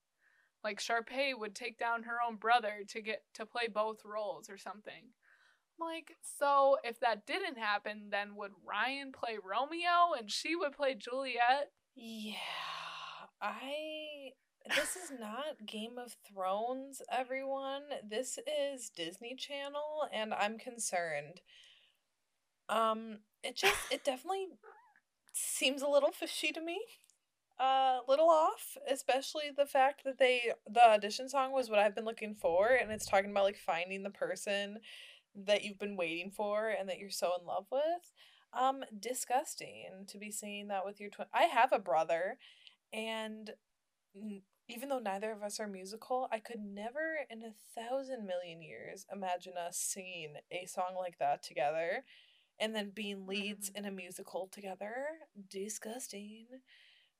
like 0.63 0.79
Sharpay 0.79 1.37
would 1.37 1.55
take 1.55 1.77
down 1.77 2.03
her 2.03 2.17
own 2.25 2.37
brother 2.37 2.83
to 2.89 3.01
get 3.01 3.23
to 3.35 3.45
play 3.45 3.67
both 3.73 3.99
roles 4.05 4.49
or 4.49 4.57
something. 4.57 5.11
I'm 5.79 5.87
like, 5.87 6.15
so 6.21 6.77
if 6.83 6.99
that 6.99 7.25
didn't 7.25 7.57
happen, 7.57 8.09
then 8.11 8.35
would 8.35 8.51
Ryan 8.67 9.11
play 9.11 9.37
Romeo 9.43 10.13
and 10.17 10.29
she 10.31 10.55
would 10.55 10.73
play 10.73 10.95
Juliet? 10.95 11.71
Yeah. 11.95 12.35
I 13.41 14.31
this 14.69 14.95
is 14.95 15.11
not 15.19 15.65
Game 15.65 15.97
of 15.97 16.15
Thrones, 16.25 17.01
everyone. 17.11 17.83
This 18.07 18.39
is 18.47 18.89
Disney 18.89 19.35
Channel 19.35 20.07
and 20.11 20.33
I'm 20.33 20.57
concerned. 20.57 21.41
Um 22.69 23.19
it 23.43 23.55
just 23.55 23.91
it 23.91 24.03
definitely 24.03 24.47
seems 25.33 25.81
a 25.81 25.87
little 25.87 26.11
fishy 26.11 26.51
to 26.53 26.61
me. 26.61 26.79
A 27.59 27.63
uh, 27.63 27.99
little 28.07 28.29
off, 28.29 28.77
especially 28.89 29.51
the 29.55 29.65
fact 29.65 30.03
that 30.05 30.17
they 30.17 30.53
the 30.67 30.83
audition 30.83 31.29
song 31.29 31.51
was 31.51 31.69
what 31.69 31.79
I've 31.79 31.95
been 31.95 32.05
looking 32.05 32.33
for 32.33 32.69
and 32.69 32.91
it's 32.91 33.05
talking 33.05 33.31
about 33.31 33.43
like 33.43 33.57
finding 33.57 34.03
the 34.03 34.09
person 34.09 34.79
that 35.35 35.63
you've 35.63 35.79
been 35.79 35.97
waiting 35.97 36.31
for 36.31 36.69
and 36.69 36.87
that 36.87 36.99
you're 36.99 37.09
so 37.09 37.33
in 37.39 37.45
love 37.45 37.65
with. 37.71 38.13
Um 38.53 38.85
disgusting 38.97 40.05
to 40.07 40.17
be 40.17 40.31
seeing 40.31 40.69
that 40.69 40.85
with 40.85 41.01
your 41.01 41.09
twin. 41.09 41.27
I 41.33 41.43
have 41.43 41.73
a 41.73 41.79
brother 41.79 42.37
and 42.93 43.51
even 44.69 44.89
though 44.89 44.99
neither 44.99 45.31
of 45.31 45.43
us 45.43 45.59
are 45.59 45.67
musical, 45.67 46.27
I 46.31 46.39
could 46.39 46.59
never 46.59 47.17
in 47.29 47.43
a 47.43 47.53
thousand 47.79 48.25
million 48.25 48.61
years 48.61 49.05
imagine 49.11 49.53
us 49.57 49.77
singing 49.77 50.35
a 50.51 50.65
song 50.65 50.95
like 50.97 51.19
that 51.19 51.43
together 51.43 52.03
and 52.59 52.75
then 52.75 52.91
being 52.93 53.27
leads 53.27 53.69
mm-hmm. 53.69 53.85
in 53.85 53.91
a 53.91 53.95
musical 53.95 54.47
together. 54.51 54.93
Disgusting. 55.49 56.45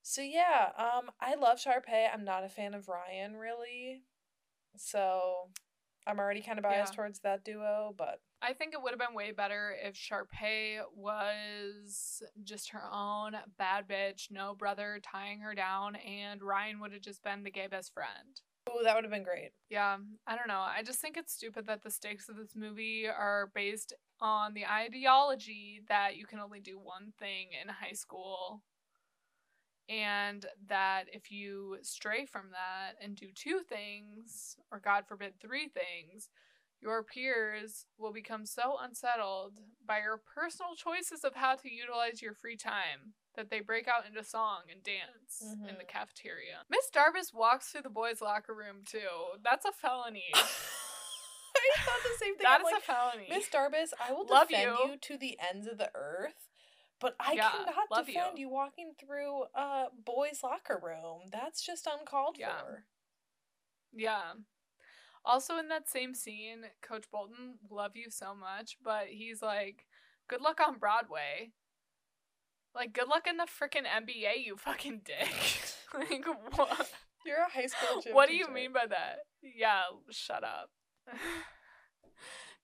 So 0.01 0.21
yeah, 0.21 0.69
um 0.77 1.11
I 1.19 1.35
love 1.35 1.59
Sharpay. 1.59 2.07
I'm 2.13 2.23
not 2.23 2.43
a 2.43 2.49
fan 2.49 2.73
of 2.73 2.87
Ryan 2.87 3.35
really. 3.35 4.03
So 4.77 5.49
I'm 6.07 6.19
already 6.19 6.41
kind 6.41 6.59
of 6.59 6.63
biased 6.63 6.93
yeah. 6.93 6.95
towards 6.95 7.19
that 7.19 7.43
duo, 7.43 7.93
but 7.97 8.19
I 8.43 8.51
think 8.51 8.73
it 8.73 8.81
would 8.81 8.91
have 8.91 8.99
been 8.99 9.15
way 9.15 9.31
better 9.31 9.73
if 9.81 9.95
Sharpay 9.95 10.81
was 10.93 12.21
just 12.43 12.71
her 12.71 12.83
own 12.91 13.37
bad 13.57 13.87
bitch, 13.87 14.29
no 14.29 14.53
brother 14.53 14.99
tying 15.01 15.39
her 15.39 15.55
down, 15.55 15.95
and 15.95 16.43
Ryan 16.43 16.81
would 16.81 16.91
have 16.91 17.01
just 17.01 17.23
been 17.23 17.43
the 17.43 17.51
gay 17.51 17.67
best 17.67 17.93
friend. 17.93 18.41
Oh, 18.69 18.83
that 18.83 18.95
would 18.95 19.05
have 19.05 19.11
been 19.11 19.23
great. 19.23 19.51
Yeah, 19.69 19.95
I 20.27 20.35
don't 20.35 20.49
know. 20.49 20.59
I 20.59 20.83
just 20.83 20.99
think 20.99 21.15
it's 21.15 21.33
stupid 21.33 21.67
that 21.67 21.83
the 21.83 21.91
stakes 21.91 22.27
of 22.27 22.35
this 22.35 22.53
movie 22.53 23.07
are 23.07 23.49
based 23.55 23.93
on 24.19 24.53
the 24.53 24.65
ideology 24.65 25.81
that 25.87 26.17
you 26.17 26.25
can 26.25 26.39
only 26.39 26.59
do 26.59 26.77
one 26.77 27.13
thing 27.17 27.49
in 27.61 27.69
high 27.69 27.93
school. 27.93 28.61
And 29.89 30.45
that 30.67 31.05
if 31.11 31.31
you 31.31 31.77
stray 31.81 32.25
from 32.25 32.51
that 32.51 32.95
and 33.01 33.15
do 33.15 33.27
two 33.35 33.61
things, 33.67 34.57
or 34.71 34.79
God 34.79 35.05
forbid, 35.07 35.33
three 35.39 35.69
things, 35.69 36.29
your 36.83 37.01
peers 37.01 37.85
will 37.97 38.11
become 38.11 38.45
so 38.45 38.75
unsettled 38.81 39.59
by 39.87 39.99
your 39.99 40.19
personal 40.35 40.75
choices 40.75 41.23
of 41.23 41.35
how 41.35 41.55
to 41.55 41.71
utilize 41.71 42.21
your 42.21 42.33
free 42.33 42.57
time 42.57 43.15
that 43.35 43.49
they 43.49 43.61
break 43.61 43.87
out 43.87 44.05
into 44.05 44.23
song 44.23 44.59
and 44.69 44.83
dance 44.83 45.41
mm-hmm. 45.41 45.69
in 45.69 45.75
the 45.75 45.83
mm-hmm. 45.83 45.97
cafeteria. 45.97 46.67
Miss 46.69 46.89
Darbus 46.93 47.33
walks 47.33 47.67
through 47.67 47.83
the 47.83 47.89
boys' 47.89 48.21
locker 48.21 48.53
room 48.53 48.83
too. 48.85 49.39
That's 49.43 49.65
a 49.65 49.71
felony. 49.71 50.25
I 50.35 51.79
thought 51.79 52.03
the 52.03 52.17
same 52.19 52.35
thing. 52.35 52.43
That 52.43 52.59
I'm 52.59 52.65
is 52.65 52.71
like, 52.73 52.81
a 52.81 52.85
felony. 52.85 53.27
Miss 53.29 53.47
Darbus, 53.47 53.93
I 54.05 54.11
will 54.11 54.27
love 54.29 54.49
defend 54.49 54.77
you. 54.83 54.91
you. 54.91 54.97
to 54.97 55.17
the 55.17 55.37
ends 55.53 55.67
of 55.67 55.77
the 55.77 55.89
earth, 55.95 56.49
but 56.99 57.15
I 57.19 57.33
yeah, 57.33 57.49
cannot 57.49 58.05
defend 58.05 58.37
you. 58.37 58.47
you. 58.47 58.49
walking 58.49 58.93
through 58.99 59.43
a 59.55 59.85
boys' 60.03 60.41
locker 60.43 60.79
room. 60.83 61.29
That's 61.31 61.65
just 61.65 61.87
uncalled 61.87 62.35
yeah. 62.37 62.59
for. 62.59 62.83
Yeah. 63.95 64.33
Also, 65.25 65.57
in 65.57 65.69
that 65.69 65.89
same 65.89 66.13
scene, 66.13 66.65
Coach 66.81 67.05
Bolton, 67.11 67.55
love 67.69 67.95
you 67.95 68.09
so 68.09 68.35
much, 68.35 68.77
but 68.83 69.05
he's 69.07 69.41
like, 69.41 69.85
good 70.29 70.41
luck 70.41 70.59
on 70.65 70.77
Broadway. 70.77 71.51
Like, 72.75 72.91
good 72.93 73.07
luck 73.07 73.27
in 73.27 73.37
the 73.37 73.43
freaking 73.47 73.85
NBA, 73.85 74.45
you 74.45 74.57
fucking 74.57 75.01
dick. 75.05 75.29
like, 75.93 76.25
what? 76.55 76.89
You're 77.25 77.37
a 77.37 77.49
high 77.49 77.67
school 77.67 78.03
What 78.11 78.27
do 78.27 78.33
teacher. 78.33 78.49
you 78.49 78.53
mean 78.53 78.73
by 78.73 78.85
that? 78.89 79.19
Yeah, 79.41 79.83
shut 80.09 80.43
up. 80.43 80.69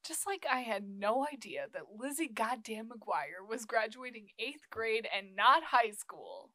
Just 0.05 0.26
like 0.26 0.45
I 0.49 0.60
had 0.62 0.84
no 0.88 1.26
idea 1.32 1.66
that 1.74 1.84
Lizzie 1.97 2.28
Goddamn 2.28 2.89
McGuire 2.89 3.47
was 3.47 3.66
graduating 3.66 4.28
eighth 4.39 4.70
grade 4.70 5.07
and 5.16 5.36
not 5.36 5.64
high 5.66 5.91
school. 5.91 6.51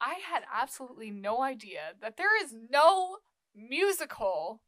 I 0.00 0.14
had 0.30 0.42
absolutely 0.52 1.10
no 1.10 1.42
idea 1.42 1.92
that 2.02 2.16
there 2.16 2.42
is 2.42 2.54
no 2.70 3.18
musical 3.54 4.60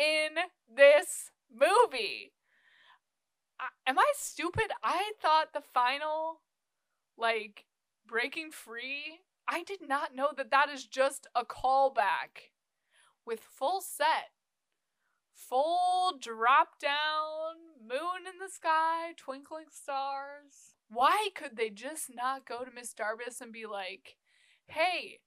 in 0.00 0.30
this 0.74 1.30
movie. 1.52 2.32
I, 3.60 3.90
am 3.90 3.98
I 3.98 4.12
stupid? 4.16 4.70
I 4.82 5.12
thought 5.20 5.52
the 5.52 5.60
final, 5.60 6.40
like, 7.18 7.66
breaking 8.06 8.50
free, 8.50 9.20
I 9.46 9.62
did 9.62 9.86
not 9.86 10.14
know 10.14 10.30
that 10.36 10.50
that 10.50 10.68
is 10.70 10.86
just 10.86 11.26
a 11.34 11.44
callback 11.44 12.50
with 13.26 13.40
full 13.40 13.82
set, 13.82 14.30
full 15.34 16.18
drop 16.18 16.80
down, 16.80 17.56
moon 17.80 18.26
in 18.26 18.38
the 18.40 18.52
sky, 18.52 19.12
twinkling 19.16 19.66
stars. 19.70 20.76
Why 20.88 21.28
could 21.34 21.56
they 21.56 21.68
just 21.68 22.10
not 22.14 22.46
go 22.46 22.64
to 22.64 22.70
Miss 22.74 22.94
Darbus 22.94 23.40
and 23.40 23.52
be 23.52 23.66
like, 23.66 24.16
hey, 24.66 25.18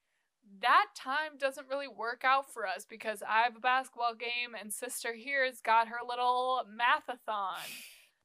that 0.62 0.88
time 0.96 1.38
doesn't 1.38 1.70
really 1.70 1.88
work 1.88 2.24
out 2.26 2.52
for 2.52 2.66
us 2.66 2.86
because 2.90 3.22
I 3.28 3.42
have 3.42 3.56
a 3.56 3.60
basketball 3.60 4.16
game 4.16 4.56
and 4.60 4.72
sister 4.72 5.14
here's 5.16 5.62
got 5.62 5.88
her 5.88 6.00
little 6.08 6.62
mathathon. 6.68 7.60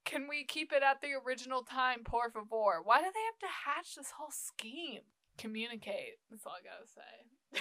Can 0.04 0.26
we 0.28 0.44
keep 0.44 0.72
it 0.72 0.82
at 0.82 1.00
the 1.00 1.08
original 1.26 1.62
time, 1.62 2.00
por 2.04 2.30
favor? 2.30 2.80
Why 2.82 2.98
do 2.98 3.04
they 3.04 3.26
have 3.26 3.38
to 3.40 3.46
hatch 3.66 3.94
this 3.94 4.12
whole 4.16 4.30
scheme? 4.30 5.02
Communicate. 5.36 6.18
That's 6.30 6.46
all 6.46 6.52
I 6.52 6.62
gotta 6.62 6.88
say. 6.88 7.60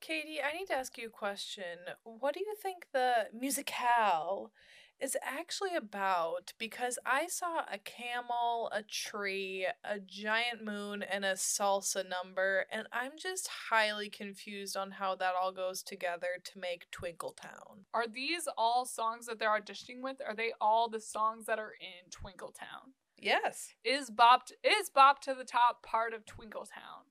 Katie, 0.00 0.40
I 0.42 0.56
need 0.56 0.66
to 0.66 0.74
ask 0.74 0.96
you 0.98 1.08
a 1.08 1.10
question. 1.10 1.64
What 2.04 2.34
do 2.34 2.40
you 2.40 2.54
think 2.62 2.86
the 2.92 3.26
musicale 3.36 4.52
is 5.00 5.16
actually 5.22 5.74
about 5.74 6.52
because 6.58 6.98
I 7.04 7.26
saw 7.26 7.60
a 7.70 7.78
camel, 7.78 8.70
a 8.72 8.82
tree, 8.82 9.66
a 9.84 9.98
giant 10.00 10.64
moon, 10.64 11.02
and 11.02 11.24
a 11.24 11.32
salsa 11.32 12.04
number, 12.08 12.66
and 12.70 12.86
I'm 12.92 13.12
just 13.18 13.48
highly 13.70 14.08
confused 14.08 14.76
on 14.76 14.92
how 14.92 15.14
that 15.16 15.34
all 15.40 15.52
goes 15.52 15.82
together 15.82 16.28
to 16.42 16.58
make 16.58 16.90
Twinkle 16.90 17.32
Town. 17.32 17.84
Are 17.92 18.06
these 18.06 18.48
all 18.56 18.86
songs 18.86 19.26
that 19.26 19.38
they're 19.38 19.50
auditioning 19.50 20.00
with? 20.02 20.16
Are 20.26 20.34
they 20.34 20.52
all 20.60 20.88
the 20.88 21.00
songs 21.00 21.46
that 21.46 21.58
are 21.58 21.72
in 21.80 22.10
Twinkle 22.10 22.52
Town? 22.52 22.92
Yes. 23.18 23.74
Is 23.84 24.10
Bop 24.10 24.48
is 24.62 24.90
Bop 24.90 25.20
to 25.22 25.34
the 25.34 25.44
Top 25.44 25.82
part 25.82 26.14
of 26.14 26.26
Twinkle 26.26 26.66
Town? 26.66 27.04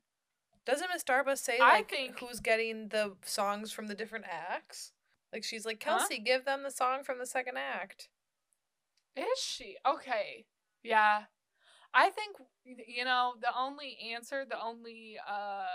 Doesn't 0.65 0.89
Miss 0.91 1.03
Darbus 1.03 1.39
say 1.39 1.59
like 1.59 1.91
I 1.91 1.95
think, 1.95 2.19
who's 2.19 2.39
getting 2.39 2.89
the 2.89 3.15
songs 3.23 3.71
from 3.71 3.87
the 3.87 3.95
different 3.95 4.25
acts? 4.29 4.91
Like 5.35 5.43
she's 5.43 5.65
like, 5.65 5.81
Kelsey, 5.81 6.15
huh? 6.15 6.23
give 6.23 6.45
them 6.45 6.63
the 6.63 6.71
song 6.71 7.03
from 7.03 7.19
the 7.19 7.25
second 7.25 7.57
act. 7.57 8.07
Is 9.17 9.37
she? 9.37 9.75
Okay. 9.85 10.45
Yeah. 10.81 11.23
I 11.93 12.09
think 12.09 12.37
you 12.63 13.03
know, 13.03 13.33
the 13.41 13.49
only 13.53 13.97
answer, 14.13 14.45
the 14.49 14.61
only 14.63 15.17
uh 15.29 15.65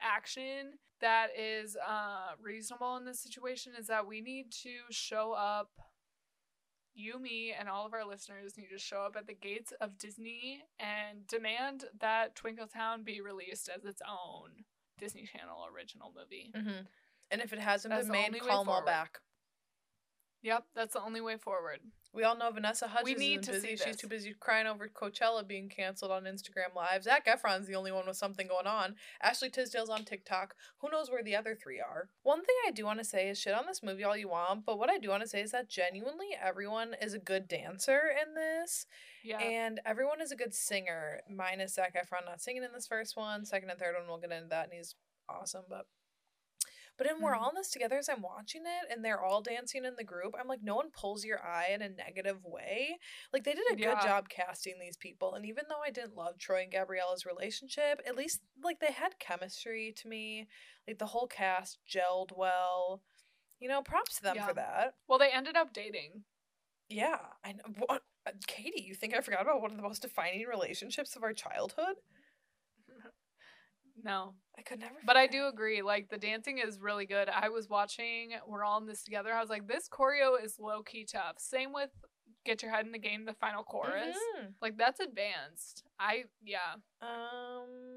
action 0.00 0.74
that 1.00 1.28
is 1.36 1.76
uh 1.76 2.36
reasonable 2.40 2.96
in 2.96 3.04
this 3.04 3.18
situation 3.18 3.72
is 3.76 3.88
that 3.88 4.06
we 4.06 4.20
need 4.20 4.52
to 4.62 4.70
show 4.90 5.32
up 5.32 5.70
you, 6.94 7.18
me, 7.18 7.52
and 7.58 7.68
all 7.68 7.86
of 7.86 7.94
our 7.94 8.06
listeners 8.06 8.56
need 8.56 8.70
to 8.72 8.78
show 8.78 8.98
up 8.98 9.16
at 9.16 9.26
the 9.26 9.34
gates 9.34 9.72
of 9.80 9.98
Disney 9.98 10.62
and 10.78 11.26
demand 11.26 11.86
that 12.00 12.36
Twinkle 12.36 12.68
Town 12.68 13.02
be 13.02 13.20
released 13.20 13.68
as 13.68 13.84
its 13.84 14.02
own 14.08 14.64
Disney 14.96 15.26
Channel 15.26 15.66
original 15.74 16.12
movie. 16.16 16.52
Mm-hmm. 16.56 16.86
And 17.30 17.40
if 17.40 17.52
it 17.52 17.58
hasn't 17.58 17.92
that's 17.92 18.08
been 18.08 18.32
made, 18.32 18.40
call 18.40 18.64
them 18.64 18.72
all 18.72 18.84
back. 18.84 19.18
Yep, 20.42 20.64
that's 20.74 20.94
the 20.94 21.02
only 21.02 21.20
way 21.20 21.36
forward. 21.36 21.80
We 22.14 22.24
all 22.24 22.36
know 22.36 22.50
Vanessa 22.50 22.88
Hudgens 22.88 23.18
we 23.18 23.22
need 23.22 23.42
to 23.42 23.52
busy. 23.52 23.76
She's 23.76 23.96
too 23.96 24.08
busy 24.08 24.34
crying 24.40 24.66
over 24.66 24.88
Coachella 24.88 25.46
being 25.46 25.68
canceled 25.68 26.10
on 26.10 26.24
Instagram 26.24 26.74
Live. 26.74 27.02
Zac 27.02 27.26
Efron's 27.26 27.66
the 27.66 27.74
only 27.74 27.92
one 27.92 28.06
with 28.06 28.16
something 28.16 28.48
going 28.48 28.66
on. 28.66 28.94
Ashley 29.22 29.50
Tisdale's 29.50 29.90
on 29.90 30.04
TikTok. 30.04 30.54
Who 30.80 30.90
knows 30.90 31.10
where 31.10 31.22
the 31.22 31.36
other 31.36 31.54
three 31.54 31.80
are? 31.80 32.08
One 32.22 32.38
thing 32.38 32.56
I 32.66 32.70
do 32.70 32.86
want 32.86 32.98
to 32.98 33.04
say 33.04 33.28
is 33.28 33.38
shit 33.38 33.52
on 33.52 33.66
this 33.66 33.82
movie 33.82 34.04
all 34.04 34.16
you 34.16 34.30
want, 34.30 34.64
but 34.64 34.78
what 34.78 34.88
I 34.88 34.98
do 34.98 35.10
want 35.10 35.22
to 35.22 35.28
say 35.28 35.42
is 35.42 35.50
that 35.50 35.68
genuinely 35.68 36.28
everyone 36.42 36.94
is 37.00 37.12
a 37.12 37.18
good 37.18 37.46
dancer 37.46 38.00
in 38.20 38.34
this. 38.34 38.86
Yeah. 39.22 39.38
And 39.38 39.80
everyone 39.84 40.22
is 40.22 40.32
a 40.32 40.36
good 40.36 40.54
singer, 40.54 41.20
minus 41.28 41.74
Zac 41.74 41.94
Efron 41.94 42.24
not 42.24 42.40
singing 42.40 42.62
in 42.62 42.70
this 42.72 42.86
first 42.86 43.16
one. 43.16 43.44
Second 43.44 43.70
and 43.70 43.78
third 43.78 43.94
one, 43.98 44.08
we'll 44.08 44.18
get 44.18 44.32
into 44.32 44.48
that, 44.48 44.64
and 44.64 44.72
he's 44.72 44.94
awesome, 45.28 45.64
but 45.68 45.86
But 46.98 47.06
then 47.06 47.22
we're 47.22 47.32
Mhm. 47.32 47.40
all 47.40 47.48
in 47.50 47.54
this 47.54 47.70
together 47.70 47.96
as 47.96 48.08
I'm 48.08 48.20
watching 48.22 48.66
it 48.66 48.90
and 48.90 49.04
they're 49.04 49.22
all 49.22 49.40
dancing 49.40 49.84
in 49.84 49.94
the 49.96 50.04
group. 50.04 50.34
I'm 50.38 50.48
like, 50.48 50.62
no 50.62 50.74
one 50.74 50.90
pulls 50.90 51.24
your 51.24 51.42
eye 51.42 51.68
in 51.68 51.80
a 51.80 51.88
negative 51.88 52.44
way. 52.44 52.98
Like 53.32 53.44
they 53.44 53.54
did 53.54 53.64
a 53.72 53.76
good 53.76 54.00
job 54.02 54.28
casting 54.28 54.78
these 54.80 54.96
people. 54.96 55.34
And 55.34 55.46
even 55.46 55.64
though 55.68 55.80
I 55.80 55.90
didn't 55.90 56.16
love 56.16 56.38
Troy 56.38 56.62
and 56.62 56.72
Gabriella's 56.72 57.24
relationship, 57.24 58.02
at 58.04 58.16
least 58.16 58.42
like 58.62 58.80
they 58.80 58.92
had 58.92 59.18
chemistry 59.20 59.92
to 59.96 60.08
me. 60.08 60.48
Like 60.86 60.98
the 60.98 61.06
whole 61.06 61.28
cast 61.28 61.78
gelled 61.88 62.36
well. 62.36 63.02
You 63.60 63.68
know, 63.68 63.82
props 63.82 64.16
to 64.16 64.22
them 64.22 64.36
Yeah. 64.36 64.46
for 64.48 64.54
that. 64.54 64.94
Well, 65.06 65.18
they 65.18 65.30
ended 65.30 65.56
up 65.56 65.72
dating. 65.72 66.24
Yeah, 66.88 67.20
I 67.44 67.52
know. 67.52 67.64
What, 67.76 68.02
uh, 68.26 68.32
Katie, 68.46 68.82
you 68.82 68.94
think 68.94 69.14
I 69.14 69.20
forgot 69.20 69.42
about 69.42 69.60
one 69.60 69.70
of 69.70 69.76
the 69.76 69.82
most 69.82 70.02
defining 70.02 70.46
relationships 70.46 71.16
of 71.16 71.22
our 71.22 71.32
childhood? 71.34 71.96
No. 74.02 74.34
I 74.58 74.62
could 74.62 74.80
never. 74.80 74.94
But 75.06 75.16
I 75.16 75.26
do 75.28 75.46
agree, 75.46 75.82
like 75.82 76.08
the 76.08 76.18
dancing 76.18 76.58
is 76.58 76.80
really 76.80 77.06
good. 77.06 77.28
I 77.28 77.48
was 77.48 77.68
watching, 77.68 78.32
we're 78.46 78.64
all 78.64 78.78
in 78.80 78.86
this 78.86 79.04
together. 79.04 79.32
I 79.32 79.40
was 79.40 79.50
like, 79.50 79.68
this 79.68 79.88
choreo 79.88 80.42
is 80.42 80.58
low 80.58 80.82
key 80.82 81.04
tough. 81.04 81.36
Same 81.38 81.72
with 81.72 81.90
Get 82.44 82.62
Your 82.62 82.72
Head 82.72 82.84
in 82.86 82.92
the 82.92 82.98
Game, 82.98 83.24
the 83.24 83.34
final 83.34 83.62
chorus. 83.62 84.16
Mhm. 84.36 84.54
Like 84.60 84.76
that's 84.76 84.98
advanced. 85.00 85.84
I 86.00 86.24
yeah. 86.44 86.74
Um, 87.00 87.87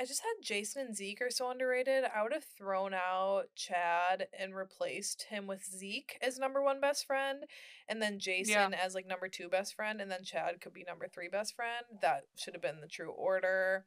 I 0.00 0.06
just 0.06 0.22
had 0.22 0.42
Jason 0.42 0.86
and 0.86 0.96
Zeke 0.96 1.20
are 1.20 1.30
so 1.30 1.50
underrated. 1.50 2.04
I 2.04 2.22
would 2.22 2.32
have 2.32 2.46
thrown 2.56 2.94
out 2.94 3.48
Chad 3.54 4.28
and 4.38 4.54
replaced 4.54 5.26
him 5.28 5.46
with 5.46 5.62
Zeke 5.62 6.16
as 6.22 6.38
number 6.38 6.62
one 6.62 6.80
best 6.80 7.06
friend, 7.06 7.44
and 7.86 8.00
then 8.00 8.18
Jason 8.18 8.72
as 8.72 8.94
like 8.94 9.06
number 9.06 9.28
two 9.28 9.50
best 9.50 9.74
friend, 9.74 10.00
and 10.00 10.10
then 10.10 10.24
Chad 10.24 10.62
could 10.62 10.72
be 10.72 10.84
number 10.88 11.06
three 11.06 11.28
best 11.28 11.54
friend. 11.54 11.84
That 12.00 12.22
should 12.34 12.54
have 12.54 12.62
been 12.62 12.80
the 12.80 12.88
true 12.88 13.10
order. 13.10 13.84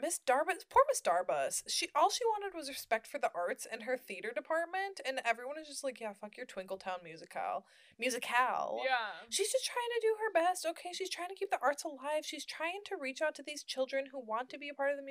Miss 0.00 0.18
Darbus, 0.26 0.64
poor 0.68 0.82
Miss 0.88 1.00
Darbus. 1.00 1.62
She 1.68 1.88
all 1.94 2.10
she 2.10 2.24
wanted 2.24 2.56
was 2.56 2.68
respect 2.68 3.06
for 3.06 3.18
the 3.18 3.30
arts 3.34 3.66
and 3.70 3.84
her 3.84 3.96
theater 3.96 4.32
department, 4.34 5.00
and 5.06 5.20
everyone 5.24 5.58
is 5.60 5.68
just 5.68 5.84
like, 5.84 6.00
yeah, 6.00 6.14
fuck 6.20 6.36
your 6.36 6.46
Twinkletown 6.46 7.04
musical, 7.04 7.64
musical. 7.98 8.80
Yeah. 8.84 9.28
She's 9.30 9.52
just 9.52 9.64
trying 9.64 9.92
to 9.94 10.00
do 10.02 10.14
her 10.18 10.32
best, 10.32 10.66
okay? 10.70 10.90
She's 10.92 11.10
trying 11.10 11.28
to 11.28 11.36
keep 11.36 11.50
the 11.50 11.62
arts 11.62 11.84
alive. 11.84 12.24
She's 12.24 12.44
trying 12.44 12.80
to 12.86 12.96
reach 13.00 13.22
out 13.22 13.36
to 13.36 13.44
these 13.46 13.62
children 13.62 14.06
who 14.10 14.18
want 14.18 14.50
to 14.50 14.58
be 14.58 14.68
a 14.68 14.74
part 14.74 14.90
of 14.90 14.96
the 14.96 15.04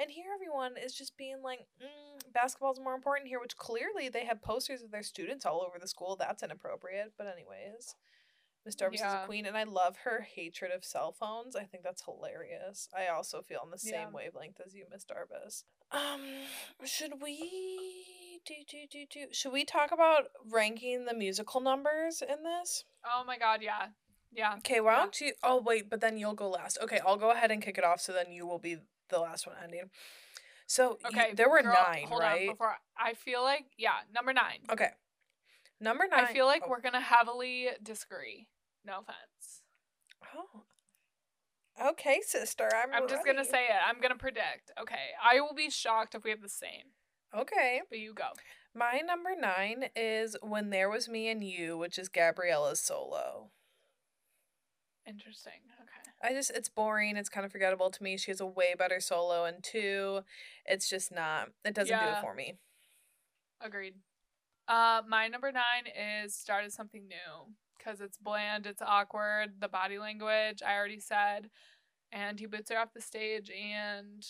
And 0.00 0.10
here, 0.10 0.26
everyone 0.34 0.72
is 0.82 0.94
just 0.94 1.16
being 1.16 1.42
like, 1.42 1.60
mm, 1.82 2.32
basketball's 2.32 2.80
more 2.80 2.94
important 2.94 3.28
here, 3.28 3.40
which 3.40 3.56
clearly 3.56 4.08
they 4.08 4.24
have 4.24 4.42
posters 4.42 4.82
of 4.82 4.90
their 4.90 5.02
students 5.02 5.46
all 5.46 5.62
over 5.62 5.78
the 5.80 5.88
school. 5.88 6.16
That's 6.16 6.42
inappropriate. 6.42 7.12
But, 7.18 7.26
anyways, 7.26 7.94
Miss 8.64 8.76
Darbus 8.76 8.94
is 8.94 9.00
a 9.02 9.22
queen, 9.26 9.46
and 9.46 9.56
I 9.56 9.64
love 9.64 9.96
her 10.04 10.22
hatred 10.34 10.72
of 10.72 10.84
cell 10.84 11.12
phones. 11.12 11.54
I 11.54 11.64
think 11.64 11.82
that's 11.82 12.02
hilarious. 12.04 12.88
I 12.96 13.08
also 13.08 13.42
feel 13.42 13.60
on 13.62 13.70
the 13.70 13.78
same 13.78 14.12
wavelength 14.12 14.60
as 14.64 14.74
you, 14.74 14.86
Miss 14.90 15.04
Darbus. 15.04 15.64
Um, 15.92 16.22
should 16.84 17.22
we 17.22 18.40
do 18.46 18.54
do 18.68 18.78
do 18.90 19.04
do? 19.10 19.26
Should 19.32 19.52
we 19.52 19.64
talk 19.64 19.92
about 19.92 20.24
ranking 20.50 21.04
the 21.04 21.14
musical 21.14 21.60
numbers 21.60 22.22
in 22.22 22.42
this? 22.42 22.84
Oh 23.04 23.22
my 23.26 23.36
god, 23.38 23.60
yeah. 23.62 23.88
Yeah. 24.32 24.54
Okay, 24.58 24.80
why 24.80 24.94
Yeah. 24.94 24.98
don't 25.00 25.20
you? 25.20 25.32
Oh 25.42 25.60
wait, 25.60 25.88
but 25.90 26.00
then 26.00 26.16
you'll 26.16 26.34
go 26.34 26.48
last. 26.48 26.78
Okay, 26.82 27.00
I'll 27.06 27.18
go 27.18 27.30
ahead 27.30 27.50
and 27.50 27.62
kick 27.62 27.78
it 27.78 27.84
off. 27.84 28.00
So 28.00 28.12
then 28.12 28.32
you 28.32 28.46
will 28.46 28.58
be 28.58 28.78
the 29.08 29.18
last 29.18 29.46
one 29.46 29.56
ending. 29.62 29.90
So 30.66 30.98
you- 31.02 31.08
Okay. 31.08 31.34
there 31.34 31.48
were 31.50 31.62
girl, 31.62 31.74
nine, 31.74 32.06
hold 32.08 32.20
right? 32.22 32.48
On 32.48 32.54
before 32.54 32.76
I 32.96 33.14
feel 33.14 33.42
like 33.42 33.66
yeah, 33.76 34.00
number 34.12 34.32
nine. 34.32 34.60
okay, 34.70 34.90
number 35.80 36.06
nine. 36.06 36.24
I 36.24 36.32
feel 36.32 36.46
like 36.46 36.62
oh, 36.64 36.70
we're 36.70 36.80
gonna 36.80 37.00
heavily 37.00 37.68
disagree. 37.82 38.48
No 38.84 39.00
offense. 39.00 39.62
Oh. 40.34 40.64
Okay, 41.80 42.20
sister. 42.22 42.68
I'm. 42.74 42.92
I'm 42.94 43.08
just 43.08 43.24
gonna 43.26 43.44
say 43.44 43.64
it. 43.66 43.76
I'm 43.86 44.00
gonna 44.00 44.16
predict. 44.16 44.70
Okay. 44.80 45.10
I 45.22 45.40
will 45.40 45.54
be 45.54 45.70
shocked 45.70 46.14
if 46.14 46.22
we 46.24 46.30
have 46.30 46.40
the 46.42 46.48
same. 46.48 46.92
Okay, 47.34 47.82
But 47.90 47.98
you 47.98 48.14
go. 48.14 48.28
my 48.74 49.00
number 49.04 49.34
nine 49.36 49.90
is 49.96 50.36
"When 50.40 50.70
There 50.70 50.88
Was 50.88 51.08
Me 51.08 51.28
and 51.28 51.42
You," 51.42 51.76
which 51.76 51.98
is 51.98 52.08
Gabriella's 52.08 52.80
solo. 52.80 53.50
Interesting. 55.06 55.60
I 56.24 56.32
just 56.32 56.50
it's 56.50 56.70
boring. 56.70 57.16
It's 57.16 57.28
kind 57.28 57.44
of 57.44 57.52
forgettable 57.52 57.90
to 57.90 58.02
me. 58.02 58.16
She 58.16 58.30
has 58.30 58.40
a 58.40 58.46
way 58.46 58.74
better 58.78 58.98
solo, 58.98 59.44
and 59.44 59.62
two, 59.62 60.20
it's 60.64 60.88
just 60.88 61.12
not. 61.12 61.50
It 61.64 61.74
doesn't 61.74 61.98
do 61.98 62.06
it 62.06 62.20
for 62.22 62.34
me. 62.34 62.54
Agreed. 63.60 63.94
Uh, 64.66 65.02
my 65.06 65.28
number 65.28 65.52
nine 65.52 65.84
is 66.24 66.34
started 66.34 66.72
something 66.72 67.06
new 67.06 67.52
because 67.76 68.00
it's 68.00 68.16
bland, 68.16 68.64
it's 68.66 68.80
awkward, 68.80 69.60
the 69.60 69.68
body 69.68 69.98
language 69.98 70.62
I 70.66 70.74
already 70.74 71.00
said, 71.00 71.50
and 72.10 72.40
he 72.40 72.46
boots 72.46 72.70
her 72.70 72.78
off 72.78 72.94
the 72.94 73.02
stage, 73.02 73.50
and 73.50 74.24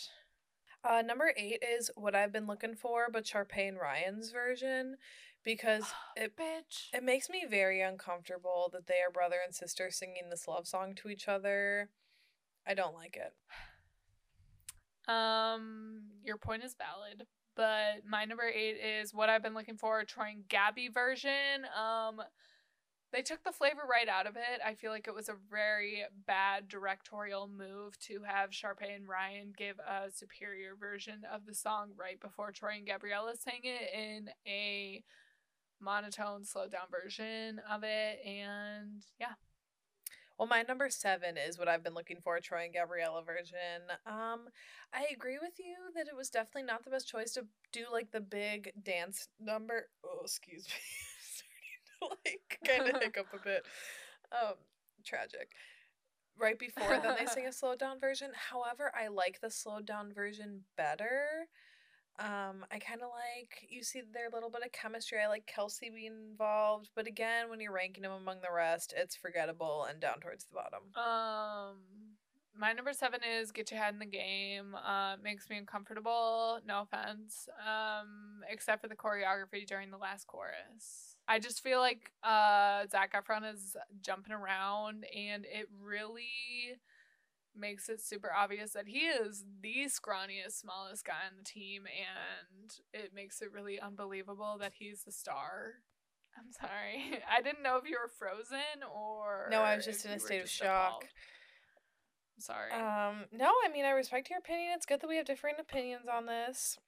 Uh, 0.87 1.01
number 1.01 1.33
eight 1.37 1.63
is 1.63 1.91
what 1.95 2.15
I've 2.15 2.33
been 2.33 2.47
looking 2.47 2.75
for, 2.75 3.07
but 3.11 3.25
Sharpay 3.25 3.69
and 3.69 3.79
Ryan's 3.79 4.33
version, 4.33 4.97
because 5.45 5.85
it 6.17 6.37
bitch. 6.37 6.89
it 6.93 7.03
makes 7.03 7.29
me 7.29 7.45
very 7.49 7.81
uncomfortable 7.81 8.71
that 8.73 8.87
they 8.87 9.01
are 9.07 9.13
brother 9.13 9.37
and 9.45 9.55
sister 9.55 9.91
singing 9.91 10.31
this 10.31 10.49
love 10.49 10.67
song 10.67 10.95
to 10.97 11.09
each 11.09 11.29
other. 11.29 11.91
I 12.67 12.75
don't 12.75 12.95
like 12.95 13.17
it. 13.17 13.33
Um, 15.07 16.01
your 16.25 16.39
point 16.39 16.65
is 16.65 16.75
valid, 16.79 17.27
but 17.57 18.09
my 18.09 18.25
number 18.25 18.49
eight 18.49 18.79
is 18.79 19.13
what 19.13 19.29
I've 19.29 19.43
been 19.43 19.53
looking 19.53 19.77
for. 19.77 20.03
Troy 20.05 20.31
and 20.33 20.49
Gabby 20.49 20.89
version. 20.89 21.67
Um, 21.79 22.23
they 23.13 23.23
took 23.23 23.45
the 23.45 23.53
flavor 23.53 23.83
right 23.89 24.09
out 24.09 24.27
of 24.27 24.37
it. 24.37 24.61
I 24.67 24.75
feel 24.75 24.91
like 24.91 25.07
it 25.07 25.15
was 25.15 25.29
a 25.29 25.37
very 25.51 26.05
bad 26.27 26.69
directorial 26.69 27.49
move 27.49 27.99
to 28.01 28.23
have 28.27 28.51
Sharpay 28.51 28.97
and 28.97 29.07
Ryan 29.07 29.53
give 29.57 29.79
a 29.79 30.11
superior 30.11 30.75
version 30.75 31.21
of 31.33 31.47
the 31.47 31.55
song 31.55 31.91
right 31.97 32.19
before 32.19 32.51
Troy 32.51 32.77
and 32.79 32.87
Gabriella 32.87 33.35
sang 33.37 33.61
it 33.63 33.91
in 33.95 34.31
a 34.47 35.05
monotone, 35.85 36.45
slowed 36.45 36.73
down 36.73 36.87
version 36.91 37.61
of 37.71 37.83
it, 37.85 38.19
and 38.27 39.03
yeah. 39.21 39.35
Well, 40.39 40.49
my 40.49 40.63
number 40.63 40.91
seven 40.91 41.37
is 41.37 41.59
what 41.59 41.69
I've 41.69 41.85
been 41.85 41.95
looking 41.95 42.19
for, 42.23 42.41
Troy 42.41 42.65
and 42.65 42.75
Gabriella 42.75 43.23
version. 43.23 43.87
Um, 44.05 44.49
I 44.93 45.07
agree 45.13 45.39
with 45.41 45.59
you 45.59 45.77
that 45.95 46.09
it 46.09 46.17
was 46.17 46.29
definitely 46.29 46.65
not 46.65 46.85
the 46.85 46.91
best 46.91 47.07
choice 47.07 47.33
to 47.35 47.47
do 47.73 47.85
like 47.93 48.11
the 48.11 48.21
big 48.21 48.73
dance 48.83 49.29
number. 49.41 49.87
Oh, 50.05 50.23
excuse 50.25 50.65
me. 50.65 50.75
Starting 52.01 52.01
to 52.01 52.31
like 52.31 52.59
kind 52.67 52.97
of 52.97 53.03
hiccup 53.03 53.27
a 53.33 53.45
bit. 53.45 53.63
Um, 54.33 54.55
tragic. 55.05 55.53
Right 56.37 56.59
before 56.59 56.99
then 57.01 57.15
they 57.19 57.27
sing 57.27 57.47
a 57.47 57.53
slowed 57.53 57.79
down 57.79 58.01
version. 58.01 58.33
However, 58.51 58.91
I 58.99 59.09
like 59.09 59.41
the 59.41 59.51
slowed 59.51 59.87
down 59.87 60.13
version 60.13 60.63
better. 60.77 61.47
Um, 62.19 62.65
I 62.71 62.79
kind 62.79 63.03
of 63.03 63.09
like 63.09 63.67
you 63.69 63.83
see 63.83 64.01
their 64.01 64.29
little 64.33 64.51
bit 64.51 64.63
of 64.65 64.71
chemistry. 64.71 65.19
I 65.21 65.29
like 65.29 65.47
Kelsey 65.47 65.91
being 65.91 66.13
involved, 66.31 66.91
but 66.95 67.09
again, 67.09 67.51
when 67.51 67.61
you're 67.61 67.73
ranking 67.73 68.03
them 68.03 68.13
among 68.13 68.41
the 68.41 68.55
rest, 68.55 68.95
it's 68.97 69.17
forgettable 69.17 69.87
and 69.89 70.01
down 70.01 70.21
towards 70.21 70.45
the 70.45 70.55
bottom. 70.55 70.83
Um, 70.95 71.77
my 72.57 72.73
number 72.73 72.93
seven 72.93 73.21
is 73.25 73.51
get 73.51 73.73
your 73.73 73.81
head 73.81 73.95
in 73.95 73.99
the 73.99 74.07
game. 74.07 74.77
Uh, 74.77 75.17
makes 75.23 75.51
me 75.51 75.59
uncomfortable. 75.59 76.61
No 76.67 76.83
offense. 76.83 77.49
Um, 77.59 78.43
except 78.49 78.81
for 78.81 78.89
the 78.89 78.95
choreography 78.95 79.67
during 79.67 79.91
the 79.91 79.99
last 79.99 80.29
chorus. 80.29 81.17
I 81.27 81.39
just 81.39 81.63
feel 81.63 81.81
like 81.81 82.13
uh 82.23 82.87
Zac 82.91 83.15
Efron 83.15 83.53
is 83.53 83.77
jumping 84.03 84.33
around, 84.35 85.05
and 85.17 85.47
it 85.47 85.69
really 85.83 86.79
makes 87.57 87.89
it 87.89 88.01
super 88.01 88.31
obvious 88.37 88.73
that 88.73 88.89
he 88.89 89.01
is 89.01 89.45
the 89.63 89.87
scrawniest, 89.87 90.61
smallest 90.61 91.05
guy 91.05 91.27
on 91.31 91.37
the 91.37 91.45
team, 91.45 91.85
and 91.87 92.73
it 92.93 93.13
makes 93.15 93.41
it 93.41 93.53
really 93.53 93.81
unbelievable 93.81 94.57
that 94.61 94.73
he's 94.79 95.05
the 95.05 95.13
star. 95.13 95.75
I'm 96.37 96.53
sorry. 96.53 97.21
I 97.31 97.43
didn't 97.43 97.63
know 97.63 97.77
if 97.77 97.89
you 97.89 97.97
were 98.01 98.11
frozen 98.19 98.83
or 98.95 99.49
No, 99.51 99.63
I 99.63 99.77
was 99.77 99.85
just 99.85 100.05
in 100.05 100.13
a 100.13 100.19
state 100.19 100.43
of 100.43 100.51
shock. 100.51 101.05
I'm 102.37 102.41
sorry. 102.41 102.73
Um, 102.73 103.27
no, 103.33 103.53
I 103.65 103.71
mean 103.73 103.85
I 103.85 103.91
respect 103.91 104.31
your 104.31 104.41
opinion. 104.41 104.73
It's 104.75 104.87
good 104.87 105.01
that 105.01 105.09
we 105.09 105.17
have 105.17 105.27
different 105.27 105.61
opinions 105.61 106.07
on 106.13 106.27
this. 106.27 106.79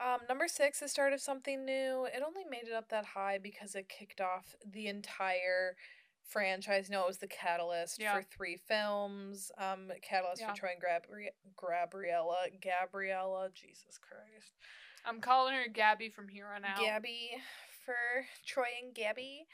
Um, 0.00 0.20
number 0.28 0.48
six, 0.48 0.80
the 0.80 0.88
start 0.88 1.12
of 1.12 1.20
something 1.20 1.64
new. 1.64 2.06
It 2.06 2.22
only 2.26 2.44
made 2.50 2.66
it 2.66 2.72
up 2.72 2.88
that 2.88 3.04
high 3.04 3.38
because 3.40 3.74
it 3.74 3.88
kicked 3.88 4.20
off 4.20 4.54
the 4.68 4.86
entire 4.86 5.76
franchise. 6.28 6.88
No, 6.90 7.02
it 7.02 7.06
was 7.08 7.18
the 7.18 7.26
catalyst 7.28 8.00
Yeah. 8.00 8.14
for 8.16 8.22
three 8.22 8.56
films. 8.56 9.50
Um, 9.58 9.90
catalyst 10.02 10.42
Yeah. 10.42 10.50
for 10.52 10.56
Troy 10.56 10.70
and 10.74 10.82
Gabri- 10.82 11.30
Gabriella. 11.56 12.48
Gabriella, 12.60 13.50
Jesus 13.54 13.98
Christ. 13.98 14.52
I'm 15.04 15.20
calling 15.20 15.54
her 15.54 15.68
Gabby 15.68 16.10
from 16.10 16.28
here 16.28 16.46
on 16.48 16.64
out. 16.64 16.78
Gabby 16.78 17.42
for 17.84 18.26
Troy 18.46 18.68
and 18.82 18.94
Gabby. 18.94 19.46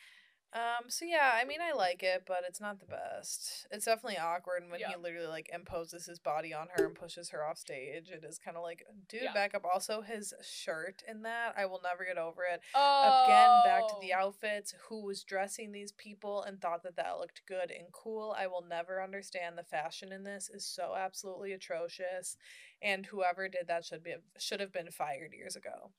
Um, 0.53 0.89
so 0.89 1.05
yeah, 1.05 1.33
I 1.35 1.45
mean 1.45 1.59
I 1.61 1.73
like 1.77 2.03
it, 2.03 2.23
but 2.27 2.39
it's 2.49 2.61
not 2.61 2.81
the 2.81 2.87
best. 2.87 3.67
It's 3.71 3.85
definitely 3.85 4.17
awkward 4.19 4.63
when 4.71 4.81
he 4.81 4.97
literally 4.97 5.27
like 5.27 5.51
imposes 5.53 6.07
his 6.07 6.19
body 6.19 6.55
on 6.55 6.69
her 6.75 6.87
and 6.87 6.95
pushes 6.95 7.29
her 7.31 7.45
off 7.45 7.59
stage. 7.59 8.09
It 8.11 8.25
is 8.25 8.39
kind 8.39 8.57
of 8.57 8.63
like, 8.63 8.83
dude, 9.09 9.23
Yeah. 9.25 9.35
back 9.35 9.55
up. 9.55 9.65
Also, 9.71 10.01
his 10.01 10.33
shirt 10.43 11.03
in 11.07 11.23
that, 11.23 11.55
I 11.59 11.67
will 11.67 11.81
never 11.83 12.05
get 12.07 12.17
over 12.17 12.45
it. 12.45 12.61
Oh, 12.75 13.21
Again, 13.25 13.61
back 13.65 13.87
to 13.89 13.95
the 14.01 14.15
outfits. 14.15 14.73
Who 14.89 15.03
was 15.05 15.25
dressing 15.25 15.73
these 15.73 15.93
people 15.93 16.43
and 16.43 16.59
thought 16.61 16.83
that 16.85 16.97
that 16.97 17.19
looked 17.19 17.43
good 17.47 17.71
and 17.71 17.93
cool? 17.93 18.35
I 18.39 18.47
will 18.47 18.65
never 18.67 19.03
understand 19.03 19.59
the 19.59 19.65
fashion 19.65 20.11
in 20.11 20.25
this 20.25 20.49
is 20.49 20.65
so 20.65 20.95
absolutely 20.97 21.53
atrocious. 21.53 22.37
and 22.83 23.07
whoever 23.07 23.49
did 23.49 23.67
that 23.69 23.85
should 23.85 24.03
be 24.03 24.15
should 24.39 24.61
have 24.61 24.73
been 24.73 24.91
fired 24.91 25.33
years 25.33 25.57
ago. 25.57 25.91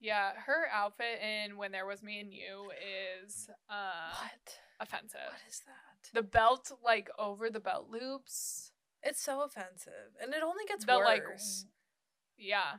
Yeah, 0.00 0.30
her 0.46 0.66
outfit 0.72 1.20
in 1.22 1.56
When 1.58 1.72
There 1.72 1.86
Was 1.86 2.02
Me 2.02 2.20
and 2.20 2.32
You 2.32 2.70
is 3.24 3.48
uh 3.68 4.12
What? 4.22 4.58
offensive. 4.80 5.20
What 5.26 5.40
is 5.48 5.60
that? 5.66 6.10
The 6.14 6.22
belt 6.22 6.72
like 6.84 7.10
over 7.18 7.50
the 7.50 7.60
belt 7.60 7.88
loops. 7.90 8.72
It's 9.02 9.22
so 9.22 9.42
offensive, 9.42 10.16
and 10.22 10.32
it 10.34 10.42
only 10.42 10.64
gets 10.66 10.84
The 10.84 10.96
worse. 10.96 11.06
like 11.06 11.22
yeah. 12.38 12.74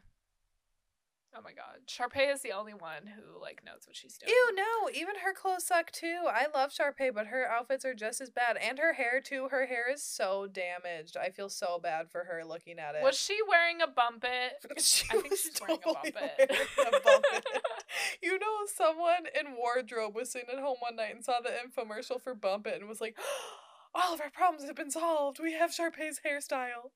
Oh 1.33 1.41
my 1.41 1.51
god. 1.53 1.87
Sharpay 1.87 2.33
is 2.33 2.41
the 2.41 2.51
only 2.51 2.73
one 2.73 3.07
who 3.07 3.41
like 3.41 3.61
knows 3.65 3.87
what 3.87 3.95
she's 3.95 4.17
doing. 4.17 4.29
Ew, 4.31 4.55
no, 4.55 4.89
even 4.93 5.15
her 5.23 5.33
clothes 5.33 5.65
suck 5.65 5.91
too. 5.91 6.23
I 6.27 6.47
love 6.53 6.71
Sharpay, 6.71 7.13
but 7.13 7.27
her 7.27 7.45
outfits 7.49 7.85
are 7.85 7.93
just 7.93 8.19
as 8.19 8.29
bad. 8.29 8.57
And 8.57 8.77
her 8.79 8.93
hair 8.93 9.21
too. 9.23 9.47
Her 9.49 9.65
hair 9.65 9.85
is 9.91 10.03
so 10.03 10.47
damaged. 10.51 11.15
I 11.15 11.29
feel 11.29 11.47
so 11.47 11.79
bad 11.81 12.09
for 12.09 12.25
her 12.25 12.43
looking 12.43 12.79
at 12.79 12.95
it. 12.95 13.03
Was 13.03 13.17
she 13.17 13.37
wearing 13.47 13.81
a 13.81 13.87
Bumpit? 13.87 14.59
She 14.81 15.05
I 15.09 15.21
think 15.21 15.29
she's 15.37 15.51
wearing 15.61 15.79
a 15.79 15.83
totally 15.85 16.11
Bumpit. 16.11 16.49
wearing 16.49 16.93
a 16.95 16.99
Bumpit. 16.99 17.43
you 18.21 18.37
know, 18.37 18.65
someone 18.75 19.25
in 19.39 19.55
wardrobe 19.55 20.15
was 20.15 20.31
sitting 20.31 20.49
at 20.51 20.59
home 20.61 20.77
one 20.79 20.97
night 20.97 21.15
and 21.15 21.23
saw 21.23 21.39
the 21.41 21.49
infomercial 21.49 22.21
for 22.21 22.35
Bumpit 22.35 22.75
and 22.75 22.89
was 22.89 22.99
like, 22.99 23.17
all 23.95 24.13
of 24.13 24.19
our 24.19 24.29
problems 24.29 24.65
have 24.67 24.75
been 24.75 24.91
solved. 24.91 25.39
We 25.41 25.53
have 25.53 25.71
Sharpay's 25.71 26.21
hairstyle. 26.25 26.91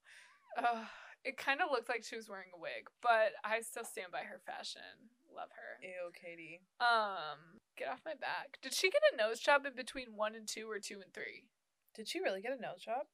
Ugh, 0.58 0.86
it 1.26 1.38
kind 1.38 1.60
of 1.60 1.72
looked 1.72 1.90
like 1.90 2.06
she 2.06 2.16
was 2.16 2.30
wearing 2.30 2.54
a 2.54 2.60
wig, 2.60 2.88
but 3.02 3.34
I 3.44 3.62
still 3.62 3.84
stand 3.84 4.14
by 4.14 4.30
her 4.30 4.40
fashion. 4.46 5.10
Love 5.34 5.50
her. 5.52 5.82
Ew, 5.82 6.14
Katie. 6.14 6.62
Um, 6.80 7.60
get 7.76 7.90
off 7.90 8.06
my 8.06 8.14
back. 8.14 8.62
Did 8.62 8.74
she 8.74 8.90
get 8.90 9.02
a 9.12 9.18
nose 9.18 9.40
job 9.42 9.66
in 9.66 9.76
between 9.76 10.16
one 10.16 10.36
and 10.36 10.48
two 10.48 10.70
or 10.70 10.80
two 10.80 11.02
and 11.02 11.12
three? 11.14 11.50
Did 11.96 12.08
she 12.08 12.22
really 12.22 12.42
get 12.42 12.58
a 12.58 12.62
nose 12.62 12.86
job? 12.86 13.10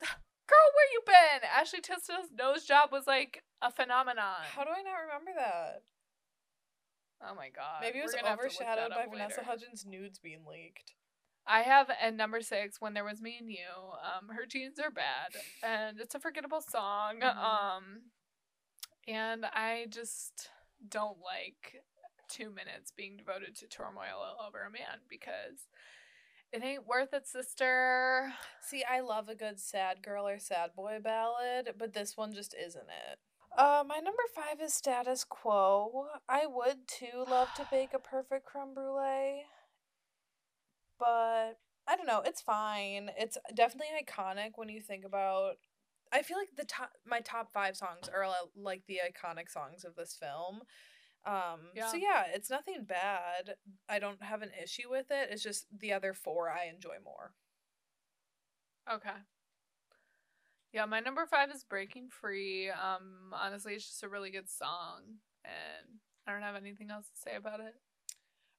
Girl, 0.02 0.68
where 0.74 0.90
you 0.92 1.00
been? 1.06 1.48
Ashley 1.48 1.80
Tisdale's 1.80 2.34
nose 2.36 2.64
job 2.64 2.90
was 2.90 3.06
like 3.06 3.44
a 3.62 3.70
phenomenon. 3.70 4.42
How 4.52 4.64
do 4.64 4.70
I 4.70 4.82
not 4.82 5.06
remember 5.06 5.30
that? 5.38 5.82
oh 7.22 7.34
my 7.34 7.48
god. 7.48 7.80
Maybe 7.80 7.98
it 7.98 8.02
was 8.02 8.12
We're 8.12 8.26
gonna 8.26 8.30
have 8.30 8.38
to 8.40 8.44
look 8.44 8.60
overshadowed 8.60 8.90
by 8.90 9.04
up 9.04 9.12
Vanessa. 9.12 9.44
Hudgens' 9.44 9.84
nudes 9.86 10.18
being 10.18 10.44
leaked. 10.48 10.94
I 11.50 11.62
have 11.62 11.90
at 11.90 12.14
number 12.14 12.40
six 12.42 12.80
when 12.80 12.94
there 12.94 13.04
was 13.04 13.20
me 13.20 13.36
and 13.40 13.50
you. 13.50 13.66
Um, 14.04 14.28
her 14.28 14.46
jeans 14.46 14.78
are 14.78 14.90
bad, 14.90 15.32
and 15.62 15.98
it's 15.98 16.14
a 16.14 16.20
forgettable 16.20 16.60
song. 16.60 17.20
Mhm. 17.20 17.36
Um, 17.36 18.10
and 19.08 19.44
I 19.46 19.86
just 19.90 20.50
don't 20.88 21.18
like 21.20 21.82
two 22.28 22.50
minutes 22.50 22.92
being 22.92 23.16
devoted 23.16 23.56
to 23.56 23.66
turmoil 23.66 24.38
over 24.46 24.62
a 24.62 24.70
man 24.70 25.00
because 25.08 25.66
it 26.52 26.62
ain't 26.62 26.86
worth 26.86 27.12
it, 27.12 27.26
sister. 27.26 28.32
See, 28.60 28.84
I 28.84 29.00
love 29.00 29.28
a 29.28 29.34
good 29.34 29.58
sad 29.58 30.02
girl 30.02 30.28
or 30.28 30.38
sad 30.38 30.74
boy 30.76 31.00
ballad, 31.02 31.74
but 31.76 31.92
this 31.92 32.16
one 32.16 32.32
just 32.32 32.54
isn't 32.54 32.88
it. 33.10 33.18
Uh, 33.56 33.82
my 33.84 33.98
number 33.98 34.22
five 34.34 34.60
is 34.60 34.72
status 34.72 35.24
quo. 35.24 36.06
I 36.28 36.46
would 36.46 36.86
too 36.86 37.24
love 37.28 37.52
to 37.54 37.66
bake 37.70 37.92
a 37.92 37.98
perfect 37.98 38.46
creme 38.46 38.74
brulee, 38.74 39.44
but 41.00 41.58
I 41.88 41.96
don't 41.96 42.06
know. 42.06 42.22
It's 42.24 42.40
fine. 42.40 43.10
It's 43.18 43.36
definitely 43.54 43.88
iconic 44.00 44.52
when 44.56 44.68
you 44.68 44.80
think 44.80 45.04
about. 45.04 45.54
I 46.12 46.22
feel 46.22 46.36
like 46.36 46.50
the 46.56 46.64
top 46.64 46.90
my 47.06 47.20
top 47.20 47.52
five 47.52 47.76
songs 47.76 48.08
are 48.12 48.26
like 48.56 48.82
the 48.86 49.00
iconic 49.04 49.50
songs 49.50 49.84
of 49.84 49.96
this 49.96 50.14
film. 50.14 50.60
Um, 51.26 51.70
yeah. 51.74 51.88
so 51.88 51.96
Yeah. 51.96 52.24
yeah, 52.26 52.34
it's 52.34 52.50
nothing 52.50 52.84
bad. 52.84 53.54
I 53.88 53.98
don't 53.98 54.22
have 54.22 54.42
an 54.42 54.50
issue 54.62 54.88
with 54.90 55.06
it. 55.10 55.28
It's 55.30 55.42
just 55.42 55.66
the 55.76 55.92
other 55.92 56.14
four 56.14 56.50
I 56.50 56.66
enjoy 56.66 56.96
more. 57.04 57.32
Okay. 58.90 59.10
Yeah, 60.72 60.84
my 60.86 61.00
number 61.00 61.26
five 61.26 61.50
is 61.50 61.64
Breaking 61.64 62.08
Free. 62.08 62.70
Um, 62.70 63.32
honestly, 63.32 63.74
it's 63.74 63.86
just 63.86 64.04
a 64.04 64.08
really 64.08 64.30
good 64.30 64.48
song, 64.48 65.18
and 65.44 65.98
I 66.26 66.32
don't 66.32 66.42
have 66.42 66.54
anything 66.54 66.90
else 66.90 67.06
to 67.08 67.20
say 67.20 67.36
about 67.36 67.60
it. 67.60 67.74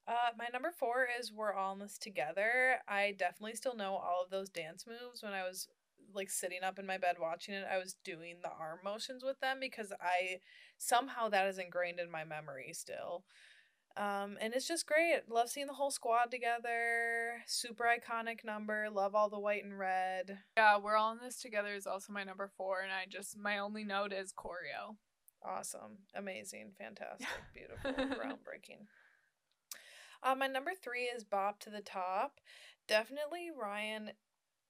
Uh, 0.08 0.32
my 0.38 0.48
number 0.52 0.72
four 0.72 1.08
is 1.20 1.32
We're 1.32 1.54
All 1.54 1.74
in 1.74 1.80
This 1.80 1.98
Together. 1.98 2.78
I 2.88 3.16
definitely 3.18 3.56
still 3.56 3.76
know 3.76 3.94
all 3.94 4.24
of 4.24 4.32
those 4.32 4.50
dance 4.50 4.86
moves. 4.88 5.22
When 5.24 5.34
I 5.34 5.44
was 5.44 5.68
like 6.14 6.30
sitting 6.30 6.64
up 6.64 6.80
in 6.80 6.86
my 6.86 6.98
bed 6.98 7.16
watching 7.20 7.54
it, 7.54 7.66
I 7.72 7.78
was 7.78 7.96
doing 8.04 8.38
the 8.42 8.50
arm 8.50 8.80
motions 8.84 9.24
with 9.24 9.40
them 9.40 9.58
because 9.60 9.92
I 10.02 10.40
somehow 10.78 11.30
that 11.30 11.48
is 11.48 11.58
ingrained 11.58 12.00
in 12.00 12.12
my 12.12 12.24
memory 12.24 12.74
still. 12.74 13.24
Um, 13.98 14.38
and 14.40 14.54
it's 14.54 14.68
just 14.68 14.88
great. 14.88 15.30
Love 15.30 15.50
seeing 15.50 15.68
the 15.68 15.74
whole 15.74 15.92
squad 15.92 16.32
together. 16.32 17.44
Super 17.46 17.86
iconic 17.86 18.44
number. 18.46 18.88
Love 18.90 19.16
all 19.16 19.30
the 19.30 19.40
white 19.40 19.64
and 19.64 19.78
red. 19.78 20.40
Yeah, 20.58 20.78
we're 20.78 20.96
all 20.96 21.12
in 21.12 21.20
this 21.22 21.42
together 21.42 21.74
is 21.76 21.86
also 21.86 22.14
my 22.14 22.24
number 22.24 22.50
four, 22.58 22.82
and 22.82 22.92
I 22.92 23.06
just 23.10 23.38
my 23.38 23.58
only 23.58 23.84
note 23.84 24.14
is 24.14 24.34
choreo. 24.34 24.96
Awesome. 25.44 25.98
Amazing. 26.16 26.72
Fantastic. 26.78 27.28
Beautiful. 27.54 27.92
groundbreaking. 28.16 28.86
Uh, 30.24 30.36
my 30.36 30.48
number 30.48 30.72
three 30.82 31.04
is 31.06 31.24
Bop 31.24 31.60
to 31.62 31.70
the 31.70 31.82
Top. 31.82 32.40
Definitely 32.88 33.50
Ryan, 33.60 34.12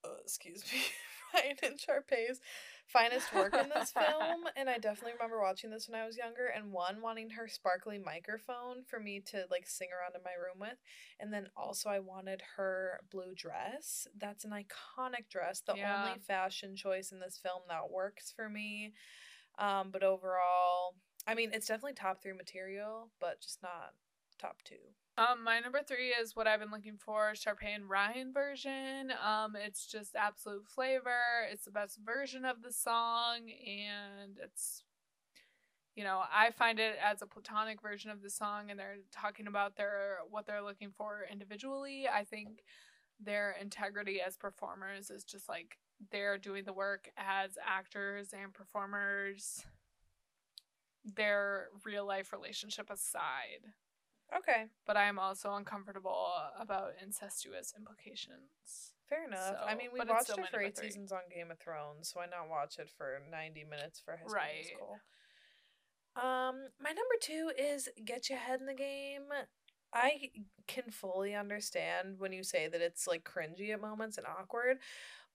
uh, 0.05 0.09
excuse 0.23 0.63
me, 0.71 0.79
Ryan 1.33 1.57
and 1.63 1.79
Sharpay's 1.79 2.39
finest 2.87 3.33
work 3.33 3.53
in 3.57 3.69
this 3.69 3.91
film. 3.91 4.45
And 4.55 4.69
I 4.69 4.77
definitely 4.77 5.13
remember 5.13 5.41
watching 5.41 5.69
this 5.71 5.87
when 5.89 5.99
I 5.99 6.05
was 6.05 6.17
younger 6.17 6.47
and 6.47 6.71
one, 6.71 7.01
wanting 7.01 7.31
her 7.31 7.47
sparkly 7.47 7.97
microphone 7.97 8.83
for 8.87 8.99
me 8.99 9.21
to 9.27 9.45
like 9.51 9.67
sing 9.67 9.89
around 9.91 10.15
in 10.15 10.23
my 10.23 10.31
room 10.31 10.59
with. 10.59 10.77
And 11.19 11.33
then 11.33 11.47
also, 11.55 11.89
I 11.89 11.99
wanted 11.99 12.41
her 12.57 13.01
blue 13.11 13.33
dress. 13.35 14.07
That's 14.17 14.45
an 14.45 14.51
iconic 14.51 15.29
dress, 15.29 15.61
the 15.61 15.75
Yeah. 15.75 16.05
only 16.05 16.19
fashion 16.19 16.75
choice 16.75 17.11
in 17.11 17.19
this 17.19 17.37
film 17.41 17.63
that 17.69 17.91
works 17.91 18.31
for 18.35 18.49
me. 18.49 18.93
Um, 19.59 19.89
but 19.91 20.03
overall, 20.03 20.95
I 21.27 21.35
mean, 21.35 21.51
it's 21.53 21.67
definitely 21.67 21.93
top 21.93 22.21
three 22.21 22.33
material, 22.33 23.11
but 23.19 23.41
just 23.41 23.61
not 23.61 23.93
top 24.39 24.61
two. 24.63 24.75
Um, 25.21 25.43
my 25.43 25.59
number 25.59 25.81
three 25.87 26.09
is 26.09 26.35
what 26.35 26.47
I've 26.47 26.61
been 26.61 26.71
looking 26.71 26.97
for, 26.97 27.33
Sharpay 27.35 27.75
and 27.75 27.87
Ryan 27.87 28.33
version. 28.33 29.13
Um, 29.23 29.55
it's 29.55 29.85
just 29.85 30.15
absolute 30.15 30.65
flavor. 30.67 31.45
It's 31.51 31.65
the 31.65 31.71
best 31.71 31.99
version 32.03 32.43
of 32.43 32.63
the 32.63 32.71
song, 32.73 33.41
and 33.67 34.39
it's, 34.41 34.83
you 35.95 36.03
know, 36.03 36.21
I 36.33 36.49
find 36.49 36.79
it 36.79 36.95
as 37.03 37.21
a 37.21 37.27
platonic 37.27 37.83
version 37.83 38.09
of 38.09 38.23
the 38.23 38.31
song, 38.31 38.71
and 38.71 38.79
they're 38.79 38.97
talking 39.11 39.45
about 39.45 39.75
their 39.75 40.19
what 40.29 40.47
they're 40.47 40.63
looking 40.63 40.89
for 40.89 41.25
individually. 41.31 42.07
I 42.11 42.23
think 42.23 42.63
their 43.23 43.55
integrity 43.61 44.21
as 44.25 44.37
performers 44.37 45.11
is 45.11 45.23
just 45.23 45.47
like 45.47 45.77
they're 46.11 46.39
doing 46.39 46.63
the 46.63 46.73
work 46.73 47.11
as 47.15 47.51
actors 47.63 48.29
and 48.33 48.53
performers. 48.53 49.63
Their 51.05 51.67
real 51.85 52.07
life 52.07 52.33
relationship 52.33 52.89
aside 52.89 53.73
Okay, 54.37 54.65
but 54.87 54.95
I 54.97 55.05
am 55.05 55.19
also 55.19 55.53
uncomfortable 55.55 56.27
about 56.59 56.93
incestuous 57.03 57.73
implications. 57.77 58.93
fair 59.09 59.25
enough. 59.27 59.55
I 59.67 59.75
mean, 59.75 59.89
we 59.93 59.99
watched 59.99 60.29
it 60.29 60.47
for 60.49 60.61
eight 60.61 60.77
three. 60.77 60.87
seasons 60.87 61.11
on 61.11 61.19
Game 61.33 61.51
of 61.51 61.59
Thrones, 61.59 62.09
so 62.09 62.19
why 62.19 62.27
not 62.27 62.49
watch 62.49 62.79
it 62.79 62.89
for 62.89 63.21
90 63.29 63.65
minutes 63.69 63.99
for 63.99 64.11
High 64.11 64.23
School 64.23 64.33
Right. 64.33 64.55
Musical? 64.55 64.99
Um, 66.15 66.67
my 66.81 66.89
number 66.89 67.15
two 67.21 67.51
is 67.57 67.89
Get 68.05 68.29
Your 68.29 68.39
Head 68.39 68.59
in 68.59 68.65
the 68.65 68.73
Game. 68.73 69.23
I 69.93 70.29
can 70.67 70.89
fully 70.89 71.35
understand 71.35 72.15
when 72.19 72.31
you 72.31 72.43
say 72.43 72.69
that 72.69 72.81
it's 72.81 73.07
like 73.07 73.23
cringy 73.29 73.71
at 73.73 73.81
moments 73.81 74.17
and 74.17 74.25
awkward, 74.27 74.77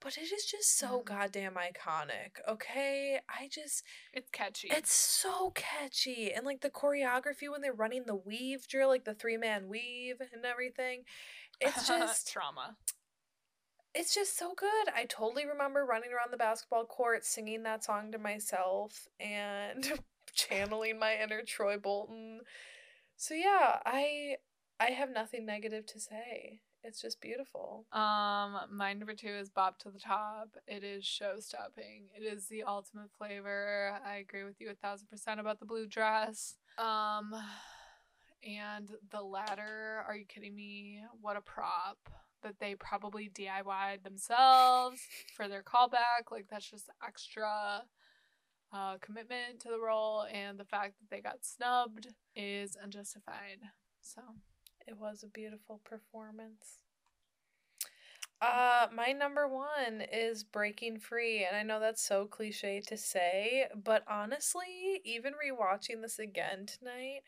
but 0.01 0.17
it 0.19 0.31
is 0.33 0.45
just 0.45 0.77
so 0.79 1.01
Mhm. 1.01 1.05
goddamn 1.07 1.55
iconic, 1.55 2.41
okay? 2.47 3.21
I 3.29 3.49
just 3.49 3.83
It's 4.13 4.31
catchy. 4.31 4.69
It's 4.69 4.93
so 4.93 5.51
catchy. 5.51 6.33
And 6.33 6.45
like 6.47 6.61
the 6.61 6.71
choreography 6.71 7.51
when 7.51 7.61
they're 7.61 7.73
running 7.73 8.05
the 8.05 8.17
weave 8.17 8.67
drill, 8.69 8.89
like 8.89 9.05
the 9.05 9.15
three 9.15 9.37
man 9.37 9.69
weave 9.69 10.21
and 10.33 10.45
everything. 10.45 11.05
It's 11.61 11.87
just 11.89 12.29
trauma. 12.33 12.77
it's 13.95 14.15
just 14.15 14.37
so 14.37 14.55
good. 14.55 14.89
I 14.95 15.05
totally 15.05 15.47
remember 15.47 15.85
running 15.85 16.11
around 16.13 16.31
the 16.33 16.37
basketball 16.37 16.85
court 16.85 17.25
singing 17.25 17.63
that 17.63 17.85
song 17.85 18.13
to 18.13 18.19
myself 18.19 19.09
and 19.19 20.01
channeling 20.35 20.99
my 20.99 21.17
inner 21.17 21.43
Troy 21.43 21.79
Bolton. 21.79 22.41
So 23.17 23.35
yeah, 23.35 23.81
I 23.87 24.37
I 24.81 24.91
have 24.91 25.11
nothing 25.11 25.47
negative 25.47 25.87
to 25.87 26.01
say. 26.01 26.61
It's 26.87 27.03
just 27.03 27.21
beautiful. 27.21 27.85
Um, 27.93 28.59
my 28.71 28.93
number 28.93 29.15
two 29.15 29.27
is 29.27 29.51
Bop 29.51 29.79
to 29.81 29.91
the 29.91 29.99
Top. 29.99 30.51
It 30.69 30.85
is 30.85 31.05
show 31.05 31.35
stopping. 31.41 32.05
It 32.17 32.23
is 32.23 32.47
the 32.47 32.63
ultimate 32.63 33.11
flavor. 33.19 33.99
I 34.07 34.19
agree 34.19 34.45
with 34.45 34.61
you 34.61 34.71
a 34.71 34.75
thousand 34.75 35.09
percent 35.09 35.41
about 35.41 35.59
the 35.59 35.67
blue 35.67 35.87
dress. 35.87 36.55
Um, 36.79 37.35
and 38.47 38.93
the 39.11 39.21
ladder. 39.21 40.05
Are 40.07 40.15
you 40.15 40.27
kidding 40.27 40.55
me? 40.55 41.01
What 41.21 41.37
a 41.37 41.41
prop 41.41 41.99
that 42.45 42.61
they 42.61 42.77
probably 42.77 43.31
DIY'd 43.35 44.05
themselves 44.05 45.01
for 45.35 45.49
their 45.49 45.65
callback. 45.65 46.31
Like 46.31 46.47
that's 46.49 46.71
just 46.71 46.89
extra 47.05 47.83
uh, 48.73 48.99
commitment 49.01 49.59
to 49.61 49.71
the 49.71 49.81
role, 49.81 50.25
and 50.33 50.57
the 50.57 50.65
fact 50.65 50.95
that 51.01 51.11
they 51.11 51.21
got 51.21 51.45
snubbed 51.45 52.07
is 52.37 52.77
unjustified. 52.81 53.59
So 54.01 54.21
It 54.87 54.97
was 54.97 55.23
a 55.23 55.29
beautiful 55.29 55.81
performance. 55.85 56.83
Uh, 58.41 58.87
my 58.95 59.13
number 59.13 59.49
one 59.49 60.03
is 60.13 60.45
Breaking 60.45 60.99
Free, 60.99 61.45
and 61.45 61.57
I 61.57 61.63
know 61.63 61.81
that's 61.81 62.03
so 62.03 62.27
cliche 62.27 62.81
to 62.83 62.97
say, 62.97 63.67
but 63.75 64.05
honestly, 64.09 65.01
even 65.05 65.33
rewatching 65.35 66.03
this 66.03 66.19
again 66.19 66.67
tonight, 66.67 67.23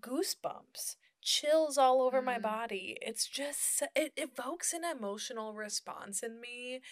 goosebumps, 0.00 0.96
chills 1.22 1.78
all 1.78 2.02
over 2.02 2.20
my 2.22 2.38
Mm. 2.38 2.42
body. 2.42 2.98
It's 3.00 3.26
just 3.26 3.82
it 3.94 4.12
evokes 4.16 4.72
an 4.72 4.84
emotional 4.84 5.54
response 5.54 6.22
in 6.22 6.40
me, 6.40 6.82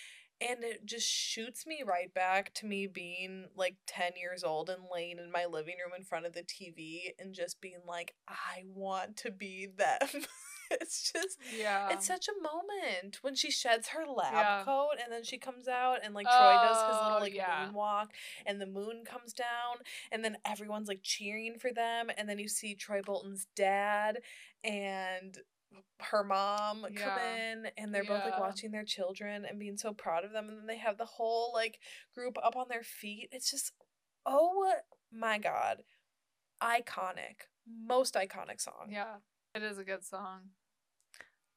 and 0.51 0.65
it 0.65 0.85
just 0.85 1.09
shoots 1.09 1.67
me 1.67 1.83
right 1.87 2.13
back 2.13 2.53
to 2.55 2.67
me 2.67 2.87
being 2.87 3.47
like 3.57 3.77
10 3.87 4.13
years 4.21 4.43
old 4.45 4.69
and 4.71 4.83
laying 4.93 5.19
in 5.19 5.31
my 5.31 5.45
living 5.47 5.77
room 5.85 5.93
in 5.97 6.05
front 6.05 6.27
of 6.27 6.33
the 6.33 6.43
TV 6.43 7.13
and 7.19 7.35
just 7.35 7.61
being 7.61 7.81
like, 7.87 8.15
I 8.29 8.65
want 8.75 9.17
to 9.19 9.31
be 9.31 9.67
them. 9.67 9.99
it's 10.71 11.13
just 11.13 11.39
Yeah. 11.55 11.91
it's 11.91 12.07
such 12.07 12.29
a 12.29 12.43
moment 12.43 13.19
when 13.21 13.35
she 13.35 13.51
sheds 13.51 13.89
her 13.89 14.07
lab 14.07 14.33
Yeah. 14.33 14.63
coat 14.65 14.93
and 15.03 15.13
then 15.13 15.23
she 15.23 15.37
comes 15.37 15.69
out 15.69 15.99
and 16.03 16.15
like 16.15 16.27
Troy 16.27 16.57
does 16.63 16.83
his 16.83 16.97
Oh, 16.99 17.05
little 17.05 17.21
like 17.21 17.35
yeah. 17.35 17.69
moonwalk 17.71 18.07
and 18.47 18.59
the 18.59 18.65
moon 18.67 19.05
comes 19.05 19.35
down 19.35 19.77
and 20.11 20.25
then 20.25 20.39
everyone's 20.47 20.89
like 20.89 21.01
cheering 21.03 21.59
for 21.59 21.73
them 21.75 22.11
and 22.17 22.27
then 22.27 22.39
you 22.39 22.49
see 22.49 22.75
Troy 22.75 23.03
Bolton's 23.03 23.47
dad 23.55 24.21
and 24.65 25.39
her 26.01 26.25
mom 26.25 26.87
come 26.97 27.19
in 27.19 27.67
and 27.77 27.95
they're 27.95 28.05
both 28.05 28.25
like 28.25 28.41
watching 28.41 28.71
their 28.71 28.85
children 28.85 29.45
and 29.49 29.59
being 29.59 29.77
so 29.77 29.93
proud 29.93 30.25
of 30.25 30.33
them 30.33 30.49
and 30.49 30.59
then 30.59 30.67
they 30.67 30.79
have 30.79 30.99
the 30.99 31.05
whole 31.05 31.53
like 31.55 31.79
group 32.15 32.37
up 32.43 32.57
on 32.57 32.67
their 32.69 32.83
feet. 32.83 33.29
It's 33.33 33.51
just 33.51 33.73
oh 34.27 34.73
my 35.13 35.39
god. 35.39 35.83
Iconic. 36.63 37.49
Most 37.87 38.15
iconic 38.15 38.61
song. 38.61 38.89
Yeah, 38.91 39.17
it 39.55 39.63
is 39.63 39.79
a 39.79 39.85
good 39.85 40.05
song. 40.05 40.51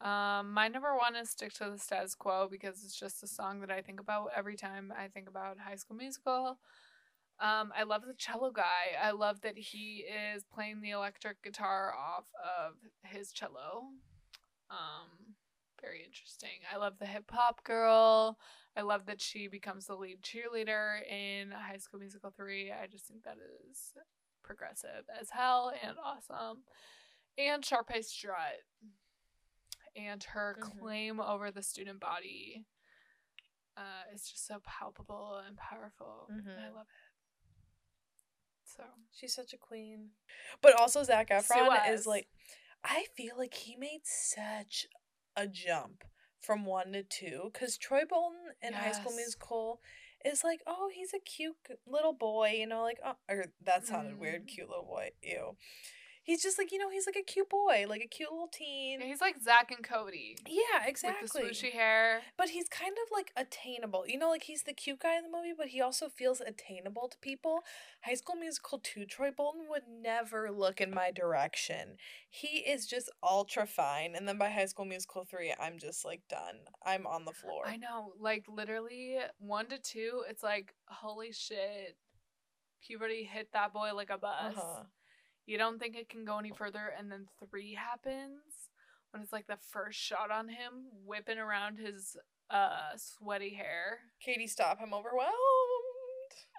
Um, 0.02 0.52
my 0.52 0.68
number 0.68 0.96
one 0.96 1.16
is 1.16 1.30
"Stick 1.30 1.54
to 1.54 1.72
the 1.72 1.80
Status 1.80 2.16
Quo" 2.16 2.48
because 2.50 2.84
it's 2.84 3.00
just 3.00 3.24
a 3.24 3.28
song 3.28 3.62
that 3.62 3.72
I 3.72 3.82
think 3.82 4.00
about 4.00 4.30
every 4.36 4.56
time 4.56 4.94
I 4.98 5.08
think 5.08 5.28
about 5.28 5.58
High 5.60 5.76
School 5.76 5.98
Musical. 5.98 6.60
Um, 7.40 7.72
I 7.78 7.84
love 7.84 8.04
the 8.08 8.14
cello 8.14 8.52
guy. 8.52 8.96
I 9.02 9.12
love 9.12 9.42
that 9.42 9.58
he 9.58 10.06
is 10.34 10.44
playing 10.54 10.82
the 10.82 10.92
electric 10.92 11.42
guitar 11.44 11.94
off 11.94 12.26
of 12.44 12.76
his 13.04 13.32
cello. 13.34 13.90
Um, 14.70 15.36
very 15.82 16.04
interesting. 16.06 16.62
I 16.74 16.78
love 16.78 16.98
the 16.98 17.06
hip 17.06 17.30
hop 17.30 17.64
girl. 17.64 18.40
I 18.78 18.82
love 18.82 19.06
that 19.08 19.22
she 19.22 19.48
becomes 19.48 19.86
the 19.86 19.96
lead 19.96 20.22
cheerleader 20.22 21.06
in 21.10 21.52
High 21.52 21.78
School 21.78 22.00
Musical 22.00 22.32
3. 22.36 22.72
I 22.72 22.88
just 22.88 23.06
think 23.06 23.24
that 23.24 23.38
is 23.70 23.94
progressive 24.44 25.04
as 25.20 25.30
hell 25.30 25.72
and 25.84 25.98
awesome. 26.04 26.64
And 27.38 27.64
Sharpay 27.64 28.04
Strut. 28.04 28.62
And 29.96 30.24
her 30.24 30.56
Mhm. 30.60 30.80
claim 30.80 31.20
over 31.22 31.52
the 31.52 31.64
student 31.64 32.00
body 32.00 32.66
uh, 33.78 34.04
is 34.14 34.30
just 34.30 34.46
so 34.48 34.60
palpable 34.62 35.36
and 35.46 35.58
powerful. 35.58 36.28
and 36.30 36.50
I 36.66 36.70
love 36.70 36.88
it. 36.90 37.05
So, 38.78 38.84
She's 39.12 39.34
such 39.34 39.54
a 39.54 39.58
queen. 39.58 40.10
But 40.62 40.74
also 40.80 41.04
Zac 41.04 41.30
Efron 41.30 41.70
is 41.90 42.06
like 42.06 42.28
I 42.84 43.06
feel 43.16 43.36
like 43.38 43.54
he 43.54 43.76
made 43.76 44.02
such 44.04 44.88
a 45.36 45.48
jump 45.48 46.04
from 46.40 46.66
one 46.66 46.92
to 46.94 47.04
two. 47.04 47.50
Cause 47.54 47.78
Troy 47.78 48.02
Bolton 48.08 48.40
in 48.62 48.74
High 48.74 48.92
School 48.92 49.14
Musical 49.16 49.80
is 50.24 50.44
like, 50.44 50.60
oh, 50.68 50.90
he's 50.94 51.14
a 51.14 51.20
cute 51.20 51.56
little 51.88 52.14
boy, 52.14 52.56
you 52.58 52.68
know, 52.68 52.82
like 52.82 53.00
oh, 53.06 53.14
or 53.30 53.46
that 53.64 53.88
sounded 53.88 54.20
weird, 54.20 54.44
Mm. 54.44 54.48
cute 54.48 54.70
little 54.70 54.86
boy. 54.86 55.12
Ew. 55.24 55.56
He's 56.26 56.42
just 56.42 56.58
like, 56.58 56.72
you 56.72 56.80
know, 56.80 56.90
he's 56.90 57.06
like 57.06 57.16
a 57.16 57.24
cute 57.24 57.50
boy, 57.50 57.86
like 57.88 58.02
a 58.02 58.08
cute 58.08 58.32
little 58.32 58.50
teen. 58.52 59.00
he's 59.00 59.22
like 59.22 59.36
Zack 59.42 59.72
and 59.72 59.88
Cody. 59.88 60.36
yeah, 60.48 60.86
exactly. 60.88 61.22
With 61.44 61.60
the 61.60 61.68
swooshy 61.68 61.72
hair. 61.72 62.22
But 62.36 62.50
he's 62.50 62.68
kind 62.68 62.94
of 62.94 63.12
like 63.16 63.32
attainable. 63.38 64.06
You 64.08 64.18
know, 64.18 64.30
like 64.30 64.44
he's 64.44 64.64
the 64.64 64.74
cute 64.74 65.02
guy 65.02 65.18
in 65.18 65.24
the 65.24 65.30
movie, 65.30 65.54
but 65.56 65.68
he 65.68 65.82
also 65.82 66.10
feels 66.10 66.42
attainable 66.42 67.08
to 67.10 67.18
people. 67.20 67.60
High 68.04 68.16
School 68.16 68.36
Musical 68.36 68.80
2, 68.80 69.06
Troy 69.06 69.30
Bolton 69.30 69.68
would 69.70 69.84
never 69.88 70.50
look 70.52 70.82
in 70.82 70.92
my 70.92 71.12
direction. 71.12 71.98
He 72.28 72.60
is 72.60 72.88
just 72.88 73.12
ultra 73.22 73.68
fine. 73.68 74.16
And 74.16 74.28
then 74.28 74.40
by 74.40 74.50
High 74.50 74.66
School 74.66 74.86
Musical 74.86 75.26
3, 75.26 75.54
I'm 75.60 75.78
just 75.78 76.04
like 76.04 76.22
done. 76.28 76.56
I'm 76.84 77.06
on 77.06 77.26
the 77.26 77.34
floor. 77.34 77.64
I 77.68 77.78
know, 77.78 78.14
like 78.20 78.46
literally 78.50 79.18
one 79.38 79.68
to 79.68 79.78
two, 79.78 80.24
it's 80.28 80.42
like, 80.42 80.74
holy 80.88 81.32
shit, 81.32 81.98
puberty 82.82 83.24
hit 83.24 83.50
that 83.54 83.74
boy 83.74 83.92
like 83.94 84.10
a 84.10 84.18
bus. 84.18 84.56
Uh-huh. 84.58 84.84
You 85.46 85.58
don't 85.58 85.80
think 85.80 85.96
it 85.96 86.10
can 86.10 86.26
go 86.26 86.40
any 86.40 86.52
further, 86.52 86.92
and 86.98 87.12
then 87.12 87.28
three 87.40 87.76
happens 87.76 88.70
when 89.12 89.22
it's 89.22 89.32
like 89.32 89.48
the 89.48 89.58
first 89.72 90.00
shot 90.00 90.32
on 90.32 90.50
him 90.50 90.90
whipping 91.06 91.38
around 91.38 91.78
his 91.78 92.18
uh 92.50 92.96
sweaty 92.98 93.54
hair. 93.54 94.00
Katie, 94.20 94.48
stop. 94.48 94.80
I'm 94.82 94.94
overwhelmed. 94.94 95.32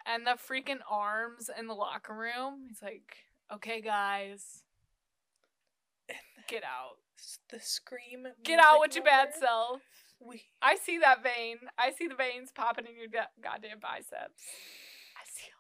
And 0.06 0.26
the 0.26 0.38
freaking 0.38 0.78
arms 0.88 1.50
in 1.58 1.66
the 1.66 1.74
locker 1.74 2.14
room. 2.14 2.64
He's 2.68 2.80
like, 2.80 3.16
okay, 3.52 3.80
guys, 3.80 4.62
get 6.48 6.62
out. 6.62 6.98
The 7.50 7.58
scream. 7.60 8.26
Get 8.44 8.60
out 8.60 8.80
with 8.80 8.94
your 8.94 9.04
bad 9.04 9.34
self. 9.34 9.80
We. 10.20 10.42
I 10.62 10.76
see 10.76 10.98
that 10.98 11.22
vein. 11.22 11.58
I 11.76 11.90
see 11.90 12.06
the 12.06 12.14
veins 12.14 12.50
popping 12.54 12.86
in 12.86 12.96
your 12.96 13.08
da- 13.08 13.32
goddamn 13.42 13.80
biceps. 13.80 14.42
I 15.16 15.24
see 15.26 15.50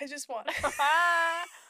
I 0.00 0.06
just 0.06 0.28
want. 0.28 0.48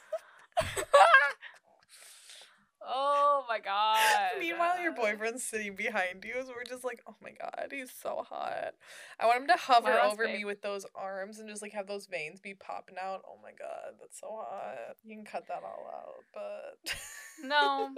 oh 2.87 3.45
my 3.49 3.59
god. 3.59 4.39
Meanwhile, 4.41 4.81
your 4.81 4.95
boyfriend's 4.95 5.43
sitting 5.43 5.75
behind 5.75 6.25
you, 6.25 6.35
so 6.45 6.53
we're 6.57 6.65
just 6.65 6.85
like, 6.85 7.03
oh 7.07 7.17
my 7.23 7.33
god, 7.33 7.69
he's 7.71 7.91
so 7.91 8.25
hot. 8.29 8.75
I 9.19 9.27
want 9.27 9.43
him 9.43 9.47
to 9.49 9.57
hover 9.57 9.91
Wow, 9.91 10.11
over 10.13 10.27
me 10.27 10.45
with 10.45 10.63
those 10.63 10.87
arms 10.95 11.39
and 11.39 11.49
just 11.49 11.63
like 11.63 11.73
have 11.73 11.87
those 11.87 12.07
veins 12.07 12.41
be 12.41 12.55
popping 12.55 12.97
out. 13.03 13.23
Oh 13.27 13.39
my 13.43 13.53
god, 13.53 13.95
that's 14.01 14.21
so 14.21 14.29
hot. 14.31 14.97
You 15.05 15.17
can 15.17 15.25
cut 15.25 15.49
that 15.49 15.63
all 15.63 15.91
out, 15.93 16.25
but 16.35 16.95
No. 17.43 17.91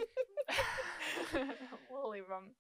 we'll 1.90 2.10
leave 2.10 2.28
them. 2.28 2.52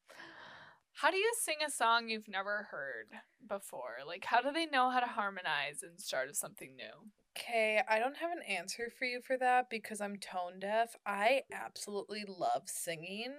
How 0.94 1.10
do 1.10 1.16
you 1.16 1.32
sing 1.40 1.56
a 1.66 1.70
song 1.70 2.08
you've 2.08 2.28
never 2.28 2.68
heard 2.70 3.08
before? 3.48 3.96
Like, 4.06 4.24
how 4.24 4.40
do 4.40 4.52
they 4.52 4.66
know 4.66 4.90
how 4.90 5.00
to 5.00 5.06
harmonize 5.06 5.82
and 5.82 6.00
start 6.00 6.28
of 6.28 6.36
something 6.36 6.76
new? 6.76 7.10
Okay, 7.36 7.82
I 7.88 7.98
don't 7.98 8.16
have 8.16 8.30
an 8.30 8.42
answer 8.48 8.90
for 8.96 9.06
you 9.06 9.20
for 9.20 9.36
that 9.38 9.68
because 9.68 10.00
I'm 10.00 10.18
tone 10.18 10.60
deaf. 10.60 10.94
I 11.04 11.42
absolutely 11.52 12.24
love 12.28 12.62
singing, 12.66 13.34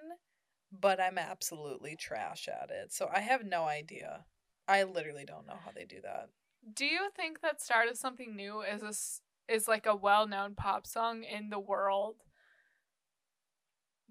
but 0.71 0.99
I'm 0.99 1.17
absolutely 1.17 1.95
trash 1.95 2.49
at 2.49 2.71
it. 2.71 2.91
So 2.91 3.09
I 3.13 3.21
have 3.21 3.45
no 3.45 3.63
idea. 3.63 4.25
I 4.67 4.83
literally 4.83 5.23
don't 5.25 5.47
know 5.47 5.57
how 5.63 5.71
they 5.73 5.85
do 5.85 6.01
that. 6.03 6.29
Do 6.73 6.85
you 6.85 7.09
think 7.15 7.41
that 7.41 7.61
start 7.61 7.87
of 7.87 7.97
something 7.97 8.35
new 8.35 8.61
is 8.61 8.81
a 8.83 9.53
is 9.53 9.67
like 9.67 9.85
a 9.85 9.95
well-known 9.95 10.55
pop 10.55 10.87
song 10.87 11.23
in 11.23 11.49
the 11.49 11.59
world 11.59 12.15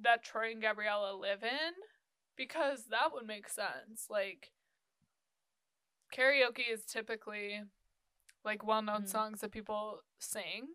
that 0.01 0.22
Troy 0.22 0.53
and 0.53 0.62
Gabriella 0.62 1.14
live 1.16 1.43
in? 1.43 1.72
Because 2.37 2.85
that 2.91 3.12
would 3.12 3.26
make 3.26 3.49
sense. 3.49 4.07
Like 4.09 4.53
karaoke 6.16 6.72
is 6.72 6.85
typically 6.85 7.62
like 8.45 8.64
well-known 8.64 9.05
Mhm. 9.05 9.09
songs 9.09 9.40
that 9.40 9.51
people 9.53 10.03
sing. 10.18 10.74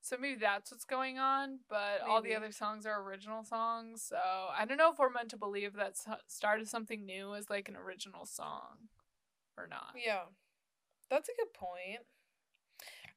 So 0.00 0.16
maybe 0.16 0.38
that's 0.38 0.70
what's 0.70 0.84
going 0.84 1.18
on, 1.18 1.64
but 1.68 2.00
all 2.02 2.22
the 2.22 2.34
other 2.34 2.52
songs 2.52 2.86
are 2.86 3.02
original 3.02 3.44
songs. 3.44 4.02
So 4.04 4.16
I 4.16 4.64
don't 4.64 4.78
know 4.78 4.92
if 4.92 4.98
we're 4.98 5.10
meant 5.10 5.30
to 5.30 5.36
believe 5.36 5.74
that 5.74 5.96
start 6.28 6.60
of 6.60 6.68
something 6.68 7.04
new 7.04 7.34
is 7.34 7.50
like 7.50 7.68
an 7.68 7.76
original 7.76 8.24
song 8.24 8.88
or 9.56 9.66
not. 9.66 9.94
Yeah, 9.96 10.24
that's 11.10 11.28
a 11.28 11.34
good 11.34 11.52
point. 11.52 12.06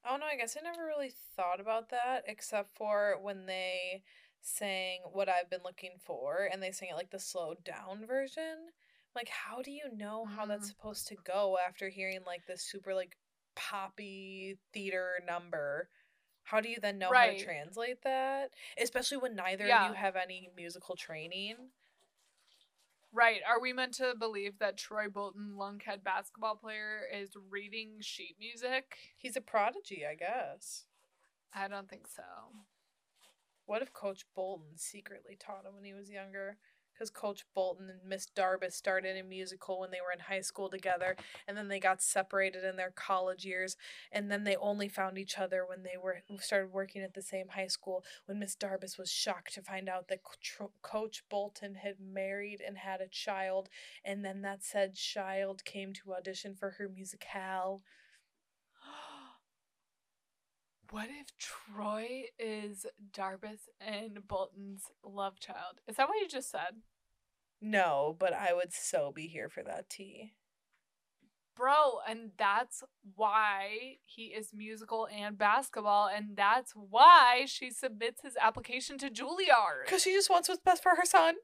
I 0.04 0.10
don't 0.10 0.20
know. 0.20 0.26
I 0.26 0.36
guess 0.36 0.58
I 0.58 0.62
never 0.62 0.86
really 0.86 1.12
thought 1.36 1.60
about 1.60 1.90
that 1.90 2.24
except 2.26 2.72
for 2.76 3.18
when 3.22 3.46
they 3.46 4.04
sang 4.42 5.02
What 5.14 5.30
I've 5.30 5.50
Been 5.50 5.62
Looking 5.64 6.00
For 6.00 6.50
and 6.52 6.62
they 6.62 6.72
sang 6.72 6.90
it 6.90 6.96
like 6.96 7.12
the 7.12 7.20
slowed 7.20 7.64
down 7.64 8.06
version. 8.08 8.72
Like, 9.16 9.30
how 9.30 9.62
do 9.62 9.72
you 9.72 9.90
know 9.94 10.26
how 10.26 10.46
that's 10.48 10.66
Mhm. 10.68 10.70
supposed 10.70 11.08
to 11.10 11.16
go 11.18 11.58
after 11.60 11.90
hearing 11.90 12.24
like 12.26 12.46
this 12.48 12.64
super 12.64 12.96
like 12.96 13.18
poppy 13.56 14.58
theater 14.74 15.20
number? 15.28 15.90
How 16.44 16.60
do 16.60 16.70
you 16.70 16.78
then 16.82 16.98
know 16.98 17.12
how 17.14 17.28
to 17.28 17.44
translate 17.44 18.04
that? 18.04 18.52
Especially 18.82 19.18
when 19.18 19.36
neither 19.36 19.66
of 19.66 19.90
you 19.90 19.94
have 19.94 20.16
any 20.16 20.50
musical 20.56 20.96
training. 20.96 21.56
Right. 23.14 23.42
Are 23.48 23.60
we 23.60 23.74
meant 23.74 23.94
to 23.96 24.16
believe 24.18 24.60
that 24.60 24.78
Troy 24.78 25.10
Bolton, 25.10 25.56
lunkhead 25.58 26.04
basketball 26.04 26.56
player, 26.56 27.02
is 27.14 27.32
reading 27.50 27.98
sheet 28.00 28.38
music? 28.40 28.96
He's 29.18 29.36
a 29.36 29.42
prodigy, 29.42 30.04
I 30.10 30.16
guess. 30.16 30.86
I 31.54 31.68
don't 31.68 31.90
think 31.90 32.08
so. 32.08 32.24
What 33.66 33.82
if 33.82 33.94
Coach 33.94 34.26
Bolton 34.36 34.78
secretly 34.78 35.38
taught 35.38 35.66
him 35.66 35.76
when 35.76 35.84
he 35.84 35.94
was 35.94 36.10
younger? 36.10 36.58
Because 37.02 37.10
Coach 37.10 37.46
Bolton 37.56 37.90
and 37.90 38.08
Miss 38.08 38.28
Darbus 38.36 38.74
started 38.74 39.18
a 39.18 39.24
musical 39.24 39.80
when 39.80 39.90
they 39.90 40.02
were 40.06 40.12
in 40.14 40.20
high 40.20 40.42
school 40.42 40.70
together, 40.70 41.16
and 41.48 41.58
then 41.58 41.68
they 41.68 41.80
got 41.80 42.00
separated 42.00 42.64
in 42.64 42.76
their 42.76 42.92
college 42.92 43.44
years, 43.44 43.76
and 44.12 44.30
then 44.30 44.44
they 44.44 44.56
only 44.58 44.88
found 44.88 45.18
each 45.18 45.40
other 45.40 45.66
when 45.68 45.82
they 45.82 45.98
were 46.02 46.22
started 46.38 46.72
working 46.72 47.02
at 47.02 47.16
the 47.16 47.24
same 47.24 47.48
high 47.50 47.66
school. 47.66 48.04
When 48.28 48.38
Miss 48.38 48.56
Darbus 48.56 49.00
was 49.00 49.10
shocked 49.12 49.56
to 49.56 49.64
find 49.64 49.90
out 49.90 50.10
that 50.10 50.20
Coach 50.84 51.24
Bolton 51.28 51.74
had 51.74 51.96
married 52.00 52.62
and 52.62 52.78
had 52.78 53.02
a 53.02 53.08
child, 53.08 53.68
and 54.06 54.24
then 54.24 54.44
that 54.44 54.64
said 54.64 54.94
child 54.94 55.66
came 55.66 55.94
to 55.94 56.14
audition 56.14 56.54
for 56.54 56.72
her 56.78 56.88
musicale. 56.88 57.82
What 60.92 61.08
if 61.10 61.28
Troy 61.38 62.24
is 62.38 62.86
Darbus 63.14 63.70
and 63.80 64.28
Bolton's 64.28 64.92
love 65.06 65.40
child? 65.40 65.80
Is 65.88 65.96
that 65.96 66.10
what 66.10 66.20
you 66.20 66.28
just 66.28 66.52
said? 66.52 66.82
No, 67.62 68.16
but 68.20 68.34
I 68.34 68.54
would 68.54 68.74
so 68.74 69.12
be 69.14 69.28
here 69.28 69.50
for 69.50 69.62
that 69.64 69.90
tea. 69.90 70.34
Bro, 71.56 72.00
and 72.10 72.32
that's 72.38 72.82
why 73.16 73.98
he 74.06 74.28
is 74.28 74.52
musical 74.54 75.08
and 75.14 75.38
basketball, 75.38 76.08
and 76.08 76.36
that's 76.36 76.72
why 76.72 77.44
she 77.46 77.70
submits 77.70 78.22
his 78.24 78.36
application 78.42 78.98
to 79.00 79.10
Juilliard. 79.10 79.86
Because 79.86 80.02
she 80.02 80.14
just 80.14 80.30
wants 80.30 80.50
what's 80.50 80.62
best 80.62 80.82
for 80.82 80.96
her 80.96 81.06
son. 81.06 81.36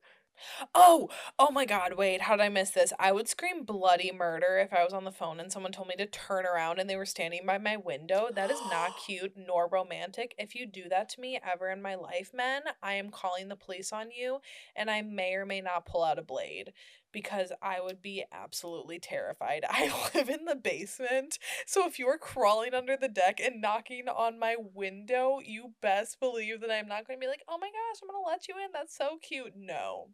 Oh, 0.74 1.10
oh 1.40 1.52
my 1.52 1.66
god, 1.66 1.94
wait, 1.98 2.22
how 2.22 2.36
did 2.36 2.44
I 2.44 2.50
miss 2.50 2.72
this? 2.72 2.94
I 3.00 3.12
would 3.12 3.28
scream 3.28 3.64
bloody 3.64 4.12
murder 4.12 4.60
if 4.60 4.74
I 4.74 4.84
was 4.84 4.94
on 4.94 5.04
the 5.04 5.12
phone 5.12 5.40
and 5.40 5.52
someone 5.52 5.72
told 5.72 5.88
me 5.88 5.96
to 5.98 6.06
turn 6.06 6.46
around 6.46 6.80
and 6.80 6.90
they 6.90 6.96
were 6.96 7.06
standing 7.06 7.46
by 7.46 7.58
my 7.58 7.78
window. 7.78 8.30
That 8.34 8.52
is 8.52 8.60
not 8.70 8.98
cute 9.06 9.34
nor 9.36 9.68
romantic. 9.68 10.36
If 10.38 10.56
you 10.56 10.66
do 10.66 10.90
that 10.90 11.10
to 11.10 11.22
me 11.22 11.40
ever 11.44 11.70
in 11.70 11.82
my 11.82 11.96
life, 11.96 12.32
men, 12.34 12.64
I 12.82 12.94
am 12.94 13.10
calling 13.10 13.48
the 13.48 13.56
police 13.56 13.92
on 13.92 14.12
you 14.12 14.40
and 14.76 14.90
I 14.90 15.02
may 15.02 15.34
or 15.34 15.46
may 15.46 15.62
not 15.62 15.86
pull 15.86 16.04
out 16.04 16.20
a 16.20 16.24
blade 16.24 16.74
because 17.12 17.52
I 17.62 17.82
would 17.82 18.02
be 18.02 18.24
absolutely 18.32 19.00
terrified. 19.00 19.64
I 19.70 19.92
live 20.16 20.30
in 20.30 20.46
the 20.46 20.56
basement, 20.56 21.40
so 21.66 21.88
if 21.88 21.98
you're 22.00 22.18
crawling 22.18 22.74
under 22.74 22.98
the 22.98 23.08
deck 23.08 23.40
and 23.44 23.62
knocking 23.62 24.08
on 24.08 24.40
my 24.40 24.56
window, 24.74 25.40
you 25.44 25.74
best 25.82 26.20
believe 26.20 26.62
that 26.62 26.72
I'm 26.72 26.88
not 26.88 27.08
going 27.08 27.20
to 27.20 27.24
be 27.24 27.30
like, 27.30 27.44
oh 27.48 27.58
my 27.60 27.68
gosh, 27.68 28.02
I'm 28.02 28.10
going 28.10 28.24
to 28.24 28.30
let 28.30 28.48
you 28.48 28.56
in. 28.64 28.72
That's 28.74 28.96
so 28.96 29.18
cute. 29.22 29.54
No. 29.56 30.10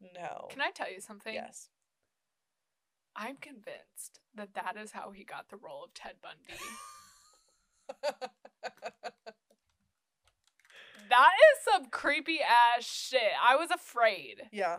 No. 0.00 0.48
Can 0.50 0.60
I 0.60 0.70
tell 0.70 0.90
you 0.90 1.00
something? 1.00 1.34
Yes. 1.34 1.68
I'm 3.16 3.36
convinced 3.36 4.20
that 4.34 4.54
that 4.54 4.76
is 4.80 4.92
how 4.92 5.10
he 5.10 5.24
got 5.24 5.48
the 5.48 5.56
role 5.56 5.84
of 5.84 5.94
Ted 5.94 6.14
Bundy. 6.22 6.60
that 11.10 11.32
is 11.32 11.64
some 11.64 11.86
creepy 11.86 12.38
ass 12.40 12.84
shit. 12.84 13.32
I 13.42 13.56
was 13.56 13.70
afraid. 13.70 14.42
Yeah. 14.52 14.78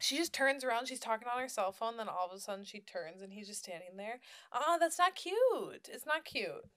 She 0.00 0.16
just 0.16 0.32
turns 0.32 0.64
around, 0.64 0.86
she's 0.86 1.00
talking 1.00 1.28
on 1.32 1.40
her 1.40 1.48
cell 1.48 1.72
phone, 1.72 1.96
then 1.96 2.08
all 2.08 2.28
of 2.30 2.36
a 2.36 2.40
sudden 2.40 2.64
she 2.64 2.80
turns 2.80 3.22
and 3.22 3.32
he's 3.32 3.48
just 3.48 3.64
standing 3.64 3.96
there. 3.96 4.20
Ah, 4.52 4.76
that's 4.78 4.98
not 4.98 5.14
cute. 5.14 5.88
It's 5.90 6.06
not 6.06 6.24
cute. 6.24 6.68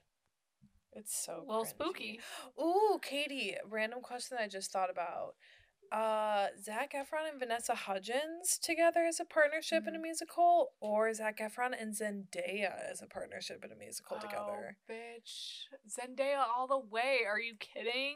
It's 0.93 1.15
so 1.15 1.43
a 1.45 1.45
little 1.45 1.63
cringy. 1.63 1.67
spooky. 1.67 2.19
Ooh, 2.59 2.99
Katie, 3.01 3.55
random 3.69 4.01
question 4.01 4.37
I 4.39 4.47
just 4.47 4.71
thought 4.71 4.89
about 4.89 5.35
uh 5.91 6.47
Zac 6.61 6.93
Efron 6.93 7.29
and 7.29 7.39
Vanessa 7.39 7.75
Hudgens 7.75 8.57
together 8.61 9.05
as 9.07 9.19
a 9.19 9.25
partnership 9.25 9.81
mm-hmm. 9.81 9.89
in 9.89 9.95
a 9.95 9.97
mm-hmm. 9.97 10.03
musical, 10.03 10.73
or 10.79 11.13
Zac 11.13 11.39
Efron 11.39 11.79
and 11.79 11.95
Zendaya 11.95 12.73
as 12.91 13.01
a 13.01 13.07
partnership 13.07 13.63
in 13.63 13.71
a 13.71 13.75
musical 13.75 14.17
oh, 14.19 14.21
together. 14.21 14.77
Bitch, 14.89 15.65
Zendaya 15.87 16.43
all 16.55 16.67
the 16.67 16.79
way. 16.79 17.19
Are 17.27 17.39
you 17.39 17.55
kidding? 17.59 18.15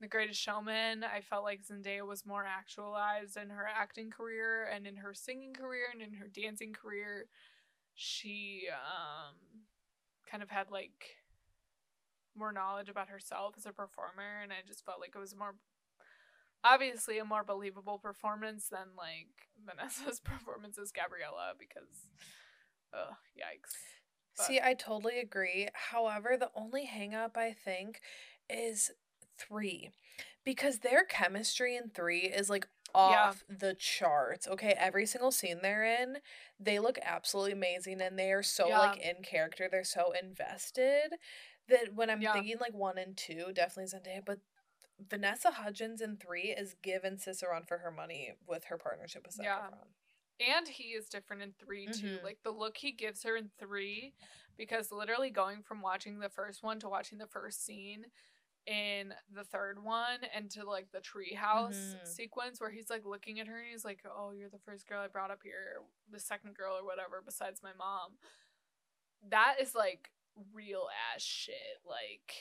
The 0.00 0.08
Greatest 0.08 0.40
Showman. 0.40 1.04
I 1.04 1.20
felt 1.20 1.44
like 1.44 1.60
Zendaya 1.62 2.06
was 2.06 2.24
more 2.24 2.44
actualized 2.46 3.36
in 3.36 3.50
her 3.50 3.66
acting 3.66 4.10
career 4.10 4.68
and 4.74 4.86
in 4.86 4.96
her 4.96 5.12
singing 5.12 5.52
career 5.52 5.86
and 5.92 6.00
in 6.00 6.14
her 6.14 6.26
dancing 6.26 6.72
career. 6.72 7.26
She 7.94 8.62
um 8.72 9.34
kind 10.30 10.42
of 10.42 10.50
had 10.50 10.70
like 10.70 11.16
more 12.36 12.52
knowledge 12.52 12.88
about 12.88 13.08
herself 13.08 13.54
as 13.56 13.66
a 13.66 13.72
performer 13.72 14.40
and 14.42 14.52
I 14.52 14.66
just 14.66 14.84
felt 14.84 15.00
like 15.00 15.12
it 15.14 15.18
was 15.18 15.34
more 15.36 15.56
obviously 16.64 17.18
a 17.18 17.24
more 17.24 17.44
believable 17.44 17.98
performance 17.98 18.68
than 18.68 18.88
like 18.96 19.28
Vanessa's 19.66 20.20
performance 20.20 20.78
as 20.78 20.92
Gabriella 20.92 21.52
because 21.58 22.08
ugh, 22.94 23.14
yikes. 23.36 23.74
But. 24.36 24.46
See, 24.46 24.60
I 24.62 24.74
totally 24.74 25.18
agree. 25.18 25.68
However, 25.72 26.36
the 26.38 26.50
only 26.54 26.88
hangup 26.88 27.36
I 27.36 27.52
think 27.52 28.00
is 28.48 28.90
three. 29.38 29.90
Because 30.44 30.78
their 30.78 31.04
chemistry 31.04 31.76
in 31.76 31.90
three 31.90 32.22
is 32.22 32.48
like 32.48 32.66
off 32.94 33.44
yeah. 33.48 33.56
the 33.58 33.74
charts. 33.74 34.48
Okay, 34.48 34.74
every 34.78 35.06
single 35.06 35.30
scene 35.30 35.58
they're 35.62 35.84
in, 35.84 36.18
they 36.58 36.78
look 36.78 36.98
absolutely 37.04 37.52
amazing 37.52 38.00
and 38.00 38.18
they 38.18 38.32
are 38.32 38.42
so 38.42 38.68
yeah. 38.68 38.78
like 38.78 38.98
in 39.00 39.22
character. 39.22 39.68
They're 39.70 39.84
so 39.84 40.12
invested 40.20 41.14
that 41.68 41.94
when 41.94 42.10
I'm 42.10 42.22
yeah. 42.22 42.32
thinking 42.32 42.56
like 42.60 42.74
one 42.74 42.98
and 42.98 43.16
two, 43.16 43.46
definitely 43.54 43.98
Zendaya, 43.98 44.22
but 44.24 44.38
Vanessa 45.08 45.50
Hudgens 45.50 46.00
in 46.00 46.16
three 46.16 46.54
is 46.56 46.74
given 46.82 47.18
Cicerone 47.18 47.64
for 47.66 47.78
her 47.78 47.90
money 47.90 48.32
with 48.46 48.64
her 48.64 48.76
partnership 48.76 49.22
with 49.24 49.34
Zac 49.34 49.46
yeah. 49.46 49.58
Efron. 49.58 50.56
And 50.56 50.68
he 50.68 50.84
is 50.84 51.08
different 51.08 51.42
in 51.42 51.52
3 51.58 51.86
too. 51.86 51.92
Mm-hmm. 51.92 52.24
Like 52.24 52.38
the 52.42 52.50
look 52.50 52.78
he 52.78 52.92
gives 52.92 53.22
her 53.24 53.36
in 53.36 53.50
three, 53.58 54.14
because 54.56 54.90
literally 54.90 55.30
going 55.30 55.62
from 55.62 55.82
watching 55.82 56.18
the 56.18 56.30
first 56.30 56.62
one 56.62 56.80
to 56.80 56.88
watching 56.88 57.18
the 57.18 57.26
first 57.26 57.64
scene 57.64 58.04
in 58.66 59.12
the 59.34 59.44
third 59.44 59.82
one 59.82 60.20
and 60.34 60.50
to 60.50 60.64
like 60.64 60.86
the 60.92 60.98
treehouse 60.98 61.74
mm-hmm. 61.74 62.04
sequence 62.04 62.60
where 62.60 62.70
he's 62.70 62.90
like 62.90 63.04
looking 63.04 63.40
at 63.40 63.46
her 63.46 63.58
and 63.58 63.68
he's 63.70 63.84
like, 63.84 64.00
Oh, 64.06 64.32
you're 64.32 64.50
the 64.50 64.58
first 64.58 64.86
girl 64.86 65.00
I 65.00 65.08
brought 65.08 65.30
up 65.30 65.40
here, 65.42 65.82
the 66.10 66.20
second 66.20 66.54
girl 66.54 66.74
or 66.74 66.84
whatever, 66.84 67.22
besides 67.24 67.60
my 67.62 67.72
mom. 67.76 68.12
That 69.28 69.56
is 69.60 69.74
like 69.74 70.10
real 70.54 70.88
ass 71.14 71.22
shit. 71.22 71.80
Like 71.86 72.34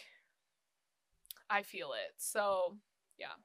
I 1.50 1.64
feel 1.64 1.90
it. 1.94 2.14
So, 2.18 2.76
yeah. 3.18 3.38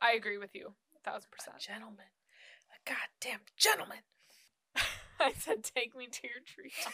I 0.00 0.12
agree 0.12 0.38
with 0.38 0.54
you. 0.54 0.74
A 0.96 1.10
thousand 1.10 1.30
percent. 1.30 1.56
A 1.58 1.60
gentleman. 1.60 2.06
A 2.70 2.90
goddamn 2.90 3.40
gentleman. 3.56 3.98
I 5.20 5.32
said, 5.38 5.62
take 5.62 5.96
me 5.96 6.06
to 6.06 6.20
your 6.26 6.40
treehouse. 6.42 6.92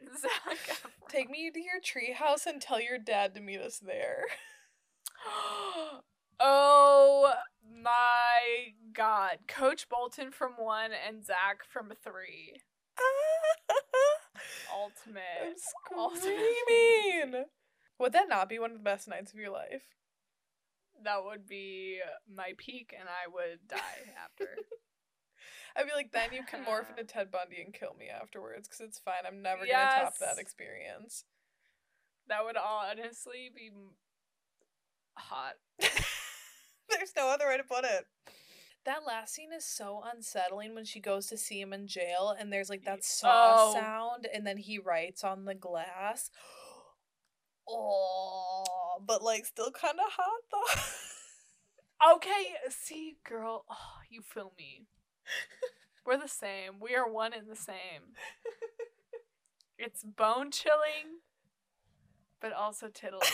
Zac, 0.20 0.80
take 1.08 1.28
me 1.28 1.50
to 1.50 1.60
your 1.60 1.80
treehouse 1.80 2.46
and 2.46 2.60
tell 2.60 2.80
your 2.80 2.98
dad 2.98 3.34
to 3.34 3.40
meet 3.40 3.60
us 3.60 3.78
there. 3.78 4.24
oh 6.40 7.34
my 7.82 8.72
god. 8.94 9.38
Coach 9.46 9.88
Bolton 9.88 10.30
from 10.30 10.52
one 10.56 10.90
and 11.06 11.24
Zac 11.24 11.64
from 11.68 11.92
three. 12.02 12.60
Ultimate. 14.74 15.22
I'm 15.44 15.54
screaming. 15.56 17.34
Ultimate. 17.34 17.50
Would 18.00 18.14
that 18.14 18.30
not 18.30 18.48
be 18.48 18.58
one 18.58 18.70
of 18.70 18.78
the 18.78 18.82
best 18.82 19.08
nights 19.08 19.30
of 19.32 19.38
your 19.38 19.50
life? 19.50 19.84
That 21.04 21.22
would 21.22 21.46
be 21.46 22.00
my 22.34 22.52
peak, 22.56 22.94
and 22.98 23.06
I 23.08 23.28
would 23.30 23.68
die 23.68 24.14
after. 24.24 24.48
I'd 25.76 25.86
be 25.86 25.92
like, 25.94 26.10
then 26.10 26.30
you 26.32 26.42
can 26.42 26.64
morph 26.64 26.88
into 26.90 27.04
Ted 27.12 27.30
Bundy 27.30 27.62
and 27.62 27.74
kill 27.74 27.94
me 27.98 28.06
afterwards, 28.08 28.66
because 28.66 28.80
it's 28.80 28.98
fine. 28.98 29.26
I'm 29.26 29.42
never 29.42 29.66
yes. 29.66 29.92
gonna 29.92 30.04
top 30.04 30.18
that 30.18 30.38
experience. 30.40 31.24
That 32.28 32.44
would 32.44 32.56
honestly 32.56 33.50
be 33.54 33.70
hot. 35.18 35.54
There's 35.78 37.12
no 37.14 37.28
other 37.28 37.48
way 37.48 37.58
to 37.58 37.64
put 37.64 37.84
it. 37.84 38.06
That 38.86 39.06
last 39.06 39.34
scene 39.34 39.52
is 39.54 39.66
so 39.66 40.02
unsettling 40.10 40.74
when 40.74 40.86
she 40.86 41.00
goes 41.00 41.26
to 41.26 41.36
see 41.36 41.60
him 41.60 41.74
in 41.74 41.86
jail, 41.86 42.34
and 42.38 42.50
there's 42.50 42.70
like 42.70 42.86
that 42.86 43.04
saw 43.04 43.56
oh. 43.58 43.74
sound, 43.74 44.26
and 44.32 44.46
then 44.46 44.56
he 44.56 44.78
writes 44.78 45.22
on 45.22 45.44
the 45.44 45.54
glass 45.54 46.30
oh, 47.70 49.02
but 49.06 49.22
like 49.22 49.46
still 49.46 49.70
kind 49.70 49.98
of 49.98 50.12
hot 50.12 50.42
though. 50.50 52.14
okay, 52.16 52.54
see, 52.68 53.16
girl, 53.28 53.64
oh, 53.70 53.98
you 54.10 54.22
feel 54.22 54.52
me. 54.58 54.86
We're 56.06 56.18
the 56.18 56.28
same. 56.28 56.80
We 56.80 56.94
are 56.94 57.10
one 57.10 57.32
and 57.32 57.48
the 57.48 57.56
same. 57.56 58.14
It's 59.82 60.04
bone 60.04 60.50
chilling, 60.50 61.20
but 62.38 62.52
also 62.52 62.88
titillating. 62.88 63.32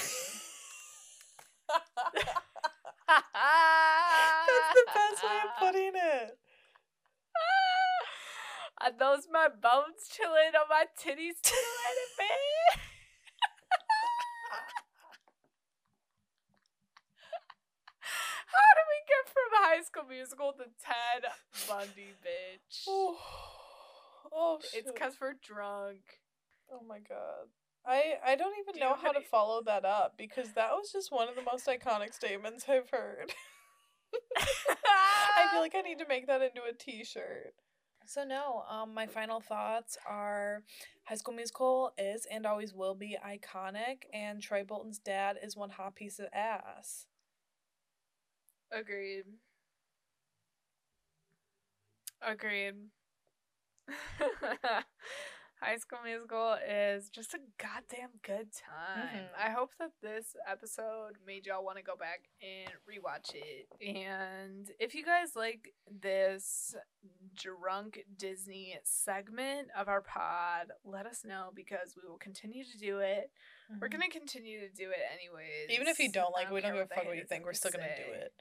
That's 3.08 4.74
the 4.74 4.86
best 4.94 5.24
way 5.24 5.38
of 5.42 5.50
putting 5.58 5.92
it. 5.96 6.38
Are 8.80 8.92
those 8.96 9.26
my 9.32 9.48
bones 9.48 10.06
chilling 10.08 10.54
or 10.54 10.68
my 10.68 10.84
titties 10.96 11.42
titillating, 19.26 19.50
babe? 19.50 19.76
High 19.76 19.82
School 19.82 20.04
Musical 20.08 20.52
to 20.52 20.64
Ted 20.82 21.30
Bundy, 21.68 22.14
bitch. 22.22 22.86
Oh, 24.28 24.58
oh 24.58 24.58
shit. 24.60 24.80
It's 24.80 24.92
because 24.92 25.16
we're 25.20 25.34
drunk. 25.40 26.00
Oh 26.70 26.82
my 26.86 26.98
god. 26.98 27.46
I, 27.86 28.14
I 28.26 28.34
don't 28.34 28.54
even 28.58 28.74
Do 28.74 28.80
know 28.80 28.96
how 29.00 29.10
any... 29.10 29.20
to 29.20 29.28
follow 29.28 29.62
that 29.66 29.84
up 29.84 30.14
because 30.18 30.52
that 30.54 30.70
was 30.72 30.90
just 30.92 31.12
one 31.12 31.28
of 31.28 31.36
the 31.36 31.42
most 31.42 31.66
iconic 31.66 32.12
statements 32.12 32.64
I've 32.68 32.90
heard. 32.90 33.32
I 34.36 35.48
feel 35.52 35.60
like 35.60 35.76
I 35.76 35.82
need 35.82 36.00
to 36.00 36.06
make 36.08 36.26
that 36.26 36.42
into 36.42 36.62
a 36.68 36.74
t-shirt. 36.74 37.54
So 38.06 38.24
no, 38.24 38.64
um 38.68 38.94
my 38.94 39.06
final 39.06 39.40
thoughts 39.40 39.96
are 40.08 40.62
High 41.04 41.16
School 41.16 41.34
Musical 41.34 41.92
is 41.98 42.26
and 42.30 42.46
always 42.46 42.74
will 42.74 42.94
be 42.94 43.16
iconic 43.24 44.04
and 44.12 44.42
Troy 44.42 44.64
Bolton's 44.64 44.98
dad 44.98 45.36
is 45.42 45.56
one 45.56 45.70
hot 45.70 45.94
piece 45.94 46.18
of 46.18 46.26
ass. 46.32 47.06
Agreed. 48.72 49.24
Agreed. 52.22 52.74
High 55.62 55.78
School 55.78 56.00
Musical 56.04 56.58
is 56.68 57.08
just 57.08 57.32
a 57.32 57.38
goddamn 57.58 58.10
good 58.22 58.48
time. 58.52 59.24
Mhm. 59.24 59.28
I 59.38 59.50
hope 59.50 59.70
that 59.78 59.92
this 60.02 60.36
episode 60.46 61.16
made 61.26 61.46
y'all 61.46 61.64
want 61.64 61.78
to 61.78 61.82
go 61.82 61.96
back 61.96 62.28
and 62.42 62.70
rewatch 62.86 63.34
it. 63.34 63.66
And 63.80 64.70
if 64.78 64.94
you 64.94 65.02
guys 65.02 65.34
like 65.34 65.72
this 65.90 66.74
drunk 67.34 68.00
Disney 68.18 68.78
segment 68.84 69.68
of 69.74 69.88
our 69.88 70.02
pod, 70.02 70.72
let 70.84 71.06
us 71.06 71.24
know 71.24 71.52
because 71.54 71.96
we 71.96 72.06
will 72.06 72.18
continue 72.18 72.64
to 72.64 72.78
do 72.78 72.98
it. 72.98 73.30
We're 73.80 73.88
gonna 73.88 74.10
continue 74.10 74.60
to 74.60 74.68
do 74.68 74.90
it 74.90 75.00
anyways. 75.10 75.68
Mm-hmm. 75.70 75.72
Even 75.72 75.88
if 75.88 75.98
you 75.98 76.12
don't 76.12 76.32
like, 76.32 76.48
it, 76.48 76.52
we 76.52 76.60
don't 76.60 76.74
give 76.74 76.82
a 76.82 76.94
fuck 76.94 77.06
what 77.06 77.16
you 77.16 77.24
think. 77.24 77.44
We're 77.46 77.54
still 77.54 77.72
gonna 77.72 77.96
do 77.96 78.12
it. 78.12 78.32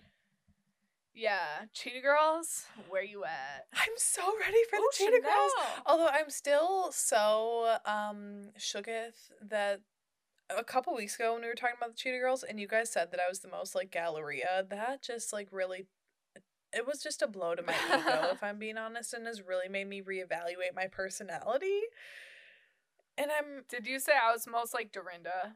Yeah, 1.16 1.64
Cheetah 1.72 2.02
Girls, 2.02 2.66
where 2.90 3.04
you 3.04 3.24
at? 3.24 3.68
I'm 3.74 3.94
so 3.96 4.22
ready 4.38 4.58
for 4.70 4.76
the 4.76 4.82
Ooh, 4.82 4.90
Cheetah 4.94 5.22
Girls. 5.22 5.52
Although 5.86 6.10
I'm 6.10 6.30
still 6.30 6.92
so 6.92 7.78
um 7.86 8.50
shooketh 8.60 9.32
that 9.42 9.80
a 10.56 10.64
couple 10.64 10.94
weeks 10.94 11.16
ago 11.16 11.34
when 11.34 11.42
we 11.42 11.48
were 11.48 11.56
talking 11.56 11.78
about 11.78 11.92
the 11.92 11.98
Cheetah 11.98 12.20
Girls 12.20 12.44
and 12.44 12.60
you 12.60 12.68
guys 12.68 12.92
said 12.92 13.12
that 13.12 13.22
I 13.22 13.30
was 13.30 13.40
the 13.40 13.48
most 13.48 13.76
like 13.76 13.92
Galleria, 13.92 14.66
that 14.70 15.02
just 15.02 15.32
like 15.32 15.48
really 15.52 15.88
it 16.74 16.86
was 16.86 17.02
just 17.02 17.22
a 17.22 17.28
blow 17.28 17.56
to 17.56 17.64
my 17.64 17.76
ego, 17.88 18.28
if 18.34 18.44
I'm 18.44 18.60
being 18.60 18.78
honest, 18.78 19.14
and 19.14 19.26
has 19.26 19.42
really 19.42 19.70
made 19.70 19.88
me 19.88 20.02
reevaluate 20.02 20.76
my 20.76 20.88
personality. 20.88 21.80
And 23.18 23.32
I'm 23.32 23.64
Did 23.70 23.88
you 23.88 24.00
say 24.00 24.12
I 24.22 24.34
was 24.34 24.46
most 24.48 24.74
like 24.74 24.92
Dorinda? 24.92 25.56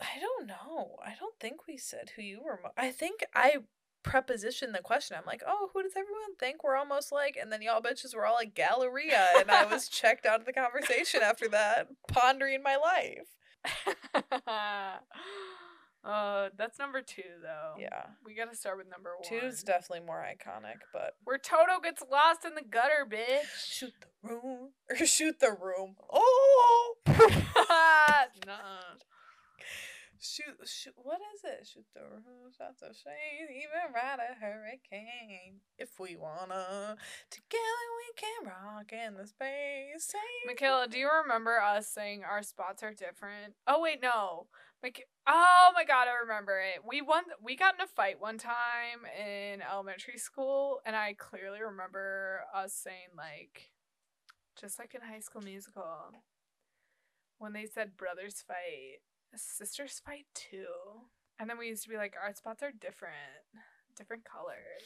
I 0.00 0.18
don't 0.18 0.48
know. 0.48 0.96
I 1.04 1.14
don't 1.18 1.38
think 1.38 1.68
we 1.68 1.76
said 1.76 2.10
who 2.16 2.22
you 2.22 2.40
were. 2.42 2.58
Mo- 2.62 2.72
I 2.76 2.90
think 2.90 3.24
I 3.34 3.58
prepositioned 4.04 4.72
the 4.74 4.80
question. 4.82 5.16
I'm 5.18 5.26
like, 5.26 5.42
oh, 5.46 5.70
who 5.72 5.82
does 5.82 5.92
everyone 5.96 6.36
think 6.38 6.62
we're 6.64 6.76
almost 6.76 7.12
like? 7.12 7.36
And 7.40 7.52
then 7.52 7.62
y'all 7.62 7.80
bitches 7.82 8.14
were 8.14 8.26
all 8.26 8.34
like 8.34 8.54
Galleria, 8.54 9.26
and 9.38 9.50
I 9.50 9.64
was 9.66 9.88
checked 9.88 10.26
out 10.26 10.40
of 10.40 10.46
the 10.46 10.52
conversation 10.52 11.20
after 11.22 11.48
that, 11.48 11.88
pondering 12.08 12.62
my 12.62 12.76
life. 12.76 13.28
uh, 16.04 16.48
that's 16.56 16.78
number 16.78 17.02
two 17.02 17.22
though. 17.42 17.74
Yeah, 17.78 18.04
We 18.24 18.34
gotta 18.34 18.56
start 18.56 18.78
with 18.78 18.88
number 18.90 19.10
one. 19.16 19.28
two's 19.28 19.62
definitely 19.62 20.06
more 20.06 20.24
iconic, 20.26 20.76
but 20.92 21.16
Where 21.24 21.36
Toto 21.38 21.78
gets 21.82 22.02
lost 22.10 22.44
in 22.46 22.54
the 22.54 22.62
gutter, 22.62 23.06
bitch. 23.08 23.66
shoot 23.66 23.92
the 24.00 24.28
room 24.28 24.70
or 24.88 24.96
shoot 25.06 25.40
the 25.40 25.52
room. 25.52 25.96
Oh. 26.10 26.94
shoot, 30.20 30.56
shoot. 30.66 30.94
What 30.96 31.20
is 31.34 31.42
it? 31.44 31.66
Shoot 31.66 31.86
the 31.94 32.00
room, 32.00 32.52
shot 32.56 32.78
the 32.80 32.94
shade, 32.94 33.48
even 33.50 33.94
ride 33.94 34.18
a 34.20 34.34
hurricane. 34.38 35.60
If 35.78 35.98
we 35.98 36.16
wanna, 36.16 36.96
together 37.30 37.88
we 37.98 38.12
can 38.16 38.46
rock 38.46 38.92
in 38.92 39.14
the 39.16 39.26
space. 39.26 40.04
Say 40.04 40.18
Michaela, 40.46 40.88
do 40.88 40.98
you 40.98 41.08
remember 41.22 41.60
us 41.60 41.88
saying 41.88 42.22
our 42.24 42.42
spots 42.42 42.82
are 42.82 42.92
different? 42.92 43.54
Oh 43.66 43.80
wait, 43.80 44.00
no. 44.02 44.46
Mik- 44.82 45.08
oh 45.26 45.68
my 45.74 45.84
god, 45.84 46.06
I 46.08 46.22
remember 46.22 46.60
it. 46.60 46.82
We 46.86 47.02
won 47.02 47.24
we 47.42 47.56
got 47.56 47.74
in 47.74 47.82
a 47.82 47.86
fight 47.86 48.20
one 48.20 48.38
time 48.38 49.04
in 49.18 49.62
elementary 49.62 50.18
school 50.18 50.80
and 50.86 50.94
I 50.94 51.14
clearly 51.18 51.60
remember 51.62 52.42
us 52.54 52.74
saying 52.74 53.16
like 53.16 53.72
just 54.60 54.78
like 54.78 54.94
in 54.94 55.00
high 55.00 55.20
school 55.20 55.42
musical 55.42 56.12
when 57.38 57.54
they 57.54 57.64
said 57.66 57.96
brothers 57.96 58.44
fight, 58.46 59.00
sisters 59.38 60.00
fight 60.04 60.26
too. 60.34 60.66
And 61.38 61.48
then 61.48 61.58
we 61.58 61.68
used 61.68 61.82
to 61.84 61.88
be 61.88 61.96
like 61.96 62.14
our 62.22 62.34
spots 62.34 62.62
are 62.62 62.72
different. 62.72 63.14
Different 63.96 64.24
colors. 64.24 64.82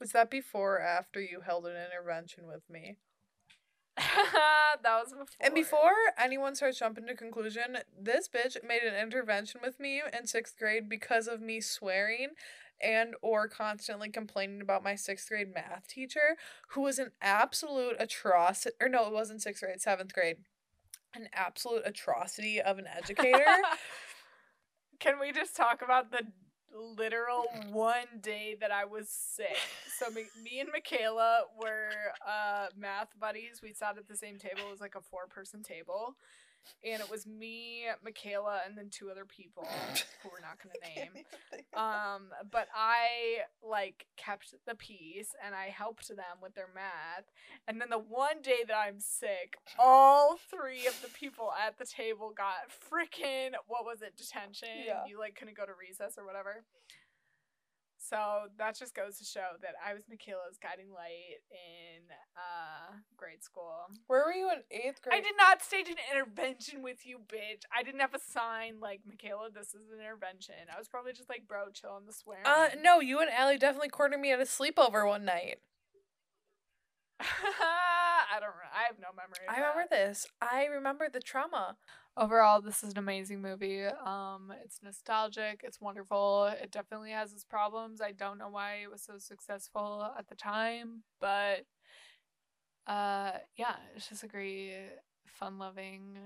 Was 0.00 0.12
that 0.12 0.30
before 0.30 0.76
or 0.76 0.82
after 0.82 1.20
you 1.20 1.40
held 1.40 1.66
an 1.66 1.76
intervention 1.76 2.46
with 2.46 2.68
me? 2.68 2.96
that 3.96 4.76
was 4.84 5.12
before. 5.12 5.26
And 5.40 5.54
before 5.54 5.92
anyone 6.18 6.54
starts 6.54 6.78
jumping 6.78 7.06
to 7.06 7.14
conclusion, 7.14 7.78
this 7.98 8.28
bitch 8.28 8.56
made 8.66 8.82
an 8.82 8.94
intervention 8.94 9.60
with 9.62 9.78
me 9.78 10.02
in 10.18 10.26
sixth 10.26 10.58
grade 10.58 10.88
because 10.88 11.28
of 11.28 11.40
me 11.40 11.60
swearing 11.60 12.30
and 12.82 13.14
or 13.22 13.48
constantly 13.48 14.08
complaining 14.08 14.60
about 14.60 14.82
my 14.82 14.96
sixth 14.96 15.28
grade 15.28 15.54
math 15.54 15.86
teacher, 15.88 16.36
who 16.70 16.82
was 16.82 16.98
an 16.98 17.12
absolute 17.22 17.96
atrocity. 18.00 18.74
Or 18.80 18.88
no, 18.88 19.06
it 19.06 19.12
wasn't 19.12 19.42
sixth 19.42 19.62
grade, 19.62 19.80
seventh 19.80 20.12
grade. 20.12 20.38
An 21.14 21.28
absolute 21.32 21.82
atrocity 21.84 22.60
of 22.60 22.78
an 22.78 22.86
educator. 22.86 23.44
Can 25.00 25.20
we 25.20 25.32
just 25.32 25.56
talk 25.56 25.82
about 25.82 26.10
the 26.10 26.22
literal 26.74 27.44
one 27.70 28.06
day 28.20 28.56
that 28.60 28.70
I 28.72 28.84
was 28.84 29.08
sick? 29.08 29.56
So 29.98 30.10
me, 30.10 30.24
me 30.42 30.60
and 30.60 30.70
Michaela 30.72 31.42
were 31.60 31.90
uh, 32.26 32.66
math 32.76 33.08
buddies. 33.18 33.60
We 33.62 33.72
sat 33.72 33.96
at 33.98 34.08
the 34.08 34.16
same 34.16 34.38
table. 34.38 34.62
It 34.66 34.70
was 34.70 34.80
like 34.80 34.94
a 34.96 35.00
four 35.00 35.26
person 35.28 35.62
table. 35.62 36.16
And 36.82 37.00
it 37.00 37.10
was 37.10 37.26
me, 37.26 37.84
Michaela, 38.02 38.60
and 38.66 38.76
then 38.76 38.88
two 38.90 39.10
other 39.10 39.26
people 39.26 39.68
who 40.22 40.30
we're 40.30 40.40
not 40.40 40.58
going 40.62 40.74
to 40.82 41.00
name. 41.00 41.24
Um, 41.74 42.30
but 42.50 42.68
I 42.73 42.73
like 43.74 44.06
kept 44.16 44.54
the 44.66 44.76
peace 44.76 45.34
and 45.44 45.52
I 45.52 45.66
helped 45.66 46.06
them 46.08 46.38
with 46.40 46.54
their 46.54 46.70
math. 46.72 47.26
And 47.66 47.80
then 47.80 47.90
the 47.90 47.98
one 47.98 48.40
day 48.40 48.62
that 48.68 48.76
I'm 48.76 49.00
sick, 49.00 49.56
all 49.80 50.38
three 50.48 50.86
of 50.86 51.02
the 51.02 51.08
people 51.08 51.50
at 51.58 51.76
the 51.76 51.84
table 51.84 52.32
got 52.36 52.70
freaking 52.70 53.50
what 53.66 53.84
was 53.84 54.00
it, 54.02 54.16
detention? 54.16 54.86
Yeah. 54.86 55.02
You 55.08 55.18
like 55.18 55.34
couldn't 55.34 55.56
go 55.56 55.66
to 55.66 55.72
recess 55.74 56.14
or 56.16 56.24
whatever. 56.24 56.62
So 58.08 58.52
that 58.58 58.78
just 58.78 58.94
goes 58.94 59.16
to 59.18 59.24
show 59.24 59.56
that 59.62 59.74
I 59.80 59.94
was 59.94 60.02
Michaela's 60.08 60.58
guiding 60.60 60.92
light 60.92 61.40
in 61.50 62.02
uh 62.36 63.00
grade 63.16 63.42
school. 63.42 63.88
Where 64.08 64.24
were 64.26 64.32
you 64.34 64.50
in 64.50 64.58
eighth 64.70 65.00
grade? 65.00 65.14
I 65.14 65.20
did 65.20 65.36
not 65.38 65.62
stage 65.62 65.88
an 65.88 65.96
intervention 66.12 66.82
with 66.82 67.06
you, 67.06 67.18
bitch. 67.18 67.62
I 67.74 67.82
didn't 67.82 68.00
have 68.00 68.14
a 68.14 68.18
sign 68.18 68.76
like 68.80 69.00
Michaela. 69.06 69.48
This 69.50 69.68
is 69.68 69.90
an 69.90 70.00
intervention. 70.00 70.54
I 70.74 70.78
was 70.78 70.88
probably 70.88 71.12
just 71.12 71.30
like, 71.30 71.48
bro, 71.48 71.70
chill 71.72 71.90
on 71.90 72.04
the 72.06 72.12
swearing. 72.12 72.44
Uh, 72.44 72.68
no, 72.82 73.00
you 73.00 73.20
and 73.20 73.30
Allie 73.30 73.56
definitely 73.56 73.88
cornered 73.88 74.20
me 74.20 74.32
at 74.32 74.40
a 74.40 74.44
sleepover 74.44 75.08
one 75.08 75.24
night. 75.24 75.60
I 77.20 78.38
don't. 78.40 78.52
I 78.74 78.86
have 78.86 78.98
no 79.00 79.08
memory. 79.16 79.48
I 79.48 79.60
remember 79.60 79.84
this. 79.90 80.26
I 80.42 80.66
remember 80.66 81.08
the 81.08 81.20
trauma. 81.20 81.76
Overall, 82.16 82.60
this 82.60 82.84
is 82.84 82.92
an 82.92 82.98
amazing 82.98 83.42
movie. 83.42 83.84
Um, 83.84 84.52
it's 84.62 84.80
nostalgic. 84.82 85.62
It's 85.64 85.80
wonderful. 85.80 86.44
It 86.62 86.70
definitely 86.70 87.10
has 87.10 87.32
its 87.32 87.44
problems. 87.44 88.00
I 88.00 88.12
don't 88.12 88.38
know 88.38 88.48
why 88.48 88.76
it 88.84 88.90
was 88.90 89.02
so 89.02 89.18
successful 89.18 90.08
at 90.16 90.28
the 90.28 90.36
time, 90.36 91.02
but 91.20 91.64
uh, 92.86 93.32
yeah, 93.56 93.74
it's 93.96 94.08
just 94.08 94.22
a 94.22 94.28
great, 94.28 94.90
fun-loving, 95.26 96.18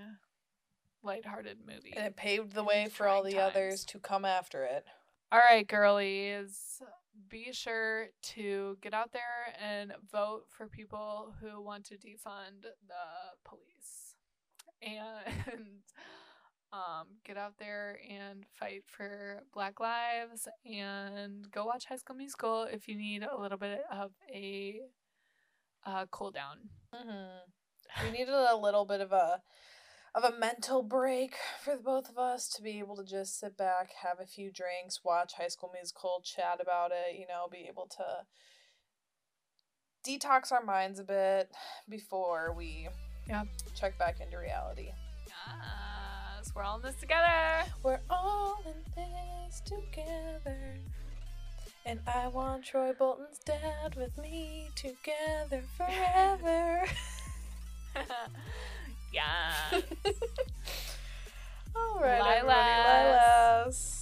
lighthearted 1.02 1.58
movie. 1.66 1.94
And 1.96 2.06
it 2.06 2.16
paved 2.16 2.52
the 2.52 2.64
way 2.64 2.88
for 2.90 3.08
all 3.08 3.22
the 3.22 3.38
others 3.38 3.86
to 3.86 3.98
come 3.98 4.26
after 4.26 4.64
it. 4.64 4.84
All 5.32 5.38
right, 5.38 5.66
girlies, 5.66 6.82
be 7.30 7.50
sure 7.52 8.08
to 8.34 8.76
get 8.82 8.92
out 8.92 9.12
there 9.12 9.54
and 9.62 9.92
vote 10.12 10.44
for 10.48 10.66
people 10.66 11.34
who 11.40 11.62
want 11.62 11.84
to 11.86 11.94
defund 11.94 12.62
the 12.62 13.38
police. 13.44 13.97
And 15.50 15.82
um, 16.72 17.06
get 17.24 17.36
out 17.38 17.54
there 17.58 17.98
and 18.08 18.44
fight 18.58 18.82
for 18.86 19.42
Black 19.54 19.80
Lives 19.80 20.46
and 20.66 21.50
go 21.50 21.64
watch 21.64 21.86
High 21.86 21.96
School 21.96 22.16
Musical 22.16 22.64
if 22.70 22.88
you 22.88 22.94
need 22.94 23.22
a 23.22 23.40
little 23.40 23.56
bit 23.56 23.80
of 23.90 24.12
a 24.32 24.80
uh, 25.86 26.04
cool 26.10 26.30
down. 26.30 26.56
Mm-hmm. 26.94 28.04
We 28.04 28.18
needed 28.18 28.34
a 28.34 28.56
little 28.56 28.84
bit 28.84 29.00
of 29.00 29.12
a 29.12 29.40
of 30.14 30.24
a 30.24 30.38
mental 30.38 30.82
break 30.82 31.36
for 31.62 31.76
the 31.76 31.82
both 31.82 32.08
of 32.08 32.18
us 32.18 32.48
to 32.48 32.62
be 32.62 32.78
able 32.78 32.96
to 32.96 33.04
just 33.04 33.38
sit 33.38 33.56
back, 33.56 33.90
have 34.02 34.18
a 34.20 34.26
few 34.26 34.50
drinks, 34.50 35.00
watch 35.04 35.34
High 35.34 35.48
School 35.48 35.70
Musical, 35.72 36.22
chat 36.24 36.60
about 36.60 36.90
it. 36.90 37.16
You 37.18 37.26
know, 37.26 37.46
be 37.50 37.66
able 37.68 37.88
to 37.96 38.26
detox 40.06 40.52
our 40.52 40.62
minds 40.62 40.98
a 40.98 41.04
bit 41.04 41.50
before 41.88 42.52
we 42.54 42.88
yeah. 43.28 43.44
Check 43.74 43.98
back 43.98 44.20
into 44.20 44.38
reality. 44.38 44.92
Yes, 45.26 46.52
we're 46.54 46.62
all 46.62 46.76
in 46.76 46.82
this 46.82 46.96
together. 46.96 47.64
We're 47.82 48.00
all 48.08 48.58
in 48.64 48.82
this 48.94 49.60
together. 49.60 50.76
And 51.84 52.00
I 52.06 52.28
want 52.28 52.64
Troy 52.64 52.92
Bolton's 52.98 53.38
dad 53.38 53.94
with 53.96 54.16
me 54.18 54.70
together 54.76 55.62
forever. 55.76 56.84
yeah. 59.12 59.52
all 61.76 62.00
right, 62.00 62.20
Lilas. 62.20 62.36
everybody. 62.36 63.68
Lilas. 63.68 63.97